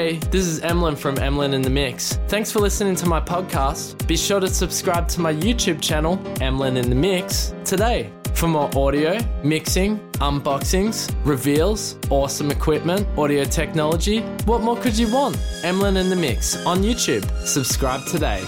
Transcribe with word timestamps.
Hey, 0.00 0.16
this 0.30 0.46
is 0.46 0.60
Emlyn 0.60 0.96
from 0.96 1.18
Emlyn 1.18 1.52
in 1.52 1.60
the 1.60 1.68
Mix. 1.68 2.14
Thanks 2.26 2.50
for 2.50 2.58
listening 2.58 2.94
to 2.94 3.06
my 3.06 3.20
podcast. 3.20 4.06
Be 4.06 4.16
sure 4.16 4.40
to 4.40 4.48
subscribe 4.48 5.08
to 5.08 5.20
my 5.20 5.34
YouTube 5.34 5.82
channel, 5.82 6.18
Emlyn 6.40 6.78
in 6.78 6.88
the 6.88 6.96
Mix, 6.96 7.52
today 7.66 8.10
for 8.32 8.48
more 8.48 8.70
audio, 8.74 9.18
mixing, 9.44 9.98
unboxings, 10.12 11.14
reveals, 11.26 11.98
awesome 12.08 12.50
equipment, 12.50 13.06
audio 13.18 13.44
technology. 13.44 14.20
What 14.46 14.62
more 14.62 14.78
could 14.78 14.96
you 14.96 15.12
want? 15.12 15.36
Emlyn 15.64 15.98
in 15.98 16.08
the 16.08 16.16
Mix 16.16 16.56
on 16.64 16.78
YouTube. 16.78 17.30
Subscribe 17.46 18.02
today. 18.06 18.42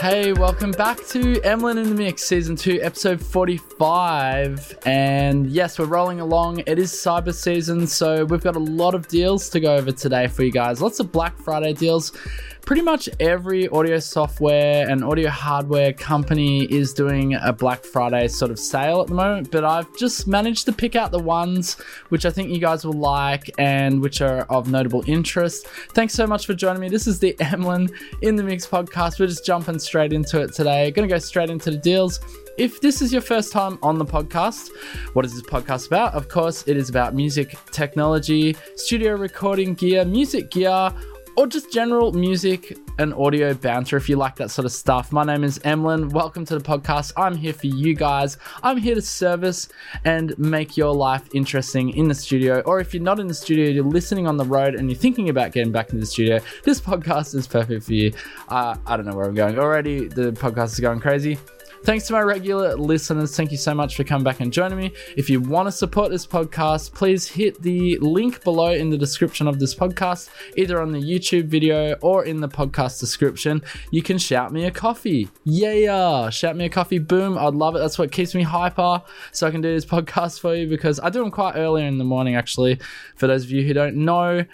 Hey, 0.00 0.32
welcome 0.32 0.70
back 0.70 1.04
to 1.08 1.40
Emlyn 1.42 1.76
in 1.76 1.88
the 1.88 1.94
Mix, 1.96 2.22
Season 2.22 2.54
2, 2.54 2.78
Episode 2.82 3.20
45. 3.20 4.78
And 4.86 5.48
yes, 5.48 5.76
we're 5.76 5.86
rolling 5.86 6.20
along. 6.20 6.62
It 6.66 6.78
is 6.78 6.92
cyber 6.92 7.34
season, 7.34 7.84
so 7.84 8.24
we've 8.24 8.44
got 8.44 8.54
a 8.54 8.60
lot 8.60 8.94
of 8.94 9.08
deals 9.08 9.48
to 9.50 9.58
go 9.58 9.74
over 9.74 9.90
today 9.90 10.28
for 10.28 10.44
you 10.44 10.52
guys. 10.52 10.80
Lots 10.80 11.00
of 11.00 11.10
Black 11.10 11.36
Friday 11.36 11.72
deals 11.72 12.12
pretty 12.68 12.82
much 12.82 13.08
every 13.18 13.66
audio 13.68 13.98
software 13.98 14.86
and 14.90 15.02
audio 15.02 15.30
hardware 15.30 15.90
company 15.90 16.64
is 16.64 16.92
doing 16.92 17.32
a 17.32 17.50
Black 17.50 17.82
Friday 17.82 18.28
sort 18.28 18.50
of 18.50 18.58
sale 18.58 19.00
at 19.00 19.06
the 19.06 19.14
moment, 19.14 19.50
but 19.50 19.64
I've 19.64 19.96
just 19.96 20.26
managed 20.26 20.66
to 20.66 20.72
pick 20.72 20.94
out 20.94 21.10
the 21.10 21.18
ones 21.18 21.78
which 22.10 22.26
I 22.26 22.30
think 22.30 22.50
you 22.50 22.58
guys 22.58 22.84
will 22.84 22.92
like 22.92 23.50
and 23.56 24.02
which 24.02 24.20
are 24.20 24.40
of 24.50 24.70
notable 24.70 25.02
interest. 25.06 25.66
Thanks 25.94 26.12
so 26.12 26.26
much 26.26 26.44
for 26.44 26.52
joining 26.52 26.82
me. 26.82 26.90
This 26.90 27.06
is 27.06 27.18
the 27.18 27.34
Emlyn 27.40 27.88
in 28.20 28.36
the 28.36 28.42
Mix 28.42 28.66
podcast. 28.66 29.18
We're 29.18 29.28
just 29.28 29.46
jumping 29.46 29.78
straight 29.78 30.12
into 30.12 30.38
it 30.42 30.52
today. 30.52 30.90
Gonna 30.90 31.08
go 31.08 31.18
straight 31.18 31.48
into 31.48 31.70
the 31.70 31.78
deals. 31.78 32.20
If 32.58 32.82
this 32.82 33.00
is 33.00 33.12
your 33.14 33.22
first 33.22 33.50
time 33.50 33.78
on 33.82 33.98
the 33.98 34.04
podcast, 34.04 34.72
what 35.14 35.24
is 35.24 35.32
this 35.32 35.42
podcast 35.42 35.86
about? 35.86 36.12
Of 36.12 36.28
course, 36.28 36.64
it 36.66 36.76
is 36.76 36.90
about 36.90 37.14
music 37.14 37.56
technology, 37.70 38.56
studio 38.74 39.14
recording 39.14 39.72
gear, 39.72 40.04
music 40.04 40.50
gear, 40.50 40.92
or 41.38 41.46
just 41.46 41.72
general 41.72 42.10
music 42.10 42.76
and 42.98 43.14
audio 43.14 43.54
banter 43.54 43.96
if 43.96 44.08
you 44.08 44.16
like 44.16 44.34
that 44.34 44.50
sort 44.50 44.64
of 44.66 44.72
stuff. 44.72 45.12
My 45.12 45.22
name 45.22 45.44
is 45.44 45.60
Emlyn. 45.62 46.08
Welcome 46.08 46.44
to 46.46 46.58
the 46.58 46.64
podcast. 46.64 47.12
I'm 47.16 47.36
here 47.36 47.52
for 47.52 47.68
you 47.68 47.94
guys. 47.94 48.38
I'm 48.64 48.76
here 48.76 48.96
to 48.96 49.00
service 49.00 49.68
and 50.04 50.36
make 50.36 50.76
your 50.76 50.92
life 50.92 51.22
interesting 51.32 51.90
in 51.90 52.08
the 52.08 52.14
studio. 52.16 52.58
Or 52.62 52.80
if 52.80 52.92
you're 52.92 53.04
not 53.04 53.20
in 53.20 53.28
the 53.28 53.34
studio, 53.34 53.70
you're 53.70 53.84
listening 53.84 54.26
on 54.26 54.36
the 54.36 54.44
road 54.44 54.74
and 54.74 54.90
you're 54.90 54.98
thinking 54.98 55.28
about 55.28 55.52
getting 55.52 55.70
back 55.70 55.90
into 55.90 56.00
the 56.00 56.06
studio, 56.06 56.40
this 56.64 56.80
podcast 56.80 57.36
is 57.36 57.46
perfect 57.46 57.84
for 57.84 57.92
you. 57.92 58.12
Uh, 58.48 58.74
I 58.84 58.96
don't 58.96 59.06
know 59.06 59.14
where 59.14 59.26
I'm 59.26 59.34
going. 59.36 59.60
Already, 59.60 60.08
the 60.08 60.32
podcast 60.32 60.72
is 60.72 60.80
going 60.80 60.98
crazy. 60.98 61.38
Thanks 61.84 62.06
to 62.08 62.12
my 62.12 62.20
regular 62.20 62.76
listeners. 62.76 63.36
Thank 63.36 63.50
you 63.50 63.56
so 63.56 63.74
much 63.74 63.96
for 63.96 64.04
coming 64.04 64.24
back 64.24 64.40
and 64.40 64.52
joining 64.52 64.78
me. 64.78 64.92
If 65.16 65.30
you 65.30 65.40
want 65.40 65.68
to 65.68 65.72
support 65.72 66.10
this 66.10 66.26
podcast, 66.26 66.92
please 66.92 67.26
hit 67.28 67.62
the 67.62 67.96
link 67.98 68.42
below 68.44 68.72
in 68.72 68.90
the 68.90 68.98
description 68.98 69.46
of 69.46 69.58
this 69.58 69.74
podcast, 69.74 70.28
either 70.56 70.82
on 70.82 70.92
the 70.92 70.98
YouTube 70.98 71.46
video 71.46 71.94
or 72.02 72.24
in 72.24 72.40
the 72.40 72.48
podcast 72.48 73.00
description. 73.00 73.62
You 73.90 74.02
can 74.02 74.18
shout 74.18 74.52
me 74.52 74.66
a 74.66 74.70
coffee. 74.70 75.28
Yeah, 75.44 76.28
shout 76.30 76.56
me 76.56 76.66
a 76.66 76.68
coffee. 76.68 76.98
Boom. 76.98 77.38
I'd 77.38 77.54
love 77.54 77.76
it. 77.76 77.78
That's 77.78 77.98
what 77.98 78.12
keeps 78.12 78.34
me 78.34 78.42
hyper 78.42 79.02
so 79.32 79.46
I 79.46 79.50
can 79.50 79.60
do 79.60 79.72
this 79.72 79.84
podcast 79.86 80.40
for 80.40 80.54
you 80.54 80.66
because 80.66 80.98
I 81.00 81.10
do 81.10 81.20
them 81.20 81.30
quite 81.30 81.56
early 81.56 81.86
in 81.86 81.96
the 81.98 82.04
morning, 82.04 82.34
actually. 82.34 82.80
For 83.16 83.26
those 83.28 83.44
of 83.44 83.50
you 83.50 83.62
who 83.62 83.72
don't 83.72 83.96
know, 83.96 84.44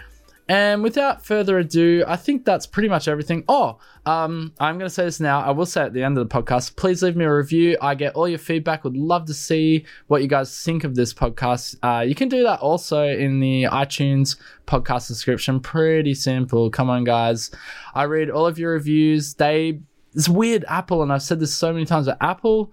and 0.49 0.83
without 0.83 1.25
further 1.25 1.59
ado, 1.59 2.05
I 2.07 2.17
think 2.17 2.45
that's 2.45 2.67
pretty 2.67 2.89
much 2.89 3.09
everything. 3.09 3.45
Oh, 3.49 3.79
um, 4.05 4.53
I'm 4.61 4.77
going 4.77 4.89
to 4.89 4.95
say 4.95 5.05
this 5.05 5.19
now. 5.19 5.41
I 5.41 5.51
will 5.53 5.65
say 5.65 5.83
at 5.83 5.95
the 5.95 6.03
end 6.03 6.19
of 6.19 6.29
the 6.29 6.35
podcast, 6.35 6.77
please 6.77 7.03
leave 7.03 7.17
me 7.17 7.25
a 7.25 7.35
review. 7.35 7.79
I 7.81 7.95
get 7.95 8.15
all 8.15 8.29
your 8.29 8.39
feedback. 8.39 8.85
Would 8.85 8.97
love 8.97 9.25
to 9.27 9.35
see 9.35 9.87
what 10.09 10.21
you 10.21 10.29
guys 10.29 10.63
think 10.63 10.85
of 10.85 10.95
this 10.95 11.15
podcast. 11.15 11.77
Uh, 11.83 12.03
you 12.03 12.15
can 12.15 12.29
do 12.29 12.43
that 12.43 12.61
also 12.61 13.09
in 13.09 13.41
the 13.41 13.65
iTunes 13.65 14.37
podcast 14.67 15.09
description. 15.09 15.61
Pretty 15.61 16.15
simple. 16.15 16.69
Come 16.69 16.91
on, 16.91 17.05
guys. 17.05 17.51
I 17.95 18.03
read 18.03 18.29
all 18.29 18.47
of 18.47 18.59
your 18.59 18.73
reviews. 18.73 19.35
They, 19.35 19.81
it's 20.15 20.29
weird, 20.29 20.67
Apple, 20.69 21.03
and 21.03 21.11
I've 21.11 21.23
said 21.23 21.41
this 21.41 21.55
so 21.55 21.73
many 21.73 21.87
times, 21.87 22.05
but 22.05 22.19
Apple, 22.21 22.71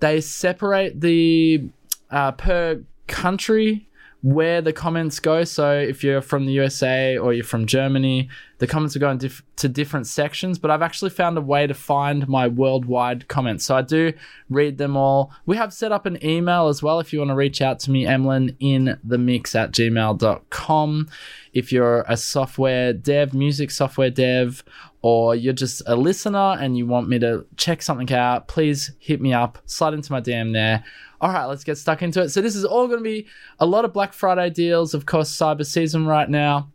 they 0.00 0.22
separate 0.22 0.98
the 1.02 1.68
uh, 2.10 2.32
per 2.32 2.82
country 3.06 3.86
where 4.22 4.62
the 4.62 4.72
comments 4.72 5.18
go. 5.18 5.42
So 5.42 5.72
if 5.72 6.04
you're 6.04 6.22
from 6.22 6.46
the 6.46 6.52
USA 6.52 7.18
or 7.18 7.32
you're 7.32 7.44
from 7.44 7.66
Germany, 7.66 8.28
the 8.58 8.68
comments 8.68 8.94
are 8.94 9.00
going 9.00 9.18
to 9.18 9.68
different 9.68 10.06
sections. 10.06 10.60
But 10.60 10.70
I've 10.70 10.82
actually 10.82 11.10
found 11.10 11.36
a 11.36 11.40
way 11.40 11.66
to 11.66 11.74
find 11.74 12.28
my 12.28 12.46
worldwide 12.46 13.26
comments. 13.26 13.64
So 13.64 13.76
I 13.76 13.82
do 13.82 14.12
read 14.48 14.78
them 14.78 14.96
all. 14.96 15.32
We 15.44 15.56
have 15.56 15.72
set 15.72 15.90
up 15.90 16.06
an 16.06 16.24
email 16.24 16.68
as 16.68 16.82
well 16.82 17.00
if 17.00 17.12
you 17.12 17.18
want 17.18 17.30
to 17.30 17.34
reach 17.34 17.60
out 17.60 17.80
to 17.80 17.90
me, 17.90 18.06
Emlyn 18.06 18.56
in 18.60 18.98
the 19.02 19.18
mix 19.18 19.56
at 19.56 19.72
gmail.com. 19.72 21.08
If 21.52 21.72
you're 21.72 22.04
a 22.08 22.16
software 22.16 22.92
dev, 22.92 23.34
music 23.34 23.72
software 23.72 24.10
dev, 24.10 24.62
or 25.02 25.34
you're 25.34 25.52
just 25.52 25.82
a 25.86 25.96
listener 25.96 26.56
and 26.60 26.78
you 26.78 26.86
want 26.86 27.08
me 27.08 27.18
to 27.18 27.44
check 27.56 27.82
something 27.82 28.10
out, 28.12 28.48
please 28.48 28.92
hit 29.00 29.20
me 29.20 29.32
up, 29.32 29.58
slide 29.66 29.94
into 29.94 30.12
my 30.12 30.20
DM 30.20 30.52
there. 30.52 30.84
All 31.20 31.32
right, 31.32 31.44
let's 31.44 31.64
get 31.64 31.76
stuck 31.76 32.02
into 32.02 32.22
it. 32.22 32.30
So, 32.30 32.40
this 32.40 32.56
is 32.56 32.64
all 32.64 32.86
going 32.86 32.98
to 32.98 33.04
be 33.04 33.26
a 33.58 33.66
lot 33.66 33.84
of 33.84 33.92
Black 33.92 34.12
Friday 34.12 34.50
deals, 34.50 34.94
of 34.94 35.06
course, 35.06 35.30
cyber 35.30 35.66
season 35.66 36.06
right 36.06 36.28
now. 36.28 36.70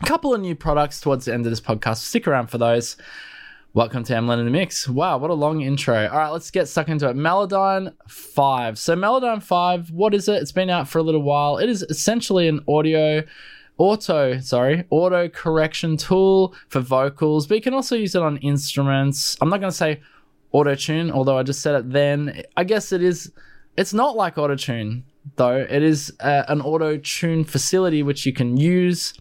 A 0.00 0.06
couple 0.06 0.34
of 0.34 0.40
new 0.40 0.54
products 0.54 1.00
towards 1.00 1.24
the 1.24 1.34
end 1.34 1.44
of 1.44 1.50
this 1.50 1.60
podcast. 1.60 1.96
Stick 1.96 2.28
around 2.28 2.48
for 2.48 2.58
those. 2.58 2.96
Welcome 3.74 4.02
to 4.04 4.16
Emlyn 4.16 4.38
in 4.38 4.44
the 4.44 4.50
Mix. 4.50 4.88
Wow, 4.88 5.18
what 5.18 5.30
a 5.30 5.34
long 5.34 5.60
intro. 5.60 6.08
All 6.08 6.18
right, 6.18 6.30
let's 6.30 6.50
get 6.50 6.68
stuck 6.68 6.88
into 6.88 7.08
it. 7.08 7.16
Melodyne 7.16 7.92
5. 8.08 8.78
So, 8.78 8.96
Melodyne 8.96 9.42
5, 9.42 9.90
what 9.90 10.14
is 10.14 10.28
it? 10.28 10.40
It's 10.40 10.52
been 10.52 10.70
out 10.70 10.88
for 10.88 10.98
a 10.98 11.02
little 11.02 11.22
while. 11.22 11.58
It 11.58 11.68
is 11.68 11.82
essentially 11.82 12.48
an 12.48 12.60
audio 12.68 13.22
auto 13.78 14.38
sorry 14.40 14.84
auto 14.90 15.28
correction 15.28 15.96
tool 15.96 16.54
for 16.68 16.80
vocals 16.80 17.46
but 17.46 17.54
you 17.54 17.60
can 17.60 17.74
also 17.74 17.96
use 17.96 18.14
it 18.14 18.22
on 18.22 18.36
instruments. 18.38 19.36
I'm 19.40 19.48
not 19.48 19.60
going 19.60 19.70
to 19.70 19.76
say 19.76 20.00
auto 20.52 20.74
tune 20.74 21.10
although 21.10 21.38
i 21.38 21.42
just 21.42 21.60
said 21.60 21.74
it 21.76 21.90
then. 21.90 22.42
I 22.56 22.64
guess 22.64 22.92
it 22.92 23.02
is 23.02 23.32
it's 23.76 23.94
not 23.94 24.16
like 24.16 24.36
auto 24.36 24.56
tune 24.56 25.04
though. 25.36 25.56
It 25.56 25.82
is 25.82 26.12
uh, 26.20 26.44
an 26.48 26.60
auto 26.60 26.96
tune 26.98 27.44
facility 27.44 28.02
which 28.02 28.26
you 28.26 28.32
can 28.32 28.56
use 28.56 29.14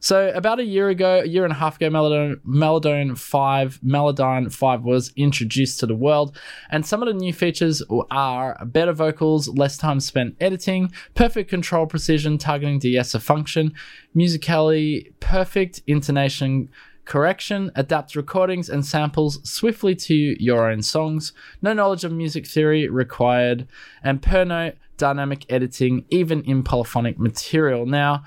so 0.00 0.30
about 0.30 0.58
a 0.58 0.64
year 0.64 0.88
ago, 0.88 1.20
a 1.20 1.26
year 1.26 1.44
and 1.44 1.52
a 1.52 1.56
half 1.56 1.76
ago, 1.76 1.90
Melodyne, 1.90 2.40
Melodyne 2.46 3.16
5, 3.16 3.80
Melodyne 3.84 4.52
5 4.52 4.82
was 4.82 5.12
introduced 5.14 5.78
to 5.80 5.86
the 5.86 5.94
world, 5.94 6.38
and 6.70 6.84
some 6.84 7.02
of 7.02 7.06
the 7.06 7.14
new 7.14 7.32
features 7.32 7.82
are 8.10 8.58
better 8.64 8.92
vocals, 8.92 9.48
less 9.48 9.76
time 9.76 10.00
spent 10.00 10.36
editing, 10.40 10.90
perfect 11.14 11.50
control 11.50 11.86
precision 11.86 12.38
targeting 12.38 12.78
de-esser 12.78 13.18
function, 13.18 13.72
musically 14.14 15.12
perfect 15.20 15.82
intonation 15.86 16.68
correction, 17.04 17.72
adapt 17.74 18.14
recordings 18.14 18.68
and 18.68 18.86
samples 18.86 19.40
swiftly 19.42 19.96
to 19.96 20.14
your 20.14 20.70
own 20.70 20.80
songs, 20.80 21.32
no 21.60 21.72
knowledge 21.72 22.04
of 22.04 22.12
music 22.12 22.46
theory 22.46 22.88
required, 22.88 23.66
and 24.02 24.22
per 24.22 24.44
note 24.44 24.76
dynamic 24.96 25.44
editing, 25.50 26.04
even 26.10 26.42
in 26.42 26.62
polyphonic 26.62 27.18
material. 27.18 27.84
Now, 27.84 28.22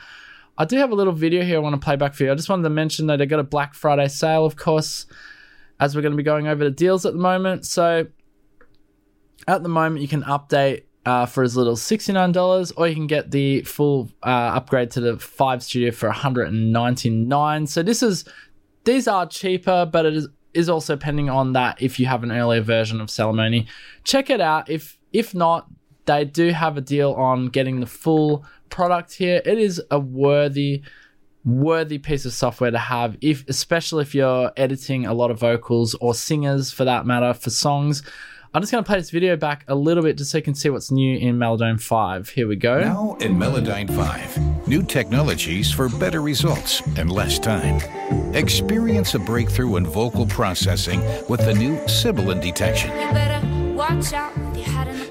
I 0.58 0.66
do 0.66 0.78
have 0.78 0.92
a 0.92 0.96
little 0.96 1.14
video 1.14 1.44
here 1.44 1.58
I 1.58 1.60
want 1.60 1.74
to 1.74 1.84
play 1.84 1.96
back 1.96 2.14
for 2.14 2.24
you. 2.24 2.32
I 2.32 2.36
just 2.36 2.50
wanted 2.50 2.64
to 2.64 2.70
mention 2.70 3.08
that 3.08 3.22
I 3.22 3.26
got 3.26 3.40
a 3.40 3.44
Black 3.44 3.74
Friday 3.74 4.08
sale, 4.08 4.46
of 4.46 4.56
course, 4.56 5.08
as 5.80 5.96
we're 5.96 6.02
going 6.02 6.14
to 6.14 6.18
be 6.18 6.24
going 6.24 6.48
over 6.48 6.64
the 6.64 6.72
deals 6.72 7.06
at 7.06 7.14
the 7.14 7.20
moment. 7.20 7.66
So 7.66 8.08
at 9.48 9.64
the 9.64 9.70
moment, 9.70 10.02
you 10.02 10.08
can 10.08 10.24
update 10.24 10.84
uh, 11.06 11.26
for 11.26 11.44
as 11.44 11.58
little 11.58 11.74
as 11.74 11.82
$69, 11.82 12.74
or 12.78 12.88
you 12.88 12.96
can 12.96 13.08
get 13.08 13.32
the 13.32 13.62
full 13.64 14.12
uh, 14.22 14.54
upgrade 14.56 14.92
to 14.92 15.02
the 15.02 15.18
5 15.18 15.64
Studio 15.64 15.92
for 15.92 16.10
$199. 16.10 17.68
So 17.68 17.84
this 17.84 18.04
is 18.04 18.26
these 18.86 19.08
are 19.08 19.26
cheaper, 19.26 19.86
but 19.92 20.06
it 20.06 20.16
is 20.16 20.28
is 20.54 20.70
also 20.70 20.96
pending 20.96 21.32
on 21.32 21.54
that 21.54 21.82
if 21.82 22.00
you 22.00 22.06
have 22.06 22.22
an 22.22 22.32
earlier 22.32 22.62
version 22.62 23.02
of 23.02 23.08
Celemony. 23.08 23.66
Check 24.04 24.30
it 24.30 24.40
out. 24.40 24.70
If 24.70 25.00
if 25.12 25.34
not, 25.34 25.68
they 26.06 26.26
do 26.26 26.50
have 26.52 26.78
a 26.78 26.82
deal 26.82 27.14
on 27.14 27.48
getting 27.48 27.80
the 27.80 27.88
full 27.88 28.46
product 28.74 29.14
here. 29.14 29.40
It 29.46 29.60
is 29.60 29.82
a 29.92 30.00
worthy 30.00 30.82
worthy 31.46 31.98
piece 32.00 32.26
of 32.26 32.34
software 32.34 32.72
to 32.72 32.78
have 32.78 33.18
if 33.22 33.46
especially 33.50 34.02
if 34.02 34.16
you're 34.16 34.52
editing 34.56 35.06
a 35.06 35.14
lot 35.14 35.30
of 35.30 35.38
vocals 35.38 35.94
or 35.96 36.16
singers 36.16 36.72
for 36.72 36.84
that 36.86 37.06
matter 37.06 37.34
for 37.34 37.50
songs. 37.50 38.02
I'm 38.56 38.62
just 38.62 38.72
going 38.72 38.84
to 38.84 38.88
play 38.88 39.00
this 39.00 39.10
video 39.10 39.36
back 39.36 39.66
a 39.68 39.76
little 39.76 40.04
bit 40.04 40.18
just 40.18 40.32
so 40.32 40.38
you 40.38 40.44
can 40.44 40.54
see 40.54 40.70
what's 40.70 40.92
new 40.92 41.18
in 41.18 41.38
Melodyne 41.38 41.82
5. 41.82 42.30
Here 42.30 42.48
we 42.48 42.56
go. 42.56 42.82
Now 42.82 43.18
in 43.20 43.36
Melodyne 43.36 43.90
5, 43.96 44.68
new 44.68 44.84
technologies 44.84 45.72
for 45.72 45.90
better 45.90 46.22
results 46.22 46.82
and 46.98 47.12
less 47.12 47.40
time. 47.40 47.82
Experience 48.36 49.16
a 49.16 49.20
breakthrough 49.20 49.76
in 49.78 49.86
vocal 49.86 50.26
processing 50.28 51.02
with 51.28 51.44
the 51.46 51.54
new 51.54 51.88
sibilant 51.88 52.42
detection. 52.42 52.92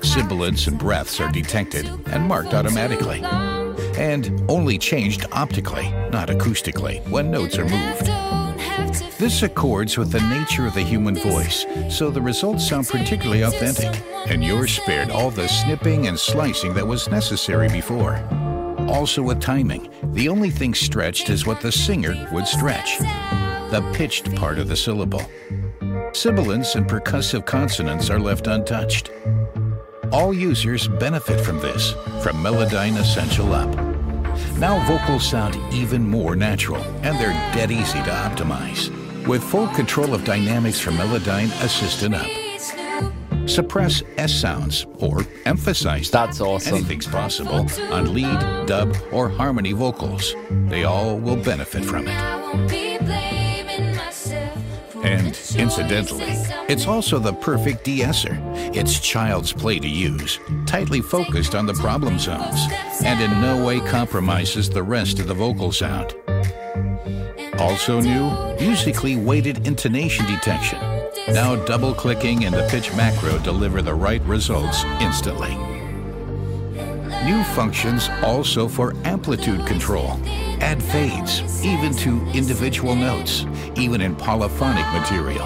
Sibilants 0.03 0.67
and 0.67 0.79
breaths 0.79 1.21
are 1.21 1.31
detected 1.31 1.89
and 2.07 2.27
marked 2.27 2.55
automatically. 2.55 3.23
And 3.99 4.45
only 4.49 4.79
changed 4.79 5.27
optically, 5.33 5.91
not 6.11 6.29
acoustically, 6.29 7.07
when 7.09 7.31
notes 7.31 7.59
are 7.59 7.65
moved. 7.65 8.07
This 9.19 9.43
accords 9.43 9.97
with 9.97 10.11
the 10.11 10.21
nature 10.21 10.67
of 10.67 10.75
the 10.75 10.83
human 10.83 11.15
voice, 11.15 11.65
so 11.89 12.11
the 12.11 12.21
results 12.21 12.69
sound 12.69 12.89
particularly 12.89 13.43
authentic, 13.43 14.03
and 14.29 14.43
you're 14.43 14.67
spared 14.67 15.11
all 15.11 15.31
the 15.31 15.49
snipping 15.49 16.09
and 16.09 16.19
slicing 16.19 16.75
that 16.75 16.87
was 16.87 17.09
necessary 17.09 17.69
before. 17.69 18.17
Also, 18.89 19.23
with 19.23 19.41
timing, 19.41 19.89
the 20.13 20.29
only 20.29 20.51
thing 20.51 20.75
stretched 20.75 21.31
is 21.31 21.47
what 21.47 21.61
the 21.61 21.73
singer 21.73 22.29
would 22.33 22.47
stretch 22.47 22.99
the 23.73 23.81
pitched 23.95 24.35
part 24.35 24.59
of 24.59 24.69
the 24.69 24.77
syllable. 24.77 25.23
Sibilants 26.13 26.75
and 26.75 26.87
percussive 26.87 27.47
consonants 27.47 28.11
are 28.11 28.21
left 28.21 28.47
untouched. 28.47 29.11
All 30.13 30.35
users 30.35 30.89
benefit 30.89 31.41
from 31.41 31.59
this, 31.61 31.93
from 32.23 32.37
Melodyne 32.37 32.99
Essential 32.99 33.55
Up. 33.55 33.75
Now 34.59 34.85
vocals 34.87 35.27
sound 35.27 35.57
even 35.73 36.07
more 36.07 36.37
natural, 36.37 36.83
and 37.03 37.19
they're 37.19 37.33
dead 37.55 37.71
easy 37.71 38.03
to 38.03 38.11
optimize. 38.11 38.91
With 39.27 39.43
full 39.43 39.69
control 39.69 40.13
of 40.13 40.23
dynamics 40.25 40.79
from 40.79 40.97
Melodyne 40.97 41.51
Assistant 41.65 42.15
Up. 42.15 43.49
Suppress 43.49 44.03
S 44.19 44.35
sounds 44.35 44.87
or 44.99 45.27
emphasize. 45.47 46.11
That's 46.11 46.43
awesome. 46.43 46.75
Anything's 46.75 47.07
possible 47.07 47.67
on 47.91 48.13
lead, 48.13 48.67
dub, 48.67 48.95
or 49.13 49.31
harmony 49.31 49.73
vocals. 49.73 50.35
They 50.69 50.85
all 50.85 51.19
will 51.19 51.43
benefit 51.43 51.87
from 51.87 52.07
it. 52.07 53.42
And 55.13 55.39
incidentally, 55.57 56.33
it's 56.71 56.87
also 56.87 57.19
the 57.19 57.35
perfect 57.35 57.85
de-esser. 57.85 58.39
It's 58.73 58.99
child's 58.99 59.53
play 59.53 59.79
to 59.79 59.87
use, 59.87 60.41
tightly 60.65 61.03
focused 61.03 61.55
on 61.55 61.67
the 61.67 61.75
problem 61.75 62.19
zones, 62.19 62.67
and 63.05 63.21
in 63.21 63.31
no 63.43 63.63
way 63.63 63.81
compromises 63.81 64.71
the 64.71 64.83
rest 64.83 65.19
of 65.19 65.27
the 65.27 65.35
vocal 65.35 65.71
sound. 65.71 66.15
Also 67.59 68.01
new, 68.01 68.31
musically 68.59 69.17
weighted 69.17 69.67
intonation 69.67 70.25
detection. 70.25 70.79
Now 71.29 71.57
double 71.57 71.93
clicking 71.93 72.47
and 72.47 72.55
the 72.55 72.67
pitch 72.71 72.91
macro 72.95 73.39
deliver 73.39 73.83
the 73.83 73.95
right 73.95 74.23
results 74.23 74.83
instantly. 74.99 75.72
New 77.25 77.45
functions 77.55 78.09
also 78.23 78.67
for 78.67 78.97
amplitude 79.05 79.65
control. 79.65 80.19
Add 80.61 80.83
fades, 80.83 81.65
even 81.65 81.95
to 81.99 82.21
individual 82.33 82.97
notes, 82.97 83.47
even 83.77 84.01
in 84.01 84.17
polyphonic 84.17 84.85
material. 84.93 85.45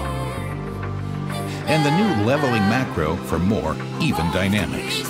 And 1.67 1.85
the 1.85 1.95
new 1.95 2.25
leveling 2.25 2.63
macro 2.63 3.15
for 3.15 3.37
more 3.37 3.75
even 4.01 4.25
dynamics. 4.31 5.07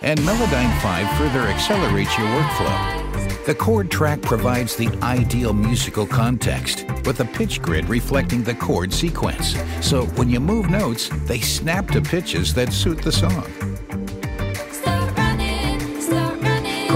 And 0.00 0.18
Melodyne 0.20 0.80
5 0.80 1.18
further 1.18 1.40
accelerates 1.40 2.16
your 2.16 2.28
workflow. 2.28 3.44
The 3.44 3.54
chord 3.54 3.90
track 3.90 4.22
provides 4.22 4.74
the 4.74 4.88
ideal 5.02 5.52
musical 5.52 6.06
context, 6.06 6.86
with 7.04 7.20
a 7.20 7.26
pitch 7.26 7.60
grid 7.60 7.88
reflecting 7.90 8.42
the 8.42 8.54
chord 8.54 8.90
sequence. 8.90 9.54
So 9.82 10.06
when 10.16 10.30
you 10.30 10.40
move 10.40 10.70
notes, 10.70 11.10
they 11.26 11.40
snap 11.40 11.90
to 11.90 12.00
pitches 12.00 12.54
that 12.54 12.72
suit 12.72 13.02
the 13.02 13.12
song. 13.12 13.77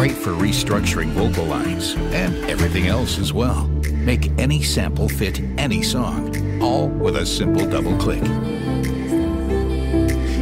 Great 0.03 0.17
for 0.17 0.33
restructuring 0.33 1.11
vocal 1.11 1.45
lines 1.45 1.95
and 1.95 2.35
everything 2.51 2.89
else 2.89 3.21
as 3.21 3.33
well. 3.33 3.69
Make 3.93 4.33
any 4.37 4.61
sample 4.61 5.09
fit 5.09 5.39
any 5.59 5.81
song, 5.81 6.61
all 6.61 6.89
with 6.89 7.15
a 7.19 7.25
simple 7.25 7.65
double 7.71 7.97
click. 7.99 8.21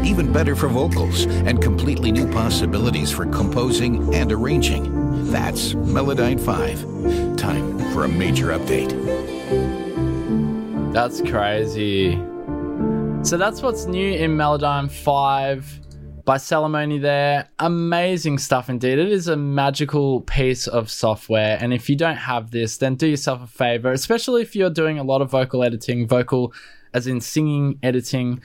Even 0.02 0.32
better 0.32 0.56
for 0.56 0.68
vocals 0.68 1.26
and 1.26 1.60
completely 1.60 2.10
new 2.10 2.26
possibilities 2.32 3.12
for 3.12 3.26
composing 3.26 4.14
and 4.14 4.32
arranging. 4.32 5.30
That's 5.30 5.74
Melodyne 5.74 6.40
5. 6.40 7.36
Time 7.36 7.78
for 7.92 8.04
a 8.04 8.08
major 8.08 8.58
update. 8.58 8.94
That's 10.94 11.20
crazy. 11.20 12.12
So 13.22 13.36
that's 13.36 13.60
what's 13.60 13.84
new 13.84 14.10
in 14.10 14.38
Melodyne 14.38 14.90
5 14.90 15.80
by 16.24 16.36
Celemony 16.36 17.00
there. 17.00 17.48
Amazing 17.58 18.38
stuff 18.38 18.68
indeed. 18.68 18.98
It 18.98 19.10
is 19.10 19.28
a 19.28 19.36
magical 19.36 20.22
piece 20.22 20.66
of 20.66 20.90
software. 20.90 21.58
And 21.60 21.72
if 21.72 21.88
you 21.88 21.96
don't 21.96 22.16
have 22.16 22.50
this, 22.50 22.76
then 22.76 22.94
do 22.94 23.06
yourself 23.06 23.42
a 23.42 23.46
favor, 23.46 23.92
especially 23.92 24.42
if 24.42 24.54
you're 24.56 24.70
doing 24.70 24.98
a 24.98 25.02
lot 25.02 25.22
of 25.22 25.30
vocal 25.30 25.62
editing, 25.62 26.06
vocal 26.06 26.52
as 26.92 27.06
in 27.06 27.20
singing, 27.20 27.78
editing, 27.82 28.40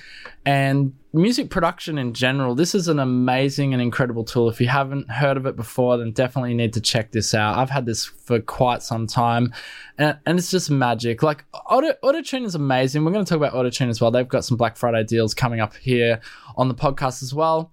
and 0.46 0.94
music 1.14 1.50
production 1.50 1.98
in 1.98 2.14
general. 2.14 2.56
This 2.56 2.76
is 2.76 2.88
an 2.88 3.00
amazing 3.00 3.74
and 3.74 3.82
incredible 3.82 4.24
tool. 4.24 4.50
If 4.50 4.60
you 4.60 4.68
haven't 4.68 5.10
heard 5.10 5.38
of 5.38 5.46
it 5.46 5.56
before, 5.56 5.98
then 5.98 6.12
definitely 6.12 6.54
need 6.54 6.74
to 6.74 6.82
check 6.82 7.12
this 7.12 7.34
out. 7.34 7.58
I've 7.58 7.70
had 7.70 7.86
this 7.86 8.06
for 8.06 8.40
quite 8.40 8.84
some 8.84 9.08
time, 9.08 9.54
and, 9.98 10.18
and 10.26 10.38
it's 10.38 10.52
just 10.52 10.70
magic. 10.70 11.24
Like 11.24 11.46
Auto 11.54 11.94
AutoTune 12.04 12.46
is 12.46 12.56
amazing. 12.56 13.06
We're 13.06 13.12
going 13.12 13.26
to 13.26 13.30
talk 13.30 13.38
about 13.38 13.54
AutoTune 13.54 13.90
as 13.90 14.02
well. 14.02 14.12
They've 14.12 14.28
got 14.28 14.46
some 14.46 14.58
Black 14.58 14.78
Friday 14.78 15.04
deals 15.04 15.34
coming 15.34 15.60
up 15.60 15.76
here 15.76 16.20
on 16.58 16.68
the 16.68 16.76
podcast 16.76 17.24
as 17.24 17.34
well. 17.34 17.72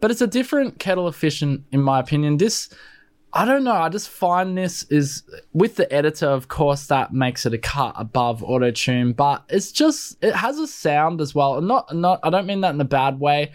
But 0.00 0.10
it's 0.10 0.20
a 0.20 0.26
different 0.26 0.80
kettle 0.80 1.06
of 1.06 1.14
fish, 1.14 1.42
in, 1.42 1.64
in 1.70 1.80
my 1.80 2.00
opinion. 2.00 2.36
This 2.36 2.68
I 3.34 3.46
don't 3.46 3.64
know. 3.64 3.72
I 3.72 3.88
just 3.88 4.10
find 4.10 4.58
this 4.58 4.82
is 4.84 5.22
with 5.54 5.76
the 5.76 5.90
editor, 5.90 6.26
of 6.26 6.48
course, 6.48 6.86
that 6.88 7.14
makes 7.14 7.46
it 7.46 7.54
a 7.54 7.58
cut 7.58 7.94
above 7.96 8.42
auto 8.42 8.70
tune, 8.70 9.14
but 9.14 9.44
it's 9.48 9.72
just 9.72 10.22
it 10.22 10.34
has 10.34 10.58
a 10.58 10.66
sound 10.66 11.20
as 11.22 11.34
well. 11.34 11.56
And 11.56 11.66
not 11.66 11.94
not 11.94 12.20
I 12.22 12.28
don't 12.30 12.46
mean 12.46 12.60
that 12.60 12.74
in 12.74 12.80
a 12.80 12.86
bad 12.86 13.18
way. 13.20 13.52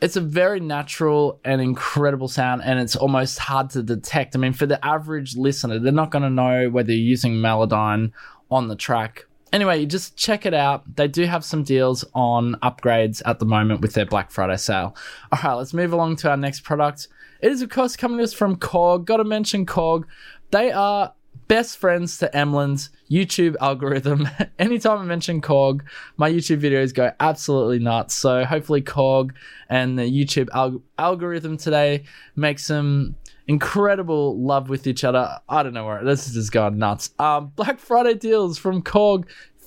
It's 0.00 0.14
a 0.14 0.20
very 0.20 0.60
natural 0.60 1.40
and 1.44 1.60
incredible 1.60 2.28
sound, 2.28 2.62
and 2.62 2.78
it's 2.78 2.94
almost 2.94 3.40
hard 3.40 3.70
to 3.70 3.82
detect. 3.82 4.36
I 4.36 4.38
mean, 4.38 4.52
for 4.52 4.66
the 4.66 4.84
average 4.84 5.36
listener, 5.36 5.80
they're 5.80 5.90
not 5.90 6.12
going 6.12 6.22
to 6.22 6.30
know 6.30 6.70
whether 6.70 6.92
you're 6.92 7.00
using 7.00 7.34
Melodyne 7.34 8.12
on 8.48 8.68
the 8.68 8.76
track. 8.76 9.26
Anyway, 9.52 9.80
you 9.80 9.86
just 9.86 10.16
check 10.16 10.44
it 10.46 10.54
out. 10.54 10.96
They 10.96 11.08
do 11.08 11.24
have 11.24 11.44
some 11.44 11.62
deals 11.62 12.04
on 12.14 12.54
upgrades 12.62 13.22
at 13.24 13.38
the 13.38 13.46
moment 13.46 13.80
with 13.80 13.94
their 13.94 14.06
Black 14.06 14.30
Friday 14.30 14.56
sale. 14.56 14.94
All 15.32 15.38
right, 15.42 15.54
let's 15.54 15.72
move 15.72 15.92
along 15.92 16.16
to 16.16 16.30
our 16.30 16.36
next 16.36 16.60
product. 16.64 17.08
It 17.40 17.52
is, 17.52 17.62
of 17.62 17.70
course, 17.70 17.96
coming 17.96 18.18
to 18.18 18.24
us 18.24 18.32
from 18.32 18.56
Korg. 18.56 19.04
Gotta 19.04 19.24
mention 19.24 19.64
Korg. 19.64 20.04
They 20.50 20.70
are 20.72 21.14
best 21.48 21.78
friends 21.78 22.18
to 22.18 22.30
Emlyn's 22.34 22.90
YouTube 23.10 23.56
algorithm. 23.60 24.28
Anytime 24.58 24.98
I 24.98 25.04
mention 25.04 25.40
Korg, 25.40 25.80
my 26.16 26.30
YouTube 26.30 26.60
videos 26.60 26.94
go 26.94 27.10
absolutely 27.18 27.78
nuts. 27.78 28.14
So 28.14 28.44
hopefully 28.44 28.82
Korg 28.82 29.30
and 29.68 29.98
the 29.98 30.02
YouTube 30.02 30.48
al- 30.54 30.82
algorithm 30.98 31.56
today 31.56 32.04
makes 32.36 32.66
some 32.66 33.16
incredible 33.48 34.38
love 34.38 34.68
with 34.68 34.86
each 34.86 35.04
other. 35.04 35.38
I 35.48 35.62
don't 35.62 35.72
know 35.72 35.86
where 35.86 36.04
this 36.04 36.28
is 36.28 36.34
just 36.34 36.52
going 36.52 36.78
nuts. 36.78 37.10
Um, 37.18 37.48
Black 37.56 37.78
Friday 37.78 38.14
deals 38.14 38.58
from 38.58 38.82
Korg, 38.82 39.24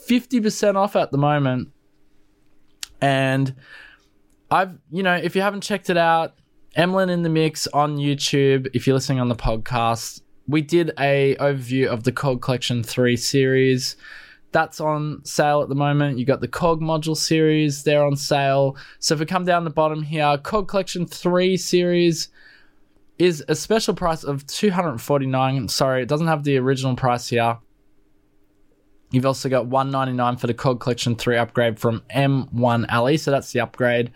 50% 0.08 0.76
off 0.76 0.96
at 0.96 1.12
the 1.12 1.18
moment. 1.18 1.70
And 3.02 3.56
I've, 4.52 4.78
you 4.92 5.02
know, 5.02 5.16
if 5.16 5.36
you 5.36 5.42
haven't 5.42 5.62
checked 5.62 5.90
it 5.90 5.98
out, 5.98 6.36
Emlyn 6.76 7.10
in 7.10 7.24
the 7.24 7.30
Mix 7.30 7.68
on 7.68 7.98
YouTube. 7.98 8.68
If 8.74 8.86
you're 8.86 8.94
listening 8.94 9.20
on 9.20 9.28
the 9.28 9.36
podcast, 9.36 10.22
we 10.48 10.62
did 10.62 10.92
a 11.00 11.36
overview 11.40 11.88
of 11.88 12.04
the 12.04 12.12
Korg 12.12 12.42
Collection 12.42 12.84
3 12.84 13.16
series. 13.18 13.96
That's 14.52 14.82
on 14.82 15.24
sale 15.24 15.62
at 15.62 15.70
the 15.70 15.76
moment. 15.76 16.20
You 16.20 16.26
got 16.26 16.42
the 16.42 16.48
Korg 16.48 16.82
module 16.82 17.16
series, 17.16 17.84
they're 17.84 18.06
on 18.06 18.16
sale. 18.16 18.76
So 19.00 19.14
if 19.14 19.20
we 19.20 19.26
come 19.26 19.46
down 19.46 19.64
the 19.64 19.70
bottom 19.70 20.04
here, 20.04 20.38
Korg 20.38 20.68
Collection 20.68 21.06
3 21.06 21.56
series 21.58 22.30
is 23.18 23.44
a 23.48 23.56
special 23.56 23.94
price 23.94 24.24
of 24.24 24.46
249. 24.48 25.68
Sorry, 25.70 26.02
it 26.02 26.10
doesn't 26.10 26.28
have 26.28 26.44
the 26.44 26.58
original 26.58 26.96
price 26.96 27.30
here. 27.30 27.60
You've 29.12 29.26
also 29.26 29.48
got 29.48 29.68
199 29.68 30.38
for 30.38 30.48
the 30.48 30.54
Korg 30.54 30.80
Collection 30.80 31.16
3 31.16 31.38
upgrade 31.38 31.80
from 31.80 32.02
M1 32.14 32.92
Le, 32.92 33.18
so 33.18 33.30
that's 33.32 33.52
the 33.52 33.60
upgrade. 33.60 34.12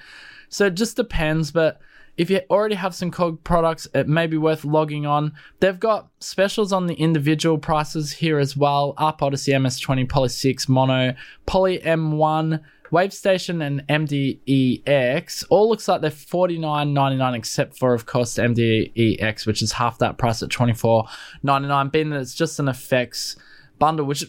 So 0.50 0.66
it 0.66 0.76
just 0.76 0.96
depends, 0.96 1.52
but 1.52 1.80
if 2.18 2.30
you 2.30 2.42
already 2.50 2.76
have 2.76 2.96
some 2.96 3.12
Korg 3.12 3.44
products, 3.44 3.88
it 3.94 4.08
may 4.08 4.28
be 4.28 4.38
worth 4.38 4.64
logging 4.64 5.06
on. 5.06 5.34
They've 5.60 5.80
got 5.80 6.10
specials 6.20 6.72
on 6.72 6.88
the 6.88 6.96
individual 6.96 7.58
prices 7.58 8.14
here 8.14 8.40
as 8.40 8.56
well. 8.56 8.94
ARP 8.98 9.22
Odyssey 9.22 9.52
MS20, 9.52 10.08
Poly 10.08 10.30
6, 10.30 10.70
Mono, 10.70 11.14
Poly 11.46 11.80
M1, 11.80 12.62
WaveStation, 12.92 13.66
and 13.66 13.86
MDEX. 13.88 15.46
All 15.50 15.70
looks 15.70 15.88
like 15.88 16.02
they're 16.02 16.12
$49.99, 16.12 17.36
except 17.36 17.78
for, 17.78 17.94
of 17.94 18.06
course, 18.06 18.36
MDEX, 18.36 19.46
which 19.46 19.62
is 19.62 19.74
half 19.74 19.98
that 19.98 20.18
price 20.18 20.42
at 20.42 20.50
$24.99, 20.50 21.92
being 21.92 22.10
that 22.12 22.22
it's 22.22 22.36
just 22.36 22.60
an 22.60 22.70
effects 22.70 23.36
bundle, 23.78 24.06
which 24.06 24.26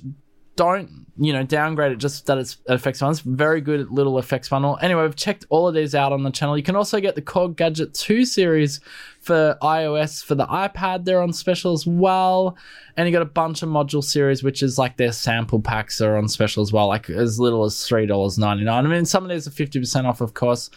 don't 0.57 1.07
you 1.19 1.33
know 1.33 1.43
downgrade 1.43 1.93
it 1.93 1.97
just 1.97 2.27
that 2.27 2.39
it's 2.39 2.59
effects 2.69 3.01
funnel. 3.01 3.13
It's 3.13 3.21
very 3.21 3.61
good 3.61 3.91
little 3.91 4.19
effects 4.19 4.49
funnel. 4.49 4.79
Anyway, 4.83 5.03
we've 5.03 5.17
checked 5.17 5.47
all 5.49 5.69
of 5.69 5.75
these 5.75 5.95
out 5.95 6.13
on 6.13 6.23
the 6.23 6.31
channel. 6.31 6.57
You 6.57 6.63
can 6.63 6.77
also 6.77 7.01
get 7.01 7.15
the 7.15 7.23
Korg 7.23 7.57
Gadget 7.57 7.95
2 7.95 8.25
series 8.25 8.81
for 9.21 9.57
iOS 9.63 10.25
for 10.25 10.35
the 10.35 10.47
iPad. 10.47 11.05
They're 11.05 11.23
on 11.23 11.33
special 11.33 11.73
as 11.73 11.87
well. 11.87 12.57
And 12.97 13.09
you 13.09 13.13
got 13.13 13.23
a 13.23 13.27
bunch 13.27 13.63
of 13.63 13.69
module 13.69 14.05
series, 14.05 14.43
which 14.43 14.63
is 14.63 14.79
like 14.79 14.97
their 14.97 15.13
sample 15.13 15.61
packs 15.61 16.01
are 16.01 16.17
on 16.17 16.29
special 16.29 16.63
as 16.63 16.73
well, 16.73 16.87
like 16.87 17.09
as 17.09 17.41
little 17.41 17.65
as 17.65 17.75
$3.99. 17.75 18.69
I 18.69 18.83
mean, 18.83 19.05
some 19.05 19.25
of 19.25 19.31
these 19.31 19.47
are 19.47 19.51
50% 19.51 20.05
off, 20.05 20.21
of 20.21 20.35
course. 20.35 20.71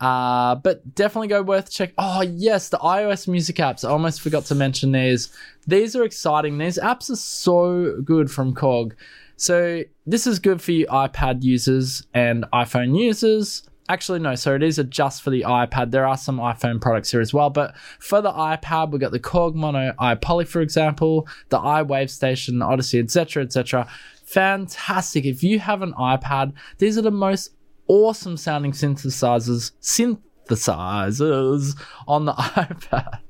Uh, 0.00 0.54
but 0.54 0.94
definitely 0.94 1.28
go 1.28 1.42
worth 1.42 1.70
check. 1.70 1.92
Oh 1.98 2.22
yes, 2.22 2.68
the 2.68 2.78
iOS 2.78 3.26
music 3.26 3.56
apps. 3.56 3.84
I 3.84 3.90
almost 3.90 4.20
forgot 4.20 4.44
to 4.46 4.54
mention 4.54 4.92
these. 4.92 5.28
These 5.66 5.96
are 5.96 6.04
exciting. 6.04 6.58
These 6.58 6.78
apps 6.78 7.10
are 7.10 7.16
so 7.16 8.00
good 8.04 8.30
from 8.30 8.54
Korg. 8.54 8.92
So 9.36 9.82
this 10.06 10.26
is 10.26 10.38
good 10.38 10.60
for 10.60 10.72
you 10.72 10.86
iPad 10.86 11.42
users 11.42 12.06
and 12.14 12.44
iPhone 12.52 12.98
users. 12.98 13.62
Actually, 13.90 14.18
no, 14.18 14.34
so 14.34 14.54
it 14.54 14.62
is 14.62 14.82
just 14.90 15.22
for 15.22 15.30
the 15.30 15.42
iPad. 15.42 15.90
There 15.90 16.06
are 16.06 16.16
some 16.16 16.38
iPhone 16.38 16.80
products 16.80 17.10
here 17.10 17.22
as 17.22 17.32
well, 17.32 17.48
but 17.48 17.74
for 17.98 18.20
the 18.20 18.30
iPad, 18.30 18.90
we've 18.90 19.00
got 19.00 19.12
the 19.12 19.20
Korg 19.20 19.54
Mono 19.54 19.94
iPoly, 19.98 20.46
for 20.46 20.60
example, 20.60 21.26
the 21.48 21.58
iWave 21.58 22.10
Station, 22.10 22.60
Odyssey, 22.60 22.98
etc., 22.98 23.44
etc. 23.44 23.88
Fantastic. 24.24 25.24
If 25.24 25.42
you 25.42 25.58
have 25.58 25.80
an 25.80 25.94
iPad, 25.94 26.52
these 26.76 26.98
are 26.98 27.02
the 27.02 27.10
most 27.10 27.52
awesome 27.88 28.36
sounding 28.36 28.72
synthesizers, 28.72 29.72
synthesizers 29.80 31.80
on 32.06 32.26
the 32.26 32.32
iPad. 32.32 33.20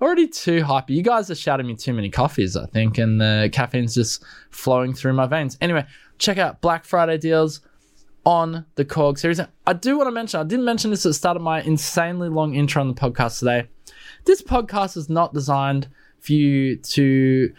Already 0.00 0.28
too 0.28 0.62
hyper. 0.62 0.92
You 0.92 1.02
guys 1.02 1.30
are 1.30 1.34
shouting 1.34 1.66
me 1.66 1.74
too 1.74 1.92
many 1.92 2.10
coffees, 2.10 2.56
I 2.56 2.66
think, 2.66 2.98
and 2.98 3.20
the 3.20 3.50
caffeine's 3.52 3.94
just 3.94 4.24
flowing 4.50 4.94
through 4.94 5.14
my 5.14 5.26
veins. 5.26 5.58
Anyway, 5.60 5.84
check 6.18 6.38
out 6.38 6.60
Black 6.60 6.84
Friday 6.84 7.18
deals 7.18 7.60
on 8.24 8.64
the 8.76 8.84
Korg 8.84 9.18
series. 9.18 9.40
I 9.66 9.72
do 9.72 9.98
want 9.98 10.06
to 10.06 10.12
mention, 10.12 10.40
I 10.40 10.44
didn't 10.44 10.64
mention 10.64 10.90
this 10.90 11.04
at 11.04 11.10
the 11.10 11.14
start 11.14 11.36
of 11.36 11.42
my 11.42 11.60
insanely 11.62 12.28
long 12.28 12.54
intro 12.54 12.80
on 12.80 12.88
the 12.88 12.94
podcast 12.94 13.40
today. 13.40 13.68
This 14.24 14.42
podcast 14.42 14.96
is 14.96 15.08
not 15.08 15.34
designed 15.34 15.88
for 16.20 16.32
you 16.32 16.76
to 16.76 17.52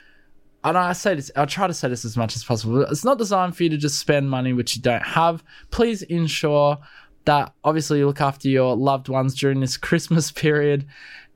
and 0.63 0.77
I 0.77 0.93
say 0.93 1.15
this, 1.15 1.31
I'll 1.35 1.47
try 1.47 1.67
to 1.67 1.73
say 1.73 1.87
this 1.87 2.03
as 2.03 2.17
much 2.17 2.35
as 2.35 2.43
possible. 2.43 2.81
It's 2.83 3.05
not 3.05 3.17
designed 3.17 3.55
for 3.55 3.63
you 3.63 3.69
to 3.69 3.77
just 3.77 3.99
spend 3.99 4.29
money 4.29 4.51
which 4.51 4.75
you 4.75 4.81
don't 4.81 5.03
have. 5.03 5.43
Please 5.71 6.01
ensure 6.03 6.77
that 7.25 7.53
obviously 7.63 7.99
you 7.99 8.07
look 8.07 8.21
after 8.21 8.49
your 8.49 8.75
loved 8.75 9.07
ones 9.07 9.35
during 9.35 9.61
this 9.61 9.77
Christmas 9.89 10.31
period. 10.31 10.85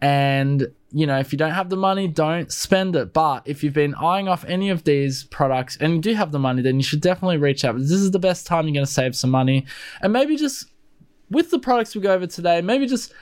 And, 0.01 0.67
you 0.91 1.07
know, 1.07 1.19
if 1.19 1.31
you 1.31 1.37
don't 1.37 1.53
have 1.53 1.69
the 1.69 1.77
money, 1.77 2.09
don't 2.09 2.51
spend 2.51 2.97
it. 2.97 3.13
But 3.13 3.43
if 3.45 3.63
you've 3.63 3.73
been 3.73 3.95
eyeing 3.95 4.27
off 4.27 4.43
any 4.45 4.69
of 4.69 4.83
these 4.83 5.23
products 5.23 5.77
and 5.77 5.93
you 5.93 6.01
do 6.01 6.13
have 6.15 6.33
the 6.33 6.39
money, 6.39 6.61
then 6.61 6.75
you 6.75 6.83
should 6.83 6.99
definitely 6.99 7.37
reach 7.37 7.63
out. 7.63 7.77
This 7.77 7.91
is 7.91 8.11
the 8.11 8.19
best 8.19 8.45
time 8.45 8.65
you're 8.65 8.73
going 8.73 8.85
to 8.85 8.91
save 8.91 9.15
some 9.15 9.29
money. 9.29 9.65
And 10.01 10.11
maybe 10.11 10.35
just 10.35 10.65
with 11.29 11.49
the 11.49 11.59
products 11.59 11.95
we 11.95 12.01
go 12.01 12.13
over 12.13 12.27
today, 12.27 12.59
maybe 12.61 12.87
just 12.87 13.13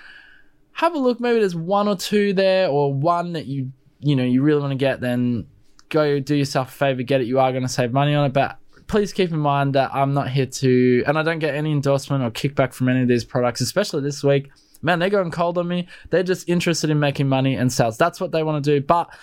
have 0.74 0.96
a 0.96 0.98
look. 0.98 1.20
Maybe 1.20 1.39
there's 1.39 1.55
one 1.55 1.88
or 1.88 1.96
two 1.96 2.34
there 2.34 2.70
or 2.70 2.91
one 2.91 3.34
that 3.34 3.46
you, 3.46 3.72
you 4.00 4.15
know, 4.15 4.24
you 4.24 4.41
really 4.41 4.62
want 4.62 4.72
to 4.72 4.77
get, 4.77 5.01
then 5.01 5.46
go 5.92 6.20
do 6.20 6.36
yourself 6.36 6.70
a 6.70 6.72
favor, 6.72 7.04
get 7.04 7.22
it. 7.22 7.28
You 7.28 7.40
are 7.40 7.52
going 7.52 7.64
to 7.64 7.70
save 7.70 7.94
money 7.94 8.16
on 8.16 8.26
it, 8.26 8.34
but 8.34 8.58
please 8.88 9.14
keep 9.14 9.32
in 9.32 9.40
mind 9.40 9.76
that 9.76 9.92
I'm 9.94 10.14
not 10.14 10.30
here 10.30 10.48
to, 10.48 11.04
and 11.06 11.20
I 11.20 11.24
don't 11.24 11.40
get 11.40 11.54
any 11.54 11.72
endorsement 11.72 12.24
or 12.24 12.32
kickback 12.32 12.74
from 12.74 12.90
any 12.90 13.04
of 13.04 13.08
these 13.08 13.24
products, 13.24 13.62
especially 13.62 14.02
this 14.02 14.24
week. 14.24 14.50
Man, 14.82 14.98
they're 14.98 15.10
going 15.10 15.30
cold 15.30 15.60
on 15.60 15.68
me. 15.68 15.88
They're 16.10 16.24
just 16.24 16.50
interested 16.50 16.90
in 16.90 17.00
making 17.00 17.30
money 17.30 17.56
and 17.56 17.72
sales. 17.72 17.98
That's 17.98 18.20
what 18.20 18.32
they 18.32 18.42
want 18.42 18.64
to 18.64 18.80
do. 18.80 18.84
But 18.84 19.14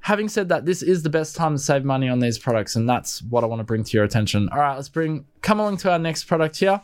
having 0.00 0.28
said 0.28 0.50
that, 0.50 0.66
this 0.66 0.82
is 0.82 1.02
the 1.02 1.08
best 1.08 1.34
time 1.34 1.54
to 1.54 1.58
save 1.58 1.84
money 1.84 2.08
on 2.08 2.18
these 2.18 2.38
products, 2.38 2.76
and 2.76 2.88
that's 2.88 3.22
what 3.22 3.42
I 3.42 3.46
want 3.46 3.60
to 3.60 3.64
bring 3.64 3.84
to 3.84 3.96
your 3.96 4.04
attention. 4.04 4.48
All 4.50 4.58
right, 4.58 4.74
let's 4.74 4.90
bring 4.90 5.24
come 5.40 5.60
along 5.60 5.78
to 5.78 5.90
our 5.90 5.98
next 5.98 6.24
product 6.24 6.58
here. 6.58 6.80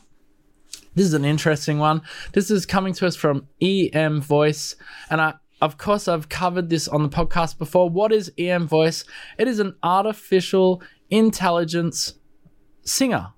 This 0.94 1.06
is 1.06 1.14
an 1.14 1.24
interesting 1.24 1.78
one. 1.78 2.02
This 2.32 2.50
is 2.50 2.66
coming 2.66 2.94
to 2.94 3.06
us 3.06 3.14
from 3.14 3.46
EM 3.60 4.20
Voice, 4.22 4.74
and 5.10 5.20
I 5.20 5.34
of 5.60 5.78
course, 5.78 6.08
I've 6.08 6.28
covered 6.28 6.70
this 6.70 6.86
on 6.88 7.02
the 7.02 7.08
podcast 7.08 7.58
before. 7.58 7.88
What 7.88 8.12
is 8.12 8.32
EM 8.38 8.68
Voice? 8.68 9.04
It 9.38 9.48
is 9.48 9.58
an 9.58 9.74
artificial 9.82 10.82
intelligence 11.10 12.14
singer. 12.82 13.32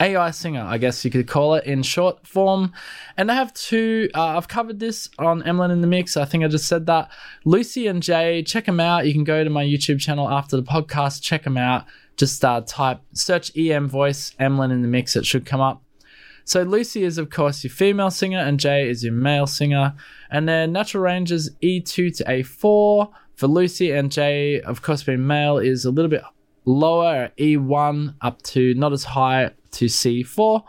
AI 0.00 0.32
singer, 0.32 0.62
I 0.62 0.78
guess 0.78 1.04
you 1.04 1.10
could 1.10 1.28
call 1.28 1.54
it 1.54 1.64
in 1.64 1.82
short 1.84 2.26
form. 2.26 2.72
And 3.16 3.30
I 3.30 3.34
have 3.36 3.54
two, 3.54 4.10
uh, 4.14 4.36
I've 4.36 4.48
covered 4.48 4.80
this 4.80 5.08
on 5.18 5.42
Emlyn 5.44 5.70
in 5.70 5.80
the 5.82 5.86
Mix. 5.86 6.16
I 6.16 6.24
think 6.24 6.44
I 6.44 6.48
just 6.48 6.66
said 6.66 6.86
that. 6.86 7.10
Lucy 7.44 7.86
and 7.86 8.02
Jay, 8.02 8.42
check 8.42 8.66
them 8.66 8.80
out. 8.80 9.06
You 9.06 9.12
can 9.12 9.24
go 9.24 9.44
to 9.44 9.50
my 9.50 9.64
YouTube 9.64 10.00
channel 10.00 10.28
after 10.28 10.56
the 10.56 10.64
podcast, 10.64 11.22
check 11.22 11.44
them 11.44 11.56
out. 11.56 11.84
Just 12.16 12.44
uh, 12.44 12.62
type, 12.66 13.00
search 13.12 13.56
EM 13.56 13.88
Voice, 13.88 14.34
Emlyn 14.38 14.72
in 14.72 14.82
the 14.82 14.88
Mix, 14.88 15.14
it 15.14 15.26
should 15.26 15.46
come 15.46 15.60
up. 15.60 15.83
So 16.44 16.62
Lucy 16.62 17.04
is, 17.04 17.18
of 17.18 17.30
course, 17.30 17.64
your 17.64 17.70
female 17.70 18.10
singer, 18.10 18.38
and 18.38 18.60
Jay 18.60 18.88
is 18.88 19.02
your 19.02 19.14
male 19.14 19.46
singer. 19.46 19.94
And 20.30 20.48
their 20.48 20.66
natural 20.66 21.02
range 21.02 21.32
is 21.32 21.50
E2 21.62 22.16
to 22.18 22.24
A4 22.24 23.10
for 23.36 23.46
Lucy, 23.46 23.90
and 23.90 24.12
Jay, 24.12 24.60
of 24.60 24.82
course, 24.82 25.02
being 25.02 25.26
male, 25.26 25.58
is 25.58 25.84
a 25.84 25.90
little 25.90 26.10
bit 26.10 26.22
lower 26.64 27.30
E1 27.38 28.14
up 28.20 28.42
to 28.42 28.74
not 28.74 28.92
as 28.92 29.04
high 29.04 29.50
to 29.72 29.86
C4. 29.86 30.62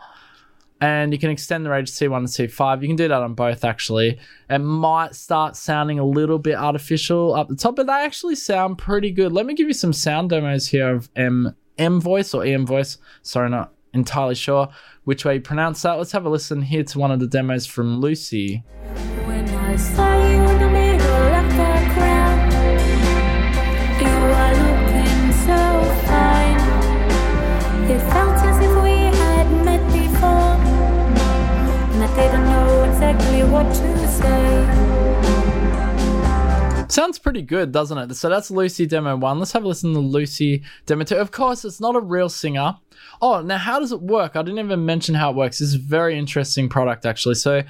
And 0.78 1.12
you 1.12 1.18
can 1.18 1.30
extend 1.30 1.64
the 1.64 1.70
range 1.70 1.90
C1 1.90 2.34
to 2.34 2.48
C5. 2.48 2.82
You 2.82 2.88
can 2.88 2.96
do 2.96 3.08
that 3.08 3.22
on 3.22 3.34
both, 3.34 3.64
actually. 3.64 4.18
It 4.50 4.58
might 4.58 5.14
start 5.14 5.56
sounding 5.56 5.98
a 5.98 6.04
little 6.04 6.38
bit 6.38 6.56
artificial 6.56 7.34
up 7.34 7.48
the 7.48 7.56
top, 7.56 7.76
but 7.76 7.86
they 7.86 7.92
actually 7.92 8.34
sound 8.34 8.76
pretty 8.76 9.10
good. 9.10 9.32
Let 9.32 9.46
me 9.46 9.54
give 9.54 9.68
you 9.68 9.74
some 9.74 9.94
sound 9.94 10.30
demos 10.30 10.68
here 10.68 10.94
of 10.94 11.08
M 11.16 11.56
M 11.78 12.00
voice 12.00 12.34
or 12.34 12.44
EM 12.44 12.66
voice. 12.66 12.98
Sorry, 13.22 13.48
not 13.48 13.72
entirely 13.96 14.34
sure 14.34 14.68
which 15.04 15.24
way 15.24 15.34
you 15.34 15.40
pronounce 15.40 15.82
that. 15.82 15.94
Let's 15.94 16.12
have 16.12 16.24
a 16.24 16.30
listen 16.30 16.62
here 16.62 16.84
to 16.84 16.98
one 16.98 17.10
of 17.10 17.20
the 17.20 17.26
demos 17.26 17.66
from 17.66 18.00
Lucy. 18.00 18.62
Sounds 36.96 37.18
pretty 37.18 37.42
good, 37.42 37.72
doesn't 37.72 37.98
it? 37.98 38.14
So 38.14 38.30
that's 38.30 38.50
Lucy 38.50 38.86
demo 38.86 39.18
one. 39.18 39.38
Let's 39.38 39.52
have 39.52 39.64
a 39.64 39.68
listen 39.68 39.92
to 39.92 40.00
Lucy 40.00 40.62
demo 40.86 41.04
two. 41.04 41.16
Of 41.16 41.30
course, 41.30 41.62
it's 41.62 41.78
not 41.78 41.94
a 41.94 42.00
real 42.00 42.30
singer. 42.30 42.78
Oh, 43.20 43.42
now 43.42 43.58
how 43.58 43.78
does 43.78 43.92
it 43.92 44.00
work? 44.00 44.34
I 44.34 44.40
didn't 44.40 44.64
even 44.64 44.86
mention 44.86 45.14
how 45.14 45.28
it 45.28 45.36
works. 45.36 45.58
This 45.58 45.68
is 45.68 45.74
a 45.74 45.78
very 45.78 46.18
interesting 46.18 46.70
product 46.70 47.04
actually. 47.04 47.34
So 47.34 47.64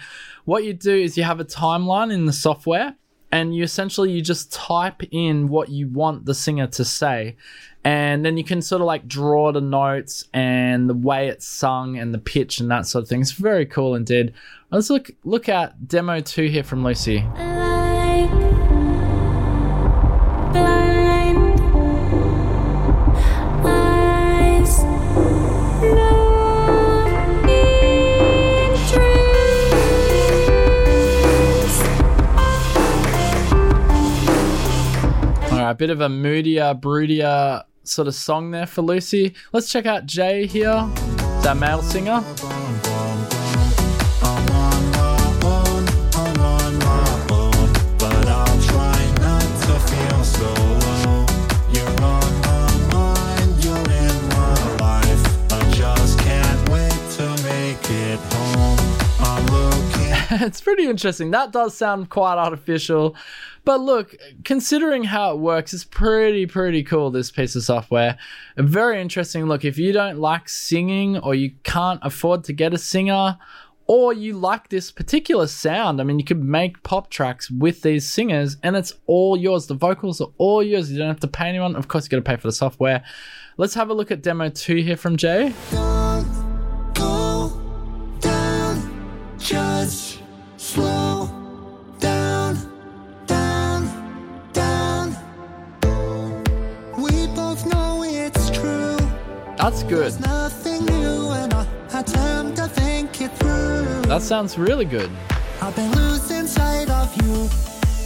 what 0.45 0.63
you 0.63 0.75
do 0.75 0.95
is 0.95 1.17
you 1.17 1.25
have 1.25 1.41
a 1.41 1.45
timeline 1.45 2.15
in 2.15 2.27
the 2.27 2.33
software 2.33 2.95
and 3.33 3.53
you 3.53 3.65
essentially 3.65 4.13
you 4.13 4.23
just 4.23 4.53
type 4.53 5.03
in 5.11 5.49
what 5.49 5.71
you 5.71 5.89
want 5.89 6.25
the 6.25 6.33
singer 6.33 6.69
to 6.69 6.85
say 6.85 7.35
and 7.83 8.25
then 8.25 8.37
you 8.37 8.45
can 8.45 8.63
sort 8.63 8.81
of 8.81 8.87
like 8.87 9.09
draw 9.09 9.51
the 9.51 9.61
notes 9.61 10.29
and 10.35 10.89
the 10.89 10.95
way 10.95 11.27
it's 11.27 11.49
sung 11.49 11.99
and 11.99 12.15
the 12.15 12.19
pitch 12.19 12.61
and 12.61 12.71
that 12.71 12.87
sort 12.87 13.03
of 13.03 13.09
thing. 13.09 13.23
It's 13.23 13.33
very 13.33 13.67
cool 13.67 13.97
indeed. 13.97 14.35
Let's 14.71 14.89
look 14.89 15.11
look 15.25 15.49
at 15.49 15.89
demo 15.89 16.21
2 16.21 16.47
here 16.47 16.63
from 16.63 16.85
Lucy. 16.85 17.25
a 17.37 18.76
bit 35.77 35.91
of 35.91 36.01
a 36.01 36.09
moodier, 36.09 36.75
broodier 36.75 37.63
sort 37.85 38.09
of 38.09 38.15
song 38.15 38.51
there 38.51 38.67
for 38.67 38.83
Lucy. 38.83 39.35
Let's 39.53 39.71
check 39.71 39.87
out 39.87 40.07
Jay 40.07 40.47
here, 40.47 40.89
that 41.43 41.57
male 41.59 41.83
singer. 41.83 42.25
it's 60.41 60.61
pretty 60.61 60.87
interesting. 60.87 61.31
That 61.31 61.53
does 61.53 61.77
sound 61.77 62.11
quite 62.11 62.37
artificial. 62.37 63.17
But 63.67 63.81
look, 63.81 64.15
considering 64.45 65.03
how 65.03 65.33
it 65.33 65.41
works, 65.41 65.75
it's 65.75 65.85
pretty, 65.85 66.47
pretty 66.47 66.85
cool, 66.85 67.11
this 67.11 67.33
piece 67.33 67.57
of 67.57 67.65
software. 67.65 68.17
Very 68.57 69.03
interesting 69.03 69.47
look. 69.47 69.65
If 69.65 69.77
you 69.77 69.93
don't 69.93 70.19
like 70.19 70.49
singing 70.49 71.19
or 71.19 71.35
you 71.35 71.51
can't 71.65 71.99
afford 72.03 72.45
to 72.45 72.53
get 72.53 72.73
a 72.73 72.79
singer, 72.79 73.37
or 73.89 74.13
you 74.13 74.35
like 74.35 74.69
this 74.69 74.93
particular 74.93 75.49
sound, 75.49 76.01
I 76.01 76.05
mean, 76.05 76.21
you 76.21 76.25
could 76.25 76.43
make 76.43 76.81
pop 76.85 77.11
tracks 77.11 77.51
with 77.51 77.83
these 77.83 78.09
singers 78.09 78.57
and 78.63 78.77
it's 78.77 78.93
all 79.07 79.37
yours. 79.37 79.67
The 79.67 79.75
vocals 79.75 80.21
are 80.21 80.31
all 80.39 80.63
yours. 80.63 80.91
You 80.91 80.99
don't 80.99 81.09
have 81.09 81.21
to 81.21 81.29
pay 81.29 81.49
anyone. 81.49 81.75
Of 81.75 81.89
course, 81.89 82.05
you 82.05 82.11
got 82.11 82.19
to 82.19 82.23
pay 82.23 82.37
for 82.37 82.47
the 82.47 82.53
software. 82.53 83.03
Let's 83.57 83.75
have 83.75 83.91
a 83.91 83.95
look 83.95 84.13
at 84.13 84.23
demo 84.23 84.49
two 84.49 84.77
here 84.77 84.97
from 84.97 85.17
Jay. 85.17 85.53
Don't 85.73 86.95
go 86.95 87.51
down, 88.21 89.37
just 89.39 90.21
slow 90.57 91.06
That's 99.67 99.83
good. 99.83 100.13
That's 100.13 100.63
That 104.07 104.23
sounds 104.23 104.57
really 104.57 104.85
good. 104.85 105.11
I've 105.61 105.75
been 105.75 105.91
losing 105.91 106.47
sight 106.47 106.89
of 106.89 107.11
you, 107.21 107.49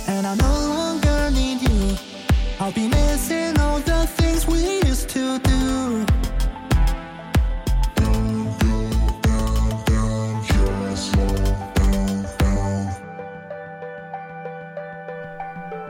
and 0.09 0.27
I 0.27 0.35
no 0.37 0.55
longer 0.75 1.31
need 1.31 1.61
you. 1.61 1.99
I'll 2.59 2.73
be 2.73 2.89
missing 2.89 3.59
all 3.59 3.79
the 3.81 4.07
things 4.07 4.47
we 4.47 4.81
used 4.89 5.11
to 5.11 5.39
do. 5.41 6.07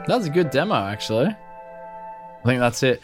That 0.08 0.16
was 0.16 0.26
a 0.26 0.30
good 0.30 0.50
demo, 0.50 0.74
actually. 0.74 1.26
I 1.26 2.42
think 2.44 2.58
that's 2.58 2.82
it. 2.82 3.00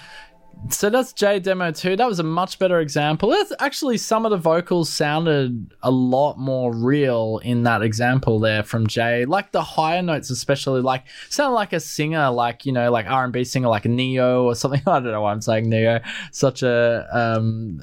So 0.68 0.90
that's 0.90 1.12
J 1.12 1.38
Demo 1.38 1.70
2. 1.70 1.96
That 1.96 2.08
was 2.08 2.18
a 2.18 2.25
much 2.25 2.58
better 2.58 2.80
example. 2.80 3.30
That's 3.30 3.52
actually 3.60 3.98
some 3.98 4.25
of 4.25 4.30
the 4.30 4.36
vocals 4.36 4.90
sounded 4.90 5.72
a 5.82 5.90
lot 5.90 6.38
more 6.38 6.75
real 6.75 7.40
in 7.44 7.62
that 7.64 7.82
example 7.82 8.40
there 8.40 8.62
from 8.62 8.86
Jay. 8.86 9.25
Like 9.26 9.52
the 9.52 9.62
higher 9.62 10.02
notes 10.02 10.30
especially 10.30 10.80
like 10.80 11.04
sound 11.28 11.54
like 11.54 11.72
a 11.72 11.80
singer 11.80 12.30
like, 12.30 12.66
you 12.66 12.72
know, 12.72 12.90
like 12.90 13.06
R&B 13.06 13.44
singer 13.44 13.68
like 13.68 13.84
Ne-Yo 13.84 14.44
or 14.44 14.54
something. 14.54 14.82
I 14.86 15.00
don't 15.00 15.12
know 15.12 15.22
why 15.22 15.32
I'm 15.32 15.40
saying 15.40 15.68
Ne-Yo. 15.68 16.00
Such 16.32 16.62
a 16.62 17.06
um 17.12 17.80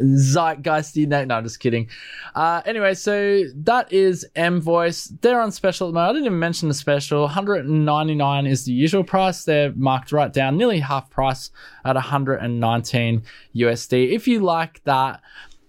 zeitgeisty 0.00 1.06
name. 1.06 1.28
No, 1.28 1.36
I'm 1.36 1.44
just 1.44 1.60
kidding. 1.60 1.88
Uh, 2.34 2.62
anyway, 2.64 2.94
so 2.94 3.42
that 3.54 3.92
is 3.92 4.26
M 4.34 4.60
Voice. 4.60 5.12
They're 5.20 5.40
on 5.40 5.52
special 5.52 5.88
at 5.88 5.90
the 5.90 5.94
moment. 5.94 6.10
I 6.10 6.12
didn't 6.14 6.26
even 6.26 6.38
mention 6.38 6.68
the 6.68 6.74
special. 6.74 7.22
199 7.22 8.46
is 8.46 8.64
the 8.64 8.72
usual 8.72 9.04
price. 9.04 9.44
They're 9.44 9.72
marked 9.72 10.12
right 10.12 10.32
down, 10.32 10.56
nearly 10.56 10.80
half 10.80 11.10
price 11.10 11.50
at 11.84 11.94
119 11.94 13.22
USD. 13.54 14.12
If 14.12 14.28
you 14.28 14.40
like 14.40 14.82
that, 14.84 15.20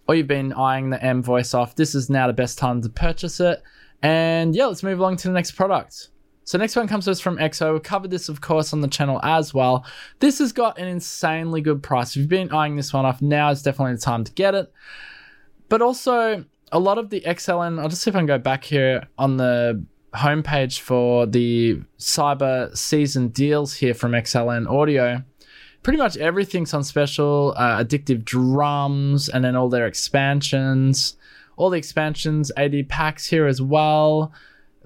or 0.07 0.15
you've 0.15 0.27
been 0.27 0.53
eyeing 0.53 0.89
the 0.89 1.03
M 1.03 1.21
Voice 1.21 1.53
off, 1.53 1.75
this 1.75 1.95
is 1.95 2.09
now 2.09 2.27
the 2.27 2.33
best 2.33 2.57
time 2.57 2.81
to 2.81 2.89
purchase 2.89 3.39
it. 3.39 3.61
And 4.01 4.55
yeah, 4.55 4.67
let's 4.67 4.83
move 4.83 4.99
along 4.99 5.17
to 5.17 5.27
the 5.27 5.33
next 5.33 5.51
product. 5.51 6.09
So 6.47 6.57
next 6.57 6.77
one 6.77 6.87
comes 6.87 7.03
to 7.05 7.11
us 7.11 7.19
from 7.19 7.35
XO. 7.39 7.73
We 7.73 7.81
covered 7.81 8.09
this, 8.09 8.29
of 8.29 8.39
course, 8.39 8.71
on 8.71 8.79
the 8.79 8.87
channel 8.87 9.19
as 9.21 9.53
well. 9.53 9.85
This 10.19 10.39
has 10.39 10.53
got 10.53 10.79
an 10.79 10.87
insanely 10.87 11.59
good 11.59 11.83
price. 11.83 12.11
If 12.11 12.21
you've 12.21 12.29
been 12.29 12.53
eyeing 12.53 12.77
this 12.77 12.93
one 12.93 13.05
off, 13.05 13.21
now 13.21 13.49
is 13.49 13.61
definitely 13.61 13.95
the 13.95 14.01
time 14.01 14.23
to 14.23 14.31
get 14.31 14.55
it. 14.55 14.71
But 15.67 15.81
also, 15.81 16.45
a 16.71 16.79
lot 16.79 16.99
of 16.99 17.09
the 17.09 17.19
XLN, 17.19 17.81
I'll 17.81 17.89
just 17.89 18.01
see 18.01 18.09
if 18.09 18.15
I 18.15 18.19
can 18.19 18.27
go 18.27 18.37
back 18.37 18.63
here 18.63 19.09
on 19.17 19.35
the 19.35 19.83
homepage 20.15 20.79
for 20.79 21.25
the 21.25 21.81
cyber 21.99 22.75
season 22.77 23.27
deals 23.27 23.73
here 23.73 23.93
from 23.93 24.13
XLN 24.13 24.69
Audio. 24.71 25.23
Pretty 25.83 25.97
much 25.97 26.15
everything's 26.15 26.73
on 26.73 26.85
special, 26.85 27.55
uh, 27.57 27.83
addictive 27.83 28.23
drums, 28.23 29.27
and 29.27 29.43
then 29.43 29.57
all 29.57 29.67
their 29.67 29.85
expansions. 29.85 31.17
All 31.57 31.69
the 31.69 31.77
expansions, 31.77 32.53
AD 32.55 32.87
packs 32.87 33.27
here 33.27 33.47
as 33.47 33.61
well. 33.61 34.31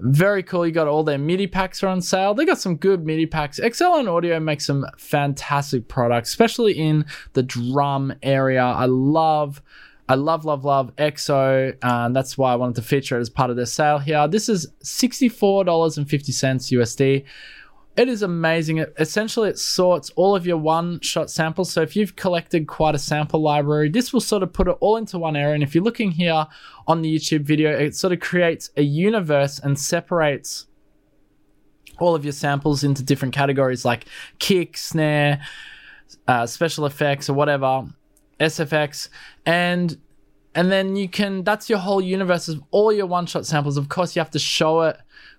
Very 0.04 0.42
cool. 0.42 0.66
You 0.66 0.72
got 0.72 0.88
all 0.88 1.04
their 1.04 1.16
MIDI 1.16 1.46
packs 1.46 1.80
are 1.84 1.86
on 1.86 2.00
sale. 2.00 2.34
They 2.34 2.44
got 2.44 2.58
some 2.58 2.74
good 2.74 3.06
MIDI 3.06 3.26
packs. 3.26 3.60
XLN 3.60 4.08
Audio 4.08 4.40
makes 4.40 4.66
some 4.66 4.84
fantastic 4.98 5.86
products, 5.86 6.30
especially 6.30 6.72
in 6.72 7.06
the 7.34 7.42
drum 7.44 8.12
area. 8.20 8.64
I 8.64 8.86
love 8.86 9.62
I 10.08 10.16
love, 10.16 10.44
love, 10.44 10.64
love 10.64 10.94
XO. 10.96 11.76
And 11.82 12.16
that's 12.16 12.36
why 12.36 12.52
I 12.52 12.56
wanted 12.56 12.74
to 12.76 12.82
feature 12.82 13.16
it 13.16 13.20
as 13.20 13.30
part 13.30 13.50
of 13.50 13.56
their 13.56 13.64
sale 13.64 13.98
here. 13.98 14.26
This 14.26 14.48
is 14.48 14.66
$64.50 14.82 15.94
USD. 16.04 17.24
It 17.94 18.08
is 18.08 18.22
amazing. 18.22 18.78
It, 18.78 18.94
essentially, 18.98 19.50
it 19.50 19.58
sorts 19.58 20.10
all 20.16 20.34
of 20.34 20.46
your 20.46 20.56
one 20.56 21.00
shot 21.00 21.30
samples. 21.30 21.70
So, 21.70 21.82
if 21.82 21.94
you've 21.94 22.16
collected 22.16 22.66
quite 22.66 22.94
a 22.94 22.98
sample 22.98 23.42
library, 23.42 23.90
this 23.90 24.12
will 24.12 24.20
sort 24.20 24.42
of 24.42 24.52
put 24.52 24.66
it 24.66 24.76
all 24.80 24.96
into 24.96 25.18
one 25.18 25.36
area. 25.36 25.54
And 25.54 25.62
if 25.62 25.74
you're 25.74 25.84
looking 25.84 26.12
here 26.12 26.46
on 26.86 27.02
the 27.02 27.14
YouTube 27.14 27.42
video, 27.42 27.70
it 27.70 27.94
sort 27.94 28.14
of 28.14 28.20
creates 28.20 28.70
a 28.76 28.82
universe 28.82 29.58
and 29.58 29.78
separates 29.78 30.66
all 31.98 32.14
of 32.14 32.24
your 32.24 32.32
samples 32.32 32.82
into 32.82 33.02
different 33.02 33.34
categories 33.34 33.84
like 33.84 34.06
kick, 34.38 34.76
snare, 34.78 35.42
uh, 36.26 36.46
special 36.46 36.86
effects, 36.86 37.28
or 37.28 37.34
whatever, 37.34 37.86
SFX. 38.40 39.10
And 39.44 39.98
and 40.54 40.72
then 40.72 40.96
you 40.96 41.08
can 41.08 41.44
that's 41.44 41.68
your 41.68 41.78
whole 41.78 42.00
universe 42.00 42.48
of 42.48 42.62
all 42.70 42.90
your 42.90 43.06
one 43.06 43.26
shot 43.26 43.44
samples. 43.44 43.76
Of 43.76 43.90
course, 43.90 44.16
you 44.16 44.20
have 44.20 44.30
to 44.30 44.38
show 44.38 44.80
it 44.82 44.96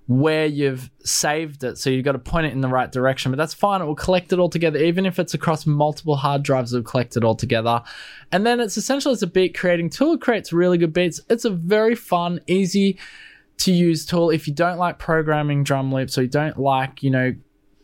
where 0.08 0.46
you've 0.46 0.90
saved 1.04 1.64
it. 1.64 1.78
So 1.78 1.90
you've 1.90 2.04
got 2.04 2.12
to 2.12 2.20
point 2.20 2.46
it 2.46 2.52
in 2.52 2.62
the 2.62 2.68
right 2.68 2.92
direction, 2.92 3.32
but 3.32 3.38
that's 3.38 3.54
fine. 3.54 3.82
It 3.82 3.86
will 3.86 3.96
collect 3.96 4.34
it 4.34 4.40
all 4.40 4.50
together. 4.50 4.78
Even 4.80 5.06
if 5.06 5.18
it's 5.18 5.34
across 5.34 5.66
multiple 5.66 6.18
hard 6.18 6.44
drives, 6.44 6.74
it'll 6.74 6.84
collect 6.84 7.16
it 7.16 7.24
all 7.24 7.36
together. 7.36 7.82
And 8.32 8.46
then 8.46 8.60
it's 8.60 8.78
essentially 8.78 9.14
it's 9.14 9.22
a 9.22 9.28
beat 9.28 9.58
creating 9.58 9.90
tool. 9.90 10.14
It 10.14 10.22
creates 10.22 10.52
really 10.52 10.78
good 10.78 10.94
beats. 10.94 11.22
It's 11.30 11.46
a 11.46 11.50
very 11.50 11.96
fun, 11.96 12.42
easy 12.48 13.00
to 13.60 13.72
use 13.72 14.06
tool. 14.06 14.30
If 14.30 14.48
you 14.48 14.54
don't 14.54 14.78
like 14.78 15.00
programming 15.00 15.64
drum 15.64 15.94
loops 15.94 16.18
or 16.18 16.24
you 16.24 16.28
don't 16.28 16.60
like, 16.60 17.02
you 17.02 17.10
know, 17.10 17.34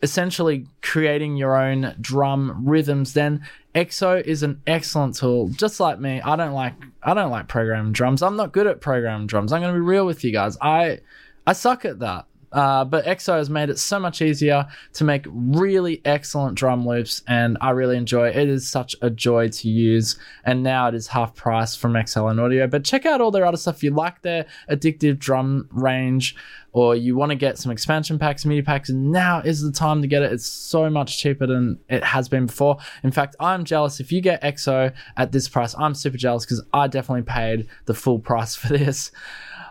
essentially 0.02 0.66
creating 0.82 1.36
your 1.36 1.56
own 1.56 1.94
drum 2.00 2.64
rhythms, 2.66 3.14
then 3.14 3.46
XO 3.74 4.22
is 4.22 4.42
an 4.42 4.60
excellent 4.66 5.16
tool. 5.16 5.48
Just 5.48 5.80
like 5.80 6.00
me, 6.00 6.20
I 6.20 6.36
don't 6.36 6.52
like 6.52 6.74
I 7.02 7.14
don't 7.14 7.30
like 7.30 7.48
programming 7.48 7.92
drums. 7.92 8.22
I'm 8.22 8.36
not 8.36 8.52
good 8.52 8.66
at 8.66 8.80
programming 8.80 9.26
drums. 9.26 9.52
I'm 9.52 9.62
going 9.62 9.72
to 9.72 9.80
be 9.80 9.84
real 9.84 10.06
with 10.06 10.24
you 10.24 10.32
guys. 10.32 10.58
I 10.60 11.00
I 11.46 11.52
suck 11.52 11.84
at 11.84 11.98
that. 12.00 12.26
Uh, 12.52 12.84
but 12.84 13.04
XO 13.04 13.36
has 13.36 13.48
made 13.48 13.70
it 13.70 13.78
so 13.78 13.98
much 14.00 14.20
easier 14.20 14.66
to 14.92 15.04
make 15.04 15.24
really 15.28 16.00
excellent 16.04 16.56
drum 16.56 16.86
loops, 16.86 17.22
and 17.28 17.56
I 17.60 17.70
really 17.70 17.96
enjoy 17.96 18.28
it. 18.28 18.36
It 18.36 18.48
is 18.48 18.68
such 18.68 18.96
a 19.02 19.10
joy 19.10 19.48
to 19.48 19.68
use, 19.68 20.18
and 20.44 20.62
now 20.62 20.88
it 20.88 20.94
is 20.94 21.06
half 21.06 21.34
price 21.36 21.76
from 21.76 21.92
XLN 21.92 22.42
Audio. 22.42 22.66
But 22.66 22.84
check 22.84 23.06
out 23.06 23.20
all 23.20 23.30
their 23.30 23.46
other 23.46 23.56
stuff. 23.56 23.76
If 23.76 23.84
you 23.84 23.90
like 23.92 24.22
their 24.22 24.46
addictive 24.68 25.18
drum 25.18 25.68
range, 25.70 26.34
or 26.72 26.94
you 26.94 27.16
want 27.16 27.30
to 27.30 27.36
get 27.36 27.58
some 27.58 27.70
expansion 27.70 28.18
packs, 28.18 28.44
MIDI 28.44 28.62
packs, 28.62 28.90
now 28.90 29.40
is 29.40 29.62
the 29.62 29.72
time 29.72 30.02
to 30.02 30.08
get 30.08 30.22
it. 30.22 30.32
It's 30.32 30.46
so 30.46 30.90
much 30.90 31.18
cheaper 31.18 31.46
than 31.46 31.78
it 31.88 32.02
has 32.02 32.28
been 32.28 32.46
before. 32.46 32.78
In 33.02 33.10
fact, 33.10 33.36
I'm 33.38 33.64
jealous. 33.64 34.00
If 34.00 34.12
you 34.12 34.20
get 34.20 34.42
XO 34.42 34.92
at 35.16 35.32
this 35.32 35.48
price, 35.48 35.74
I'm 35.78 35.94
super 35.94 36.16
jealous 36.16 36.44
because 36.44 36.62
I 36.72 36.86
definitely 36.86 37.22
paid 37.22 37.68
the 37.86 37.94
full 37.94 38.18
price 38.18 38.54
for 38.56 38.68
this. 38.76 39.12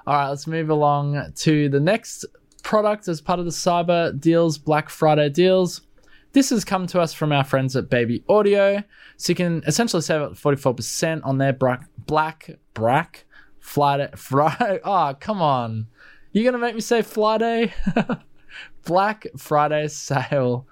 All 0.09 0.15
right, 0.15 0.29
let's 0.29 0.47
move 0.47 0.71
along 0.71 1.33
to 1.35 1.69
the 1.69 1.79
next 1.79 2.25
product 2.63 3.07
as 3.07 3.21
part 3.21 3.37
of 3.37 3.45
the 3.45 3.51
Cyber 3.51 4.19
Deals 4.19 4.57
Black 4.57 4.89
Friday 4.89 5.29
deals. 5.29 5.81
This 6.33 6.49
has 6.49 6.65
come 6.65 6.87
to 6.87 6.99
us 6.99 7.13
from 7.13 7.31
our 7.31 7.43
friends 7.43 7.75
at 7.75 7.91
Baby 7.91 8.23
Audio. 8.27 8.83
So 9.17 9.29
you 9.29 9.35
can 9.35 9.61
essentially 9.67 10.01
save 10.01 10.21
up 10.21 10.31
44% 10.31 11.23
on 11.23 11.37
their 11.37 11.53
Black, 11.53 11.87
Black, 12.07 12.49
Brack, 12.73 13.27
Friday, 13.59 14.09
Friday. 14.15 14.79
Oh, 14.83 15.15
come 15.19 15.43
on. 15.43 15.85
You're 16.31 16.53
to 16.53 16.57
make 16.57 16.73
me 16.73 16.81
say 16.81 17.03
Friday? 17.03 17.71
Black 18.85 19.27
Friday 19.37 19.89
sale 19.89 20.65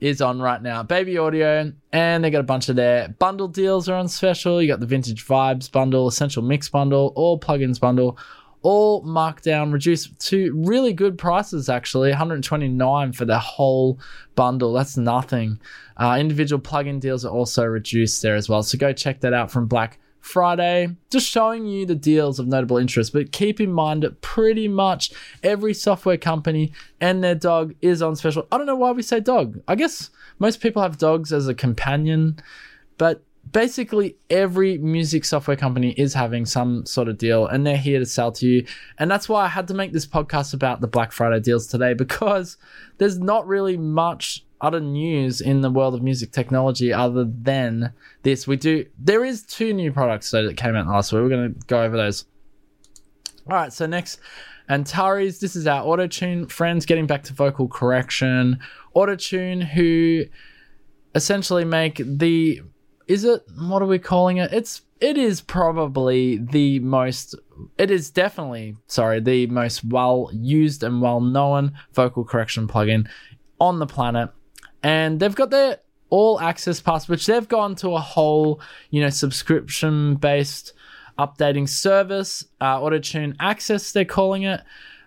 is 0.00 0.22
on 0.22 0.40
right 0.40 0.62
now. 0.62 0.82
Baby 0.82 1.18
Audio, 1.18 1.70
and 1.92 2.24
they 2.24 2.30
got 2.30 2.40
a 2.40 2.44
bunch 2.44 2.70
of 2.70 2.76
their 2.76 3.08
bundle 3.08 3.48
deals 3.48 3.90
are 3.90 3.94
on 3.96 4.08
special. 4.08 4.62
You 4.62 4.68
got 4.68 4.80
the 4.80 4.86
Vintage 4.86 5.26
Vibes 5.26 5.70
bundle, 5.70 6.08
Essential 6.08 6.42
Mix 6.42 6.70
bundle, 6.70 7.12
all 7.14 7.38
plugins 7.38 7.78
bundle, 7.78 8.18
all 8.62 9.02
marked 9.02 9.44
down, 9.44 9.72
reduced 9.72 10.18
to 10.28 10.52
really 10.64 10.92
good 10.92 11.16
prices 11.16 11.68
actually. 11.68 12.10
129 12.10 13.12
for 13.12 13.24
the 13.24 13.38
whole 13.38 13.98
bundle. 14.34 14.72
That's 14.72 14.96
nothing. 14.96 15.60
Uh, 15.96 16.16
individual 16.18 16.60
plugin 16.60 17.00
deals 17.00 17.24
are 17.24 17.32
also 17.32 17.64
reduced 17.64 18.22
there 18.22 18.36
as 18.36 18.48
well. 18.48 18.62
So 18.62 18.78
go 18.78 18.92
check 18.92 19.20
that 19.20 19.32
out 19.32 19.50
from 19.50 19.66
Black 19.66 19.98
Friday, 20.20 20.94
just 21.10 21.26
showing 21.26 21.66
you 21.66 21.86
the 21.86 21.94
deals 21.94 22.38
of 22.38 22.46
notable 22.46 22.76
interest. 22.76 23.12
But 23.12 23.32
keep 23.32 23.60
in 23.60 23.72
mind 23.72 24.02
that 24.02 24.20
pretty 24.20 24.68
much 24.68 25.12
every 25.42 25.72
software 25.72 26.18
company 26.18 26.72
and 27.00 27.24
their 27.24 27.34
dog 27.34 27.74
is 27.80 28.02
on 28.02 28.16
special. 28.16 28.46
I 28.52 28.58
don't 28.58 28.66
know 28.66 28.76
why 28.76 28.92
we 28.92 29.02
say 29.02 29.20
dog. 29.20 29.60
I 29.66 29.74
guess 29.74 30.10
most 30.38 30.60
people 30.60 30.82
have 30.82 30.98
dogs 30.98 31.32
as 31.32 31.48
a 31.48 31.54
companion, 31.54 32.38
but 32.98 33.22
basically 33.52 34.16
every 34.28 34.78
music 34.78 35.24
software 35.24 35.56
company 35.56 35.90
is 35.92 36.14
having 36.14 36.46
some 36.46 36.86
sort 36.86 37.08
of 37.08 37.18
deal 37.18 37.46
and 37.46 37.66
they're 37.66 37.76
here 37.76 37.98
to 37.98 38.06
sell 38.06 38.32
to 38.32 38.46
you. 38.46 38.66
And 38.98 39.10
that's 39.10 39.28
why 39.28 39.44
I 39.44 39.48
had 39.48 39.68
to 39.68 39.74
make 39.74 39.92
this 39.92 40.06
podcast 40.06 40.54
about 40.54 40.80
the 40.80 40.86
Black 40.86 41.12
Friday 41.12 41.40
deals 41.40 41.66
today 41.66 41.94
because 41.94 42.56
there's 42.98 43.18
not 43.18 43.46
really 43.46 43.76
much 43.76 44.44
other 44.60 44.80
news 44.80 45.40
in 45.40 45.62
the 45.62 45.70
world 45.70 45.94
of 45.94 46.02
music 46.02 46.32
technology 46.32 46.92
other 46.92 47.24
than 47.24 47.92
this. 48.22 48.46
We 48.46 48.56
do 48.56 48.84
there 48.98 49.24
is 49.24 49.42
two 49.42 49.72
new 49.72 49.90
products 49.90 50.30
though 50.30 50.46
that 50.46 50.56
came 50.56 50.76
out 50.76 50.86
last 50.86 51.12
week. 51.12 51.22
We're 51.22 51.30
gonna 51.30 51.54
go 51.66 51.82
over 51.82 51.96
those. 51.96 52.26
Alright, 53.46 53.72
so 53.72 53.86
next 53.86 54.20
Antares, 54.68 55.40
this 55.40 55.56
is 55.56 55.66
our 55.66 55.84
Autotune 55.84 56.50
friends 56.50 56.86
getting 56.86 57.06
back 57.06 57.24
to 57.24 57.32
vocal 57.32 57.66
correction. 57.66 58.60
Autotune 58.94 59.64
who 59.64 60.24
essentially 61.14 61.64
make 61.64 62.00
the 62.04 62.62
is 63.10 63.24
it 63.24 63.42
what 63.58 63.82
are 63.82 63.86
we 63.86 63.98
calling 63.98 64.36
it? 64.36 64.52
It's 64.52 64.82
it 65.00 65.18
is 65.18 65.40
probably 65.40 66.38
the 66.38 66.78
most 66.78 67.34
it 67.76 67.90
is 67.90 68.10
definitely 68.10 68.76
sorry 68.86 69.20
the 69.20 69.46
most 69.46 69.84
well 69.84 70.30
used 70.32 70.82
and 70.82 71.02
well 71.02 71.20
known 71.20 71.72
vocal 71.92 72.24
correction 72.24 72.68
plugin 72.68 73.08
on 73.58 73.78
the 73.78 73.86
planet 73.86 74.30
and 74.82 75.20
they've 75.20 75.34
got 75.34 75.50
their 75.50 75.78
all 76.10 76.40
access 76.40 76.80
pass 76.80 77.08
which 77.08 77.26
they've 77.26 77.48
gone 77.48 77.74
to 77.74 77.94
a 77.94 78.00
whole 78.00 78.60
you 78.90 79.00
know 79.00 79.10
subscription 79.10 80.14
based 80.14 80.72
updating 81.20 81.68
service, 81.68 82.44
uh, 82.60 82.78
AutoTune 82.78 83.36
Access, 83.38 83.92
they're 83.92 84.04
calling 84.06 84.44
it. 84.44 84.62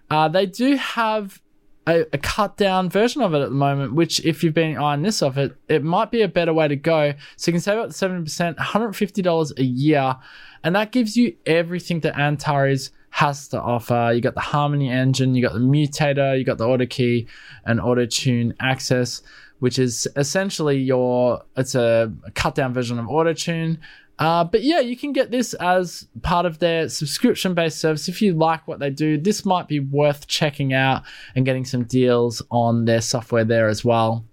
Uh, 0.10 0.28
they 0.28 0.46
do 0.46 0.76
have 0.76 1.42
a, 1.88 2.06
a, 2.14 2.18
cut 2.18 2.58
down 2.58 2.90
version 2.90 3.22
of 3.22 3.34
it 3.34 3.42
at 3.42 3.50
the 3.50 3.56
moment, 3.56 3.94
which, 3.94 4.24
if 4.26 4.44
you've 4.44 4.54
been 4.54 4.78
eyeing 4.78 5.02
this 5.02 5.22
off 5.22 5.38
it, 5.38 5.56
it 5.68 5.84
might 5.84 6.12
be 6.12 6.22
a 6.22 6.28
better 6.28 6.54
way 6.54 6.68
to 6.68 6.76
go. 6.76 7.14
So 7.36 7.50
you 7.50 7.54
can 7.54 7.62
save 7.62 7.78
up 7.78 7.90
to 7.90 7.96
70%, 7.96 8.56
$150 8.56 9.60
a 9.60 9.64
year. 9.64 10.16
And 10.64 10.76
that 10.76 10.92
gives 10.92 11.18
you 11.18 11.36
everything 11.46 12.00
that 12.02 12.18
Antares 12.18 12.92
has 13.10 13.48
to 13.50 13.62
offer. 13.62 14.12
You 14.14 14.22
got 14.22 14.34
the 14.34 14.42
Harmony 14.42 14.90
engine, 14.90 15.36
you 15.36 15.42
got 15.44 15.54
the 15.54 15.60
mutator, 15.60 16.38
you 16.38 16.44
got 16.44 16.58
the 16.58 16.68
auto 16.68 16.86
key 16.86 17.28
and 17.66 17.80
auto 17.80 18.06
tune 18.06 18.56
access, 18.60 19.22
which 19.60 19.78
is 19.78 20.08
essentially 20.16 20.80
your 20.80 21.44
it's 21.56 21.76
a, 21.76 22.12
cut 22.34 22.56
down 22.56 22.74
version 22.74 22.98
of 22.98 23.08
auto 23.08 23.34
tune. 23.34 23.80
Uh, 24.20 24.44
but 24.44 24.64
yeah, 24.64 24.80
you 24.80 24.96
can 24.96 25.12
get 25.12 25.32
this 25.32 25.54
as 25.56 26.08
part 26.22 26.46
of 26.46 26.60
their 26.60 26.88
subscription 26.88 27.54
based 27.54 27.80
service. 27.80 28.08
If 28.08 28.22
you 28.22 28.34
like 28.34 28.68
what 28.68 28.80
they 28.80 28.90
do, 28.90 29.18
this 29.18 29.46
might 29.46 29.68
be 29.68 29.80
worth 29.80 30.28
checking 30.28 30.74
out 30.74 31.04
and 31.36 31.46
getting 31.46 31.66
some 31.66 31.84
deals 31.84 32.42
on 32.52 32.86
their 32.86 33.02
software 33.02 33.44
there 33.44 33.68
as 33.70 33.84
well. 33.84 34.26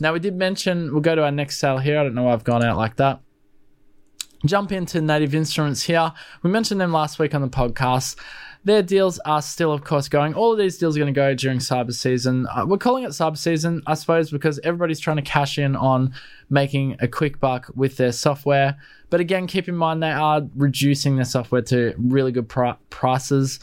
Now, 0.00 0.12
we 0.12 0.20
did 0.20 0.36
mention, 0.36 0.92
we'll 0.92 1.00
go 1.00 1.14
to 1.14 1.24
our 1.24 1.30
next 1.30 1.58
sale 1.58 1.78
here. 1.78 1.98
I 1.98 2.02
don't 2.02 2.14
know 2.14 2.24
why 2.24 2.32
I've 2.32 2.44
gone 2.44 2.64
out 2.64 2.76
like 2.76 2.96
that 2.96 3.20
jump 4.46 4.72
into 4.72 5.00
Native 5.00 5.34
Instruments 5.34 5.82
here. 5.82 6.12
We 6.42 6.50
mentioned 6.50 6.80
them 6.80 6.92
last 6.92 7.18
week 7.18 7.34
on 7.34 7.42
the 7.42 7.48
podcast. 7.48 8.16
Their 8.64 8.82
deals 8.82 9.18
are 9.20 9.40
still, 9.40 9.72
of 9.72 9.84
course, 9.84 10.08
going. 10.08 10.34
All 10.34 10.52
of 10.52 10.58
these 10.58 10.78
deals 10.78 10.96
are 10.96 11.00
going 11.00 11.12
to 11.12 11.18
go 11.18 11.34
during 11.34 11.58
cyber 11.58 11.94
season. 11.94 12.46
Uh, 12.46 12.66
we're 12.66 12.78
calling 12.78 13.04
it 13.04 13.10
cyber 13.10 13.38
season, 13.38 13.82
I 13.86 13.94
suppose, 13.94 14.30
because 14.30 14.58
everybody's 14.64 15.00
trying 15.00 15.16
to 15.16 15.22
cash 15.22 15.58
in 15.58 15.76
on 15.76 16.12
making 16.50 16.96
a 17.00 17.08
quick 17.08 17.40
buck 17.40 17.70
with 17.74 17.96
their 17.96 18.12
software. 18.12 18.76
But 19.10 19.20
again, 19.20 19.46
keep 19.46 19.68
in 19.68 19.76
mind 19.76 20.02
they 20.02 20.10
are 20.10 20.42
reducing 20.54 21.16
their 21.16 21.24
software 21.24 21.62
to 21.62 21.94
really 21.98 22.32
good 22.32 22.48
pr- 22.48 22.72
prices 22.90 23.60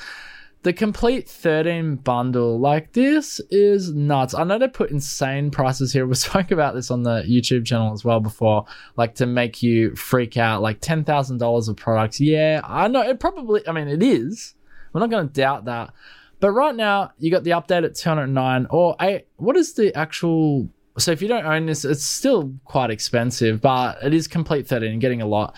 the 0.65 0.73
complete 0.73 1.29
13 1.29 1.97
bundle 1.97 2.59
like 2.59 2.91
this 2.93 3.39
is 3.51 3.93
nuts 3.93 4.33
i 4.33 4.43
know 4.43 4.57
they 4.57 4.67
put 4.67 4.89
insane 4.89 5.51
prices 5.51 5.93
here 5.93 6.07
we 6.07 6.15
spoke 6.15 6.49
about 6.49 6.73
this 6.73 6.89
on 6.89 7.03
the 7.03 7.21
youtube 7.29 7.63
channel 7.63 7.93
as 7.93 8.03
well 8.03 8.19
before 8.19 8.65
like 8.97 9.13
to 9.13 9.27
make 9.27 9.61
you 9.61 9.95
freak 9.95 10.37
out 10.37 10.63
like 10.63 10.81
$10000 10.81 11.69
of 11.69 11.77
products 11.77 12.19
yeah 12.19 12.61
i 12.63 12.87
know 12.87 13.01
it 13.01 13.19
probably 13.19 13.61
i 13.67 13.71
mean 13.71 13.87
it 13.87 14.01
is 14.01 14.54
we're 14.95 15.01
not 15.01 15.09
going 15.09 15.27
to 15.27 15.33
doubt 15.33 15.65
that 15.65 15.93
but 16.39 16.51
right 16.51 16.75
now 16.75 17.11
you 17.19 17.29
got 17.29 17.43
the 17.43 17.51
update 17.51 17.83
at 17.83 17.93
209 17.93 18.67
or 18.69 18.95
eight 19.01 19.27
what 19.35 19.57
is 19.57 19.73
the 19.73 19.95
actual 19.95 20.69
so 20.97 21.11
if 21.11 21.21
you 21.21 21.27
don't 21.27 21.45
own 21.45 21.65
this 21.65 21.83
it's 21.83 22.03
still 22.03 22.53
quite 22.63 22.89
expensive 22.89 23.59
but 23.59 24.01
it 24.01 24.13
is 24.13 24.27
complete 24.27 24.67
13 24.67 24.97
getting 24.99 25.21
a 25.21 25.27
lot 25.27 25.55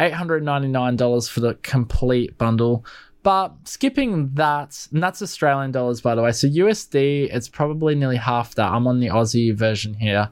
$899 0.00 1.30
for 1.30 1.40
the 1.40 1.54
complete 1.62 2.36
bundle 2.36 2.84
but 3.22 3.52
skipping 3.64 4.32
that, 4.34 4.88
and 4.92 5.02
that's 5.02 5.20
Australian 5.20 5.72
dollars, 5.72 6.00
by 6.00 6.14
the 6.14 6.22
way. 6.22 6.32
So 6.32 6.48
USD, 6.48 7.28
it's 7.30 7.48
probably 7.48 7.94
nearly 7.94 8.16
half 8.16 8.54
that. 8.54 8.72
I'm 8.72 8.86
on 8.86 9.00
the 9.00 9.08
Aussie 9.08 9.54
version 9.54 9.94
here. 9.94 10.30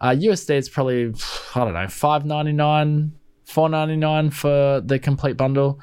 Uh, 0.00 0.10
USD, 0.10 0.50
it's 0.50 0.68
probably, 0.68 1.14
I 1.54 1.64
don't 1.64 1.72
know, 1.72 1.88
five 1.88 2.26
ninety 2.26 2.52
nine, 2.52 3.12
four 3.44 3.68
ninety 3.68 3.96
nine 3.96 4.30
for 4.30 4.82
the 4.84 4.98
complete 4.98 5.36
bundle. 5.36 5.80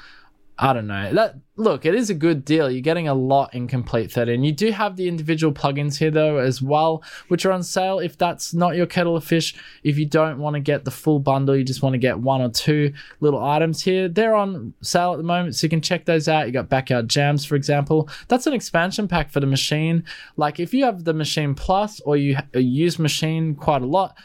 I 0.59 0.73
don't 0.73 0.87
know. 0.87 1.13
That 1.13 1.35
look, 1.55 1.85
it 1.85 1.93
is 1.93 2.09
a 2.09 2.15
good 2.15 2.43
deal. 2.43 2.69
You're 2.69 2.81
getting 2.81 3.07
a 3.07 3.13
lot 3.13 3.53
in 3.53 3.67
Complete 3.67 4.11
13. 4.11 4.43
You 4.43 4.51
do 4.51 4.71
have 4.71 4.95
the 4.95 5.07
individual 5.07 5.53
plugins 5.53 5.97
here 5.97 6.09
though 6.09 6.37
as 6.37 6.63
well, 6.63 7.03
which 7.27 7.45
are 7.45 7.51
on 7.51 7.61
sale 7.61 7.99
if 7.99 8.17
that's 8.17 8.55
not 8.55 8.75
your 8.75 8.87
kettle 8.87 9.15
of 9.15 9.23
fish. 9.23 9.55
If 9.83 9.99
you 9.99 10.07
don't 10.07 10.39
want 10.39 10.55
to 10.55 10.59
get 10.59 10.83
the 10.83 10.91
full 10.91 11.19
bundle, 11.19 11.55
you 11.55 11.63
just 11.63 11.83
want 11.83 11.93
to 11.93 11.99
get 11.99 12.19
one 12.19 12.41
or 12.41 12.49
two 12.49 12.91
little 13.19 13.43
items 13.43 13.83
here. 13.83 14.09
They're 14.09 14.35
on 14.35 14.73
sale 14.81 15.11
at 15.13 15.17
the 15.17 15.23
moment, 15.23 15.55
so 15.55 15.65
you 15.65 15.69
can 15.69 15.81
check 15.81 16.05
those 16.05 16.27
out. 16.27 16.47
You 16.47 16.53
got 16.53 16.69
Backyard 16.69 17.07
Jams, 17.07 17.45
for 17.45 17.55
example. 17.55 18.09
That's 18.27 18.47
an 18.47 18.53
expansion 18.53 19.07
pack 19.07 19.29
for 19.29 19.39
the 19.39 19.47
machine. 19.47 20.05
Like 20.37 20.59
if 20.59 20.73
you 20.73 20.85
have 20.85 21.03
the 21.03 21.13
Machine 21.13 21.53
Plus 21.53 21.99
or 21.99 22.17
you 22.17 22.37
uh, 22.55 22.59
use 22.59 22.97
Machine 22.97 23.53
quite 23.53 23.83
a 23.83 23.87
lot, 23.87 24.17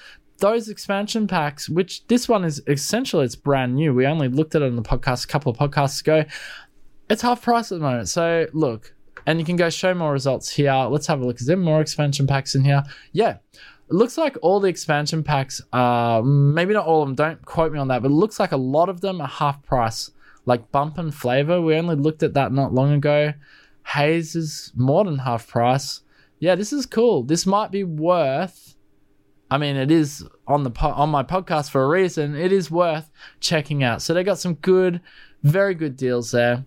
those 0.42 0.68
expansion 0.68 1.28
packs, 1.28 1.68
which 1.68 2.05
this 2.09 2.28
one 2.28 2.44
is 2.44 2.61
essentially 2.66 3.24
it's 3.24 3.37
brand 3.37 3.76
new. 3.76 3.94
We 3.94 4.07
only 4.07 4.28
looked 4.28 4.57
at 4.57 4.62
it 4.62 4.66
on 4.66 4.76
the 4.76 4.83
podcast 4.83 5.24
a 5.24 5.28
couple 5.28 5.52
of 5.52 5.57
podcasts 5.57 6.00
ago. 6.00 6.24
It's 7.09 7.22
half 7.22 7.42
price 7.42 7.70
at 7.70 7.78
the 7.78 7.85
moment. 7.85 8.09
So 8.09 8.48
look, 8.52 8.92
and 9.24 9.38
you 9.38 9.46
can 9.46 9.55
go 9.55 9.70
show 9.70 9.94
more 9.94 10.12
results 10.12 10.50
here. 10.50 10.72
Let's 10.90 11.07
have 11.07 11.20
a 11.20 11.24
look. 11.24 11.40
Is 11.40 11.46
there 11.46 11.57
more 11.57 11.81
expansion 11.81 12.26
packs 12.26 12.57
in 12.57 12.64
here? 12.64 12.83
Yeah. 13.12 13.37
It 13.88 13.94
looks 13.94 14.18
like 14.18 14.37
all 14.42 14.59
the 14.59 14.68
expansion 14.68 15.22
packs 15.22 15.62
are 15.72 16.22
maybe 16.24 16.74
not 16.74 16.87
all 16.87 17.02
of 17.02 17.09
them, 17.09 17.14
don't 17.14 17.44
quote 17.44 17.72
me 17.72 17.78
on 17.78 17.88
that, 17.88 18.02
but 18.02 18.11
it 18.11 18.14
looks 18.14 18.40
like 18.40 18.50
a 18.50 18.57
lot 18.57 18.88
of 18.88 19.00
them 19.00 19.20
are 19.20 19.28
half 19.28 19.62
price. 19.62 20.11
Like 20.44 20.72
bump 20.72 20.98
and 20.98 21.14
flavor. 21.14 21.61
We 21.61 21.76
only 21.76 21.94
looked 21.94 22.24
at 22.24 22.35
that 22.35 22.52
not 22.52 22.74
long 22.74 22.92
ago. 22.92 23.33
Haze 23.87 24.35
is 24.35 24.72
more 24.74 25.05
than 25.05 25.18
half 25.18 25.46
price. 25.46 26.02
Yeah, 26.40 26.57
this 26.57 26.72
is 26.72 26.85
cool. 26.85 27.22
This 27.22 27.46
might 27.46 27.70
be 27.70 27.85
worth 27.85 28.72
I 29.53 29.59
mean, 29.59 29.77
it 29.77 29.91
is 29.91 30.27
on 30.47 30.62
the 30.62 30.71
po- 30.71 30.93
on 30.93 31.11
my 31.11 31.23
podcast 31.23 31.69
for 31.69 31.85
a 31.85 31.87
reason. 31.87 32.35
It 32.35 32.53
is 32.53 32.71
worth 32.71 33.11
checking 33.38 33.85
out. 33.85 34.01
So 34.01 34.15
they 34.15 34.25
got 34.25 34.38
some 34.38 34.55
good, 34.55 35.03
very 35.43 35.75
good 35.75 35.95
deals 35.95 36.31
there. 36.31 36.65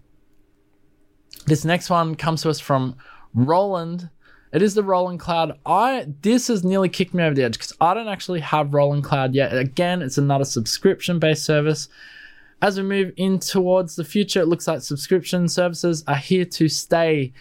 This 1.48 1.66
next 1.66 1.90
one 1.90 2.14
comes 2.14 2.44
to 2.44 2.52
us 2.52 2.60
from 2.60 2.96
Roland. 3.34 4.12
It 4.54 4.62
is 4.62 4.76
the 4.76 4.84
Roland 4.84 5.20
Cloud. 5.20 5.58
I 5.66 6.06
this 6.22 6.48
has 6.48 6.64
nearly 6.64 6.88
kicked 6.88 7.16
me 7.16 7.24
over 7.24 7.34
the 7.34 7.44
edge 7.44 7.54
because 7.54 7.74
I 7.82 7.96
don't 7.96 8.08
actually 8.08 8.42
have 8.42 8.76
Roland 8.76 9.04
Cloud 9.04 9.34
yet. 9.34 9.58
Again, 9.58 10.04
it's 10.04 10.20
another 10.20 10.46
subscription 10.46 11.18
based 11.18 11.44
service. 11.44 11.90
As 12.62 12.78
we 12.78 12.84
move 12.84 13.14
in 13.18 13.40
towards 13.40 13.96
the 13.96 14.04
future, 14.04 14.42
it 14.42 14.48
looks 14.48 14.68
like 14.68 14.82
subscription 14.82 15.50
services 15.50 16.04
are 16.08 16.14
here 16.14 16.46
to 16.46 16.70
stay. 16.70 17.34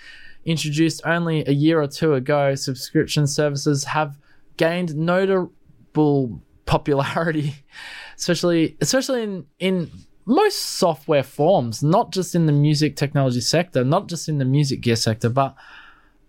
Introduced 0.46 1.02
only 1.04 1.44
a 1.46 1.52
year 1.52 1.82
or 1.82 1.86
two 1.86 2.14
ago, 2.14 2.54
subscription 2.54 3.26
services 3.26 3.84
have 3.84 4.18
gained 4.56 4.94
notable 4.94 6.40
popularity, 6.66 7.54
especially 8.16 8.76
especially 8.80 9.22
in 9.22 9.46
in 9.58 9.90
most 10.26 10.58
software 10.60 11.22
forms, 11.22 11.82
not 11.82 12.12
just 12.12 12.34
in 12.34 12.46
the 12.46 12.52
music 12.52 12.96
technology 12.96 13.40
sector, 13.40 13.84
not 13.84 14.08
just 14.08 14.28
in 14.28 14.38
the 14.38 14.44
music 14.44 14.80
gear 14.80 14.96
sector, 14.96 15.28
but 15.28 15.54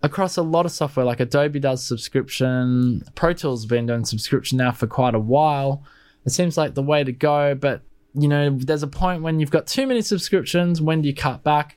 across 0.02 0.36
a 0.36 0.42
lot 0.42 0.66
of 0.66 0.72
software. 0.72 1.06
Like 1.06 1.20
Adobe 1.20 1.60
does 1.60 1.84
subscription, 1.84 3.02
Pro 3.14 3.32
Tools 3.32 3.62
has 3.62 3.66
been 3.66 3.86
doing 3.86 4.04
subscription 4.04 4.58
now 4.58 4.72
for 4.72 4.86
quite 4.86 5.14
a 5.14 5.20
while. 5.20 5.82
It 6.24 6.30
seems 6.30 6.58
like 6.58 6.74
the 6.74 6.82
way 6.82 7.04
to 7.04 7.12
go, 7.12 7.54
but 7.54 7.82
you 8.14 8.28
know, 8.28 8.50
there's 8.58 8.82
a 8.82 8.88
point 8.88 9.22
when 9.22 9.40
you've 9.40 9.50
got 9.50 9.66
too 9.66 9.86
many 9.86 10.00
subscriptions. 10.02 10.80
When 10.80 11.02
do 11.02 11.08
you 11.08 11.14
cut 11.14 11.42
back? 11.42 11.76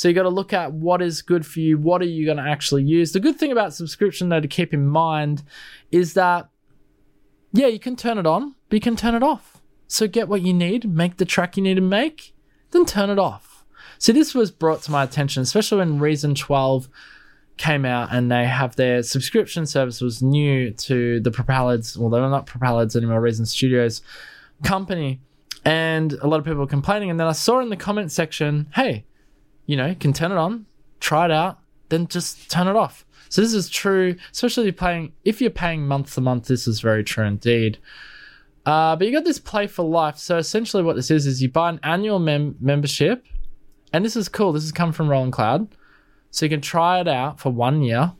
So 0.00 0.08
you 0.08 0.14
got 0.14 0.22
to 0.22 0.30
look 0.30 0.54
at 0.54 0.72
what 0.72 1.02
is 1.02 1.20
good 1.20 1.44
for 1.44 1.60
you. 1.60 1.76
What 1.76 2.00
are 2.00 2.06
you 2.06 2.24
going 2.24 2.38
to 2.38 2.42
actually 2.42 2.84
use? 2.84 3.12
The 3.12 3.20
good 3.20 3.38
thing 3.38 3.52
about 3.52 3.74
subscription, 3.74 4.30
though, 4.30 4.40
to 4.40 4.48
keep 4.48 4.72
in 4.72 4.86
mind 4.86 5.42
is 5.92 6.14
that, 6.14 6.48
yeah, 7.52 7.66
you 7.66 7.78
can 7.78 7.96
turn 7.96 8.16
it 8.16 8.24
on, 8.24 8.54
but 8.70 8.76
you 8.76 8.80
can 8.80 8.96
turn 8.96 9.14
it 9.14 9.22
off. 9.22 9.60
So 9.88 10.08
get 10.08 10.26
what 10.26 10.40
you 10.40 10.54
need, 10.54 10.90
make 10.90 11.18
the 11.18 11.26
track 11.26 11.58
you 11.58 11.62
need 11.62 11.74
to 11.74 11.82
make, 11.82 12.34
then 12.70 12.86
turn 12.86 13.10
it 13.10 13.18
off. 13.18 13.66
So 13.98 14.14
this 14.14 14.34
was 14.34 14.50
brought 14.50 14.80
to 14.84 14.90
my 14.90 15.04
attention, 15.04 15.42
especially 15.42 15.80
when 15.80 15.98
Reason 15.98 16.34
12 16.34 16.88
came 17.58 17.84
out 17.84 18.08
and 18.10 18.32
they 18.32 18.46
have 18.46 18.76
their 18.76 19.02
subscription 19.02 19.66
service 19.66 20.00
was 20.00 20.22
new 20.22 20.70
to 20.70 21.20
the 21.20 21.30
Propellers, 21.30 21.98
well, 21.98 22.08
they're 22.08 22.22
not 22.22 22.46
Propellers 22.46 22.96
anymore, 22.96 23.20
Reason 23.20 23.44
Studios 23.44 24.00
company. 24.64 25.20
And 25.66 26.14
a 26.14 26.26
lot 26.26 26.38
of 26.38 26.46
people 26.46 26.60
were 26.60 26.66
complaining. 26.66 27.10
And 27.10 27.20
then 27.20 27.26
I 27.26 27.32
saw 27.32 27.60
in 27.60 27.68
the 27.68 27.76
comment 27.76 28.10
section, 28.10 28.66
hey, 28.74 29.04
you 29.70 29.76
know, 29.76 29.94
can 29.94 30.12
turn 30.12 30.32
it 30.32 30.36
on, 30.36 30.66
try 30.98 31.26
it 31.26 31.30
out, 31.30 31.60
then 31.90 32.08
just 32.08 32.50
turn 32.50 32.66
it 32.66 32.74
off. 32.74 33.06
So 33.28 33.40
this 33.40 33.54
is 33.54 33.68
true, 33.68 34.16
especially 34.32 34.72
paying 34.72 35.12
if 35.24 35.40
you're 35.40 35.50
paying 35.50 35.86
month 35.86 36.14
to 36.14 36.20
month. 36.20 36.48
This 36.48 36.66
is 36.66 36.80
very 36.80 37.04
true 37.04 37.24
indeed. 37.24 37.78
Uh, 38.66 38.96
but 38.96 39.06
you 39.06 39.12
got 39.12 39.22
this 39.22 39.38
play 39.38 39.68
for 39.68 39.84
life. 39.84 40.18
So 40.18 40.38
essentially, 40.38 40.82
what 40.82 40.96
this 40.96 41.08
is 41.08 41.24
is 41.24 41.40
you 41.40 41.48
buy 41.48 41.70
an 41.70 41.78
annual 41.84 42.18
mem- 42.18 42.56
membership, 42.60 43.24
and 43.92 44.04
this 44.04 44.16
is 44.16 44.28
cool. 44.28 44.52
This 44.52 44.64
has 44.64 44.72
come 44.72 44.90
from 44.90 45.08
Roland 45.08 45.34
Cloud, 45.34 45.68
so 46.32 46.44
you 46.44 46.50
can 46.50 46.60
try 46.60 47.00
it 47.00 47.06
out 47.06 47.38
for 47.38 47.52
one 47.52 47.80
year, 47.80 48.12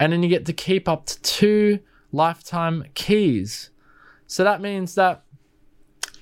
and 0.00 0.10
then 0.10 0.22
you 0.22 0.30
get 0.30 0.46
to 0.46 0.54
keep 0.54 0.88
up 0.88 1.04
to 1.04 1.20
two 1.20 1.80
lifetime 2.12 2.86
keys. 2.94 3.68
So 4.26 4.42
that 4.42 4.62
means 4.62 4.94
that 4.94 5.22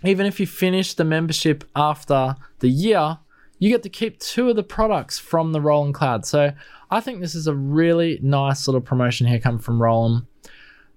even 0.05 0.27
if 0.27 0.40
you 0.40 0.47
finish 0.49 0.95
the 0.95 1.05
membership 1.05 1.62
after 1.77 2.35
the 2.59 2.68
year, 2.68 3.18
you 3.62 3.70
get 3.70 3.85
to 3.85 3.88
keep 3.88 4.18
two 4.18 4.51
of 4.51 4.57
the 4.57 4.64
products 4.64 5.20
from 5.20 5.53
the 5.53 5.61
Roland 5.61 5.94
Cloud. 5.94 6.27
So 6.27 6.53
I 6.90 6.98
think 6.98 7.20
this 7.20 7.37
is 7.37 7.46
a 7.46 7.55
really 7.55 8.18
nice 8.20 8.66
little 8.66 8.81
promotion 8.81 9.29
here 9.29 9.38
coming 9.38 9.61
from 9.61 9.81
Roland. 9.81 10.27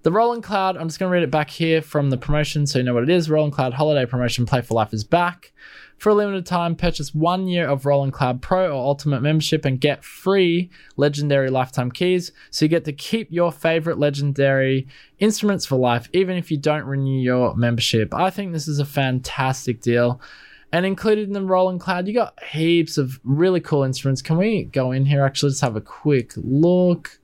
The 0.01 0.12
Roland 0.12 0.41
Cloud, 0.41 0.75
I'm 0.75 0.88
just 0.88 0.97
going 0.97 1.12
to 1.12 1.13
read 1.13 1.21
it 1.21 1.30
back 1.30 1.51
here 1.51 1.80
from 1.84 2.10
the 2.10 2.17
promotion 2.17 2.65
so 2.65 2.80
you 2.80 2.84
know 2.84 2.95
what 2.95 3.04
it 3.04 3.10
is. 3.12 3.30
Roland 3.30 3.54
Cloud 3.54 3.75
Holiday 3.75 4.08
Promotion 4.08 4.47
Play 4.47 4.63
for 4.63 4.73
Life 4.73 4.95
is 4.95 5.04
back. 5.04 5.54
For 5.99 6.10
a 6.10 6.15
limited 6.15 6.47
time, 6.47 6.75
purchase 6.75 7.13
one 7.13 7.47
year 7.47 7.67
of 7.67 7.86
Roland 7.86 8.13
Cloud 8.13 8.41
Pro 8.41 8.71
or 8.71 8.84
Ultimate 8.84 9.21
membership 9.21 9.63
and 9.63 9.80
get 9.80 10.04
free 10.04 10.71
legendary 10.97 11.51
lifetime 11.51 11.91
keys. 11.91 12.32
So 12.49 12.65
you 12.65 12.69
get 12.69 12.86
to 12.86 12.93
keep 12.93 13.32
your 13.32 13.51
favorite 13.51 13.99
legendary 13.99 14.88
instruments 15.19 15.67
for 15.67 15.75
life, 15.75 16.10
even 16.13 16.36
if 16.36 16.49
you 16.49 16.58
don't 16.58 16.86
renew 16.86 17.21
your 17.21 17.56
membership. 17.56 18.12
I 18.12 18.32
think 18.32 18.54
this 18.54 18.67
is 18.67 18.80
a 18.80 18.86
fantastic 18.86 19.82
deal. 19.82 20.19
And 20.76 20.86
included 20.86 21.28
in 21.30 21.34
the 21.34 21.42
Roland 21.42 21.80
Cloud, 21.80 22.06
you 22.06 22.14
got 22.14 22.38
heaps 22.44 22.98
of 22.98 23.18
really 23.24 23.62
cool 23.62 23.84
instruments. 23.84 24.22
Can 24.22 24.36
we 24.36 24.66
go 24.66 24.92
in 24.92 25.06
here? 25.06 25.24
Actually, 25.24 25.52
let's 25.52 25.62
have 25.62 25.78
a 25.78 25.82
quick 25.82 26.34
look. 26.36 27.18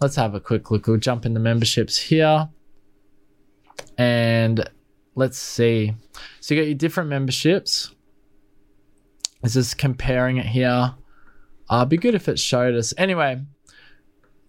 Let's 0.00 0.16
have 0.16 0.34
a 0.34 0.40
quick 0.40 0.70
look. 0.70 0.86
We'll 0.86 0.96
jump 0.96 1.26
into 1.26 1.38
memberships 1.38 1.98
here. 1.98 2.48
And 3.98 4.70
let's 5.16 5.36
see. 5.36 5.92
So 6.40 6.54
you 6.54 6.62
got 6.62 6.66
your 6.66 6.76
different 6.76 7.10
memberships. 7.10 7.94
This 9.42 9.54
is 9.54 9.74
comparing 9.74 10.38
it 10.38 10.46
here. 10.46 10.94
Uh, 11.68 11.84
be 11.84 11.98
good 11.98 12.14
if 12.14 12.26
it 12.26 12.38
showed 12.38 12.74
us. 12.74 12.94
Anyway, 12.96 13.38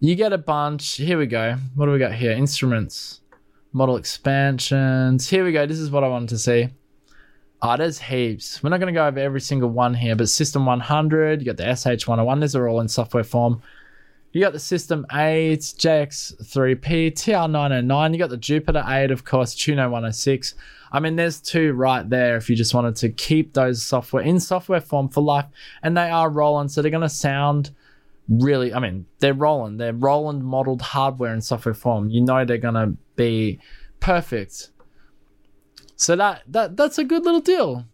you 0.00 0.14
get 0.14 0.32
a 0.32 0.38
bunch. 0.38 0.94
Here 0.94 1.18
we 1.18 1.26
go. 1.26 1.56
What 1.74 1.84
do 1.84 1.92
we 1.92 1.98
got 1.98 2.14
here? 2.14 2.32
Instruments, 2.32 3.20
model 3.74 3.98
expansions. 3.98 5.28
Here 5.28 5.44
we 5.44 5.52
go. 5.52 5.66
This 5.66 5.78
is 5.78 5.90
what 5.90 6.04
I 6.04 6.08
wanted 6.08 6.30
to 6.30 6.38
see. 6.38 6.70
Oh, 7.68 7.76
there's 7.76 7.98
heaps. 7.98 8.62
We're 8.62 8.70
not 8.70 8.78
going 8.78 8.94
to 8.94 8.96
go 8.96 9.08
over 9.08 9.18
every 9.18 9.40
single 9.40 9.68
one 9.68 9.92
here, 9.92 10.14
but 10.14 10.28
System 10.28 10.66
100, 10.66 11.40
you 11.40 11.46
got 11.46 11.56
the 11.56 11.64
SH101. 11.64 12.40
These 12.40 12.54
are 12.54 12.68
all 12.68 12.80
in 12.80 12.86
software 12.86 13.24
form. 13.24 13.60
You 14.30 14.40
got 14.40 14.52
the 14.52 14.60
System 14.60 15.04
8, 15.12 15.58
JX3P, 15.58 17.12
TR909. 17.12 18.12
You 18.12 18.18
got 18.20 18.30
the 18.30 18.36
Jupiter 18.36 18.84
8, 18.86 19.10
of 19.10 19.24
course, 19.24 19.52
Juno 19.52 19.82
106. 19.84 20.54
I 20.92 21.00
mean, 21.00 21.16
there's 21.16 21.40
two 21.40 21.72
right 21.72 22.08
there 22.08 22.36
if 22.36 22.48
you 22.48 22.54
just 22.54 22.72
wanted 22.72 22.94
to 22.96 23.08
keep 23.08 23.54
those 23.54 23.82
software 23.82 24.22
in 24.22 24.38
software 24.38 24.80
form 24.80 25.08
for 25.08 25.24
life. 25.24 25.46
And 25.82 25.96
they 25.96 26.08
are 26.08 26.30
Roland, 26.30 26.70
so 26.70 26.82
they're 26.82 26.90
going 26.92 27.00
to 27.00 27.08
sound 27.08 27.72
really, 28.28 28.72
I 28.72 28.78
mean, 28.78 29.06
they're 29.18 29.34
Roland. 29.34 29.80
They're 29.80 29.92
Roland 29.92 30.44
modeled 30.44 30.82
hardware 30.82 31.34
in 31.34 31.40
software 31.40 31.74
form. 31.74 32.10
You 32.10 32.20
know 32.20 32.44
they're 32.44 32.58
going 32.58 32.74
to 32.74 32.96
be 33.16 33.58
perfect. 33.98 34.70
So 35.96 36.14
that, 36.16 36.42
that 36.48 36.76
that's 36.76 36.98
a 36.98 37.04
good 37.04 37.24
little 37.24 37.40
deal. 37.40 37.86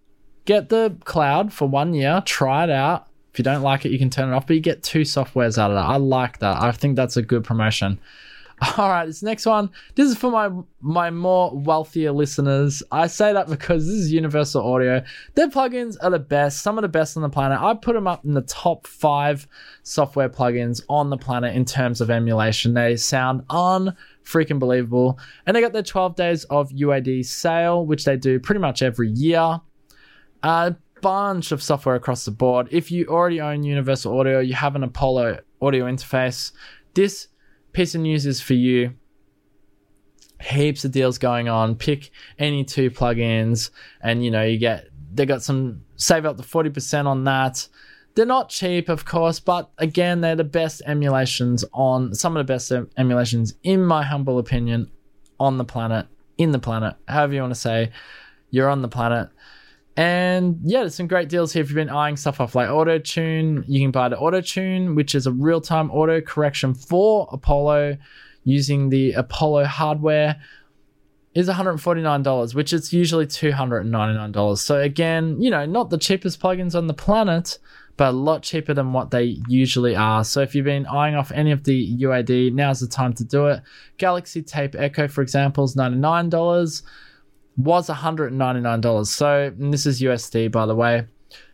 Get 0.44 0.68
the 0.68 0.96
cloud 1.04 1.52
for 1.52 1.68
one 1.68 1.94
year, 1.94 2.22
try 2.26 2.64
it 2.64 2.70
out 2.70 3.08
if 3.32 3.38
you 3.38 3.44
don't 3.44 3.62
like 3.62 3.86
it, 3.86 3.92
you 3.92 3.98
can 3.98 4.10
turn 4.10 4.30
it 4.30 4.34
off, 4.34 4.46
but 4.46 4.56
you 4.56 4.60
get 4.60 4.82
two 4.82 5.00
softwares 5.02 5.56
out 5.56 5.70
of 5.70 5.76
that. 5.76 5.86
I 5.86 5.96
like 5.96 6.40
that. 6.40 6.60
I 6.60 6.70
think 6.70 6.96
that's 6.96 7.16
a 7.16 7.22
good 7.22 7.44
promotion. 7.44 7.98
All 8.76 8.90
right, 8.90 9.06
this 9.06 9.22
next 9.22 9.46
one. 9.46 9.70
This 9.94 10.10
is 10.10 10.18
for 10.18 10.30
my 10.30 10.50
my 10.82 11.10
more 11.10 11.50
wealthier 11.54 12.12
listeners. 12.12 12.82
I 12.92 13.06
say 13.06 13.32
that 13.32 13.48
because 13.48 13.86
this 13.86 13.94
is 13.94 14.12
Universal 14.12 14.70
Audio. 14.70 15.02
Their 15.34 15.48
plugins 15.48 15.96
are 16.02 16.10
the 16.10 16.18
best, 16.18 16.62
some 16.62 16.76
of 16.76 16.82
the 16.82 16.88
best 16.88 17.16
on 17.16 17.22
the 17.22 17.30
planet. 17.30 17.58
I 17.58 17.72
put 17.72 17.94
them 17.94 18.06
up 18.06 18.22
in 18.26 18.34
the 18.34 18.42
top 18.42 18.86
five 18.86 19.48
software 19.82 20.28
plugins 20.28 20.82
on 20.90 21.08
the 21.08 21.16
planet 21.16 21.56
in 21.56 21.64
terms 21.64 22.02
of 22.02 22.10
emulation. 22.10 22.74
They 22.74 22.96
sound 22.96 23.44
unfreaking 24.24 24.58
believable, 24.58 25.18
and 25.46 25.56
they 25.56 25.60
got 25.60 25.72
their 25.72 25.82
12 25.82 26.16
days 26.16 26.44
of 26.44 26.70
UAD 26.70 27.24
sale, 27.24 27.86
which 27.86 28.04
they 28.04 28.16
do 28.16 28.38
pretty 28.40 28.60
much 28.60 28.82
every 28.82 29.10
year. 29.10 29.60
A 30.42 30.74
bunch 31.00 31.52
of 31.52 31.62
software 31.62 31.94
across 31.94 32.24
the 32.24 32.30
board. 32.30 32.68
If 32.70 32.90
you 32.90 33.06
already 33.06 33.40
own 33.40 33.62
Universal 33.62 34.18
Audio, 34.18 34.40
you 34.40 34.54
have 34.54 34.76
an 34.76 34.84
Apollo 34.84 35.40
audio 35.60 35.86
interface, 35.86 36.52
this 36.94 37.28
piece 37.72 37.94
of 37.94 38.00
news 38.00 38.26
is 38.26 38.40
for 38.40 38.54
you. 38.54 38.94
Heaps 40.40 40.84
of 40.84 40.90
deals 40.90 41.18
going 41.18 41.48
on. 41.48 41.76
Pick 41.76 42.10
any 42.38 42.64
two 42.64 42.90
plugins, 42.90 43.70
and 44.02 44.24
you 44.24 44.30
know, 44.30 44.42
you 44.42 44.58
get 44.58 44.88
they 45.14 45.24
got 45.24 45.42
some 45.42 45.82
save 45.96 46.24
up 46.24 46.36
to 46.36 46.42
40% 46.42 47.06
on 47.06 47.24
that. 47.24 47.68
They're 48.14 48.26
not 48.26 48.50
cheap, 48.50 48.88
of 48.88 49.04
course, 49.04 49.40
but 49.40 49.70
again, 49.78 50.20
they're 50.20 50.36
the 50.36 50.44
best 50.44 50.82
emulations 50.86 51.64
on 51.72 52.14
some 52.14 52.36
of 52.36 52.46
the 52.46 52.52
best 52.52 52.70
emulations, 52.98 53.54
in 53.62 53.84
my 53.84 54.02
humble 54.02 54.38
opinion, 54.38 54.90
on 55.40 55.56
the 55.56 55.64
planet, 55.64 56.06
in 56.36 56.52
the 56.52 56.58
planet, 56.58 56.94
however 57.08 57.34
you 57.34 57.40
want 57.40 57.54
to 57.54 57.60
say, 57.60 57.90
you're 58.50 58.68
on 58.68 58.82
the 58.82 58.88
planet. 58.88 59.30
And 59.96 60.60
yeah, 60.62 60.80
there's 60.80 60.94
some 60.94 61.06
great 61.06 61.28
deals 61.28 61.52
here 61.52 61.62
if 61.62 61.68
you've 61.68 61.76
been 61.76 61.90
eyeing 61.90 62.16
stuff 62.16 62.40
off 62.40 62.54
like 62.54 62.68
Auto 62.68 62.98
Tune. 62.98 63.64
You 63.66 63.80
can 63.80 63.90
buy 63.90 64.08
the 64.08 64.18
Auto 64.18 64.40
Tune, 64.40 64.94
which 64.94 65.14
is 65.14 65.26
a 65.26 65.32
real 65.32 65.60
time 65.60 65.90
auto 65.90 66.20
correction 66.20 66.74
for 66.74 67.28
Apollo 67.30 67.98
using 68.44 68.88
the 68.88 69.12
Apollo 69.12 69.64
hardware. 69.64 70.40
Is 71.34 71.48
$149, 71.48 72.54
which 72.54 72.74
is 72.74 72.92
usually 72.92 73.26
$299. 73.26 74.58
So 74.58 74.78
again, 74.80 75.40
you 75.40 75.50
know, 75.50 75.64
not 75.64 75.88
the 75.88 75.96
cheapest 75.96 76.40
plugins 76.40 76.74
on 76.74 76.88
the 76.88 76.94
planet, 76.94 77.58
but 77.96 78.08
a 78.08 78.16
lot 78.16 78.42
cheaper 78.42 78.74
than 78.74 78.92
what 78.92 79.10
they 79.10 79.38
usually 79.48 79.94
are. 79.94 80.24
So 80.24 80.40
if 80.40 80.54
you've 80.54 80.64
been 80.64 80.86
eyeing 80.86 81.14
off 81.14 81.30
any 81.32 81.50
of 81.50 81.64
the 81.64 81.98
UAD, 81.98 82.52
now's 82.52 82.80
the 82.80 82.86
time 82.86 83.12
to 83.14 83.24
do 83.24 83.46
it. 83.46 83.62
Galaxy 83.98 84.42
Tape 84.42 84.74
Echo, 84.74 85.08
for 85.08 85.22
example, 85.22 85.64
is 85.64 85.76
$99 85.76 86.82
was 87.56 87.88
$199. 87.88 89.06
So, 89.06 89.52
this 89.56 89.86
is 89.86 90.00
USD, 90.00 90.50
by 90.50 90.66
the 90.66 90.74
way. 90.74 91.06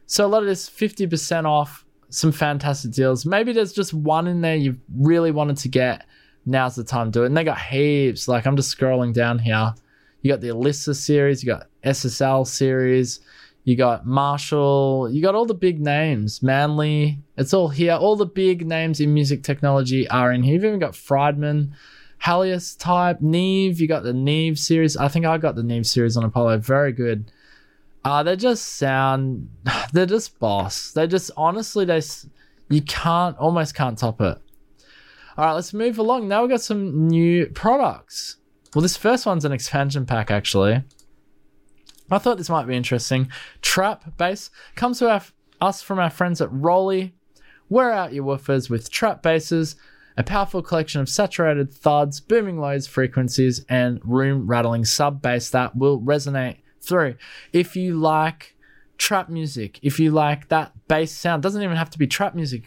So, 0.06 0.24
a 0.24 0.28
lot 0.28 0.42
of 0.42 0.48
this 0.48 0.68
50% 0.68 1.44
off, 1.44 1.84
some 2.10 2.32
fantastic 2.32 2.92
deals. 2.92 3.26
Maybe 3.26 3.52
there's 3.52 3.72
just 3.72 3.92
one 3.92 4.26
in 4.26 4.40
there 4.40 4.56
you 4.56 4.78
really 4.96 5.30
wanted 5.30 5.56
to 5.58 5.68
get. 5.68 6.06
Now's 6.46 6.76
the 6.76 6.84
time 6.84 7.12
to 7.12 7.18
do 7.18 7.22
it. 7.24 7.26
And 7.26 7.36
they 7.36 7.44
got 7.44 7.60
heaps. 7.60 8.28
Like, 8.28 8.46
I'm 8.46 8.56
just 8.56 8.76
scrolling 8.76 9.12
down 9.12 9.38
here. 9.38 9.74
You 10.22 10.32
got 10.32 10.40
the 10.40 10.48
Alyssa 10.48 10.94
series, 10.94 11.44
you 11.44 11.52
got 11.52 11.66
SSL 11.84 12.46
series, 12.46 13.20
you 13.68 13.76
got 13.76 14.06
Marshall, 14.06 15.10
you 15.12 15.20
got 15.20 15.34
all 15.34 15.44
the 15.44 15.52
big 15.52 15.78
names. 15.78 16.42
Manley, 16.42 17.18
it's 17.36 17.52
all 17.52 17.68
here. 17.68 17.92
All 17.92 18.16
the 18.16 18.24
big 18.24 18.66
names 18.66 18.98
in 18.98 19.12
music 19.12 19.42
technology 19.42 20.08
are 20.08 20.32
in 20.32 20.42
here. 20.42 20.54
You've 20.54 20.64
even 20.64 20.78
got 20.78 20.96
Friedman. 20.96 21.74
Helios 22.24 22.74
type, 22.76 23.20
Neve, 23.20 23.78
you 23.78 23.86
got 23.86 24.04
the 24.04 24.14
Neve 24.14 24.58
series. 24.58 24.96
I 24.96 25.08
think 25.08 25.26
I 25.26 25.36
got 25.36 25.54
the 25.54 25.62
Neve 25.62 25.86
series 25.86 26.16
on 26.16 26.24
Apollo. 26.24 26.60
Very 26.60 26.92
good. 26.92 27.30
Uh, 28.06 28.22
they 28.22 28.36
just 28.36 28.64
sound, 28.76 29.50
they're 29.92 30.06
just 30.06 30.38
boss. 30.38 30.92
They 30.92 31.06
just, 31.06 31.30
honestly, 31.36 31.84
they, 31.84 32.00
you 32.70 32.80
can't, 32.80 33.36
almost 33.36 33.74
can't 33.74 33.98
top 33.98 34.22
it. 34.22 34.38
All 35.36 35.44
right, 35.44 35.52
let's 35.52 35.74
move 35.74 35.98
along. 35.98 36.26
Now 36.26 36.40
we've 36.40 36.50
got 36.50 36.62
some 36.62 37.06
new 37.08 37.44
products. 37.48 38.36
Well, 38.74 38.80
this 38.80 38.96
first 38.96 39.26
one's 39.26 39.44
an 39.44 39.52
expansion 39.52 40.06
pack, 40.06 40.30
actually. 40.30 40.84
I 42.10 42.18
thought 42.18 42.38
this 42.38 42.50
might 42.50 42.66
be 42.66 42.76
interesting. 42.76 43.30
Trap 43.62 44.16
bass 44.16 44.50
comes 44.74 44.98
to 45.00 45.10
our, 45.10 45.22
us 45.60 45.82
from 45.82 45.98
our 45.98 46.10
friends 46.10 46.40
at 46.40 46.50
Rollei. 46.50 47.12
Wear 47.68 47.92
out 47.92 48.14
your 48.14 48.24
woofers 48.24 48.70
with 48.70 48.90
trap 48.90 49.22
basses 49.22 49.76
a 50.18 50.24
powerful 50.24 50.62
collection 50.62 51.00
of 51.00 51.08
saturated 51.08 51.72
thuds, 51.72 52.18
booming 52.18 52.58
lows, 52.58 52.88
frequencies, 52.88 53.64
and 53.68 54.00
room 54.04 54.48
rattling 54.48 54.84
sub 54.84 55.22
bass 55.22 55.48
that 55.50 55.76
will 55.76 56.00
resonate 56.00 56.56
through. 56.80 57.14
If 57.52 57.76
you 57.76 57.94
like 57.94 58.56
trap 58.98 59.28
music, 59.28 59.78
if 59.80 60.00
you 60.00 60.10
like 60.10 60.48
that 60.48 60.72
bass 60.88 61.12
sound, 61.12 61.44
doesn't 61.44 61.62
even 61.62 61.76
have 61.76 61.90
to 61.90 61.98
be 61.98 62.08
trap 62.08 62.34
music. 62.34 62.64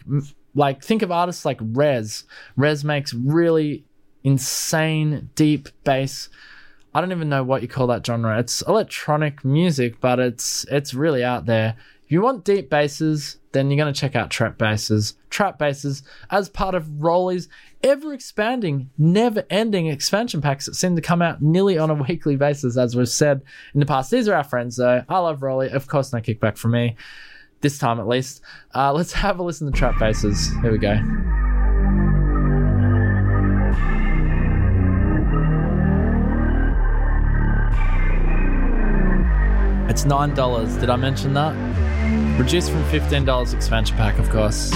Like 0.54 0.82
think 0.82 1.02
of 1.02 1.12
artists 1.12 1.44
like 1.44 1.58
Rezz. 1.58 2.24
Rezz 2.56 2.84
makes 2.84 3.12
really 3.12 3.84
insane 4.24 5.28
deep 5.34 5.68
bass. 5.84 6.30
I 6.94 7.00
don't 7.00 7.12
even 7.12 7.28
know 7.28 7.42
what 7.42 7.62
you 7.62 7.68
call 7.68 7.86
that 7.88 8.04
genre. 8.04 8.38
It's 8.38 8.62
electronic 8.62 9.44
music, 9.44 10.00
but 10.00 10.18
it's 10.18 10.66
it's 10.70 10.94
really 10.94 11.24
out 11.24 11.46
there. 11.46 11.76
If 12.04 12.12
you 12.12 12.20
want 12.20 12.44
deep 12.44 12.68
basses, 12.68 13.38
then 13.52 13.70
you're 13.70 13.86
to 13.86 13.98
check 13.98 14.14
out 14.16 14.30
trap 14.30 14.58
basses. 14.58 15.14
Trap 15.30 15.58
basses 15.58 16.02
as 16.30 16.48
part 16.48 16.74
of 16.74 16.84
Rollei's 16.84 17.48
ever 17.82 18.12
expanding, 18.12 18.90
never 18.98 19.44
ending 19.48 19.86
expansion 19.86 20.40
packs 20.40 20.66
that 20.66 20.74
seem 20.74 20.96
to 20.96 21.02
come 21.02 21.22
out 21.22 21.40
nearly 21.40 21.78
on 21.78 21.90
a 21.90 21.94
weekly 22.08 22.36
basis, 22.36 22.76
as 22.76 22.96
we've 22.96 23.08
said 23.08 23.42
in 23.72 23.80
the 23.80 23.86
past. 23.86 24.10
These 24.10 24.28
are 24.28 24.34
our 24.34 24.44
friends, 24.44 24.76
though. 24.76 25.04
I 25.08 25.18
love 25.18 25.40
Rollei. 25.40 25.72
Of 25.72 25.86
course, 25.86 26.12
no 26.12 26.18
kickback 26.20 26.58
from 26.58 26.72
me, 26.72 26.96
this 27.60 27.78
time 27.78 28.00
at 28.00 28.08
least. 28.08 28.42
Uh, 28.74 28.92
let's 28.92 29.12
have 29.14 29.38
a 29.38 29.42
listen 29.42 29.70
to 29.70 29.78
trap 29.78 29.98
basses. 29.98 30.50
Here 30.62 30.72
we 30.72 30.78
go. 30.78 31.41
It's 39.92 40.04
$9. 40.04 40.80
Did 40.80 40.88
I 40.88 40.96
mention 40.96 41.34
that? 41.34 41.52
Reduced 42.40 42.70
from 42.70 42.82
$15 42.84 43.52
expansion 43.52 43.94
pack, 43.94 44.18
of 44.18 44.30
course. 44.30 44.72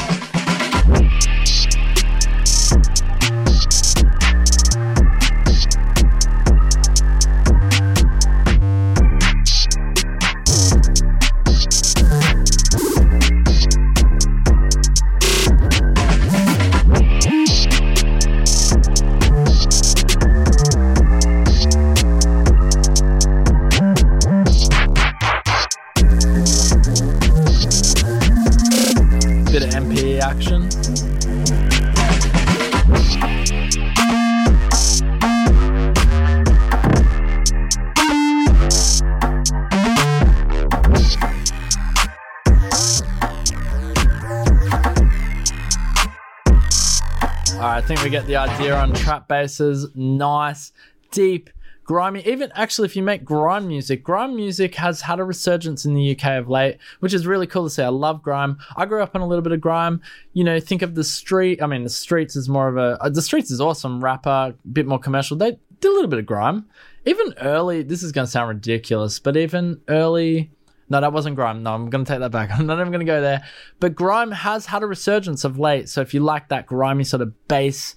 Think 47.86 48.02
we 48.02 48.10
get 48.10 48.26
the 48.26 48.34
idea 48.34 48.74
on 48.74 48.92
trap 48.92 49.28
basses. 49.28 49.86
Nice, 49.94 50.72
deep, 51.12 51.50
grimy. 51.84 52.20
Even 52.26 52.50
actually, 52.56 52.86
if 52.86 52.96
you 52.96 53.02
make 53.04 53.24
grime 53.24 53.68
music, 53.68 54.02
grime 54.02 54.34
music 54.34 54.74
has 54.74 55.02
had 55.02 55.20
a 55.20 55.24
resurgence 55.24 55.84
in 55.84 55.94
the 55.94 56.10
UK 56.10 56.32
of 56.32 56.48
late, 56.48 56.78
which 56.98 57.14
is 57.14 57.28
really 57.28 57.46
cool 57.46 57.62
to 57.62 57.70
see. 57.70 57.84
I 57.84 57.88
love 57.88 58.24
grime. 58.24 58.58
I 58.76 58.86
grew 58.86 59.04
up 59.04 59.14
on 59.14 59.20
a 59.20 59.26
little 59.26 59.42
bit 59.42 59.52
of 59.52 59.60
grime. 59.60 60.00
You 60.32 60.42
know, 60.42 60.58
think 60.58 60.82
of 60.82 60.96
the 60.96 61.04
street. 61.04 61.62
I 61.62 61.68
mean, 61.68 61.84
the 61.84 61.88
streets 61.88 62.34
is 62.34 62.48
more 62.48 62.66
of 62.66 62.76
a. 62.76 63.00
Uh, 63.00 63.08
the 63.08 63.22
streets 63.22 63.52
is 63.52 63.60
awesome 63.60 64.02
rapper, 64.02 64.30
a 64.30 64.54
bit 64.72 64.88
more 64.88 64.98
commercial. 64.98 65.36
They 65.36 65.52
did 65.78 65.88
a 65.88 65.94
little 65.94 66.10
bit 66.10 66.18
of 66.18 66.26
grime. 66.26 66.66
Even 67.04 67.34
early. 67.40 67.84
This 67.84 68.02
is 68.02 68.10
going 68.10 68.24
to 68.24 68.30
sound 68.30 68.48
ridiculous, 68.48 69.20
but 69.20 69.36
even 69.36 69.80
early. 69.86 70.50
No, 70.88 71.00
that 71.00 71.12
wasn't 71.12 71.36
grime. 71.36 71.62
No, 71.62 71.74
I'm 71.74 71.90
going 71.90 72.04
to 72.04 72.10
take 72.12 72.20
that 72.20 72.30
back. 72.30 72.50
I'm 72.58 72.66
not 72.66 72.78
even 72.78 72.92
going 72.92 73.04
to 73.04 73.10
go 73.10 73.20
there. 73.20 73.44
But 73.80 73.94
grime 73.94 74.30
has 74.30 74.66
had 74.66 74.82
a 74.82 74.86
resurgence 74.86 75.44
of 75.44 75.58
late. 75.58 75.88
So 75.88 76.00
if 76.00 76.14
you 76.14 76.20
like 76.20 76.48
that 76.48 76.66
grimy 76.66 77.04
sort 77.04 77.22
of 77.22 77.48
bass, 77.48 77.94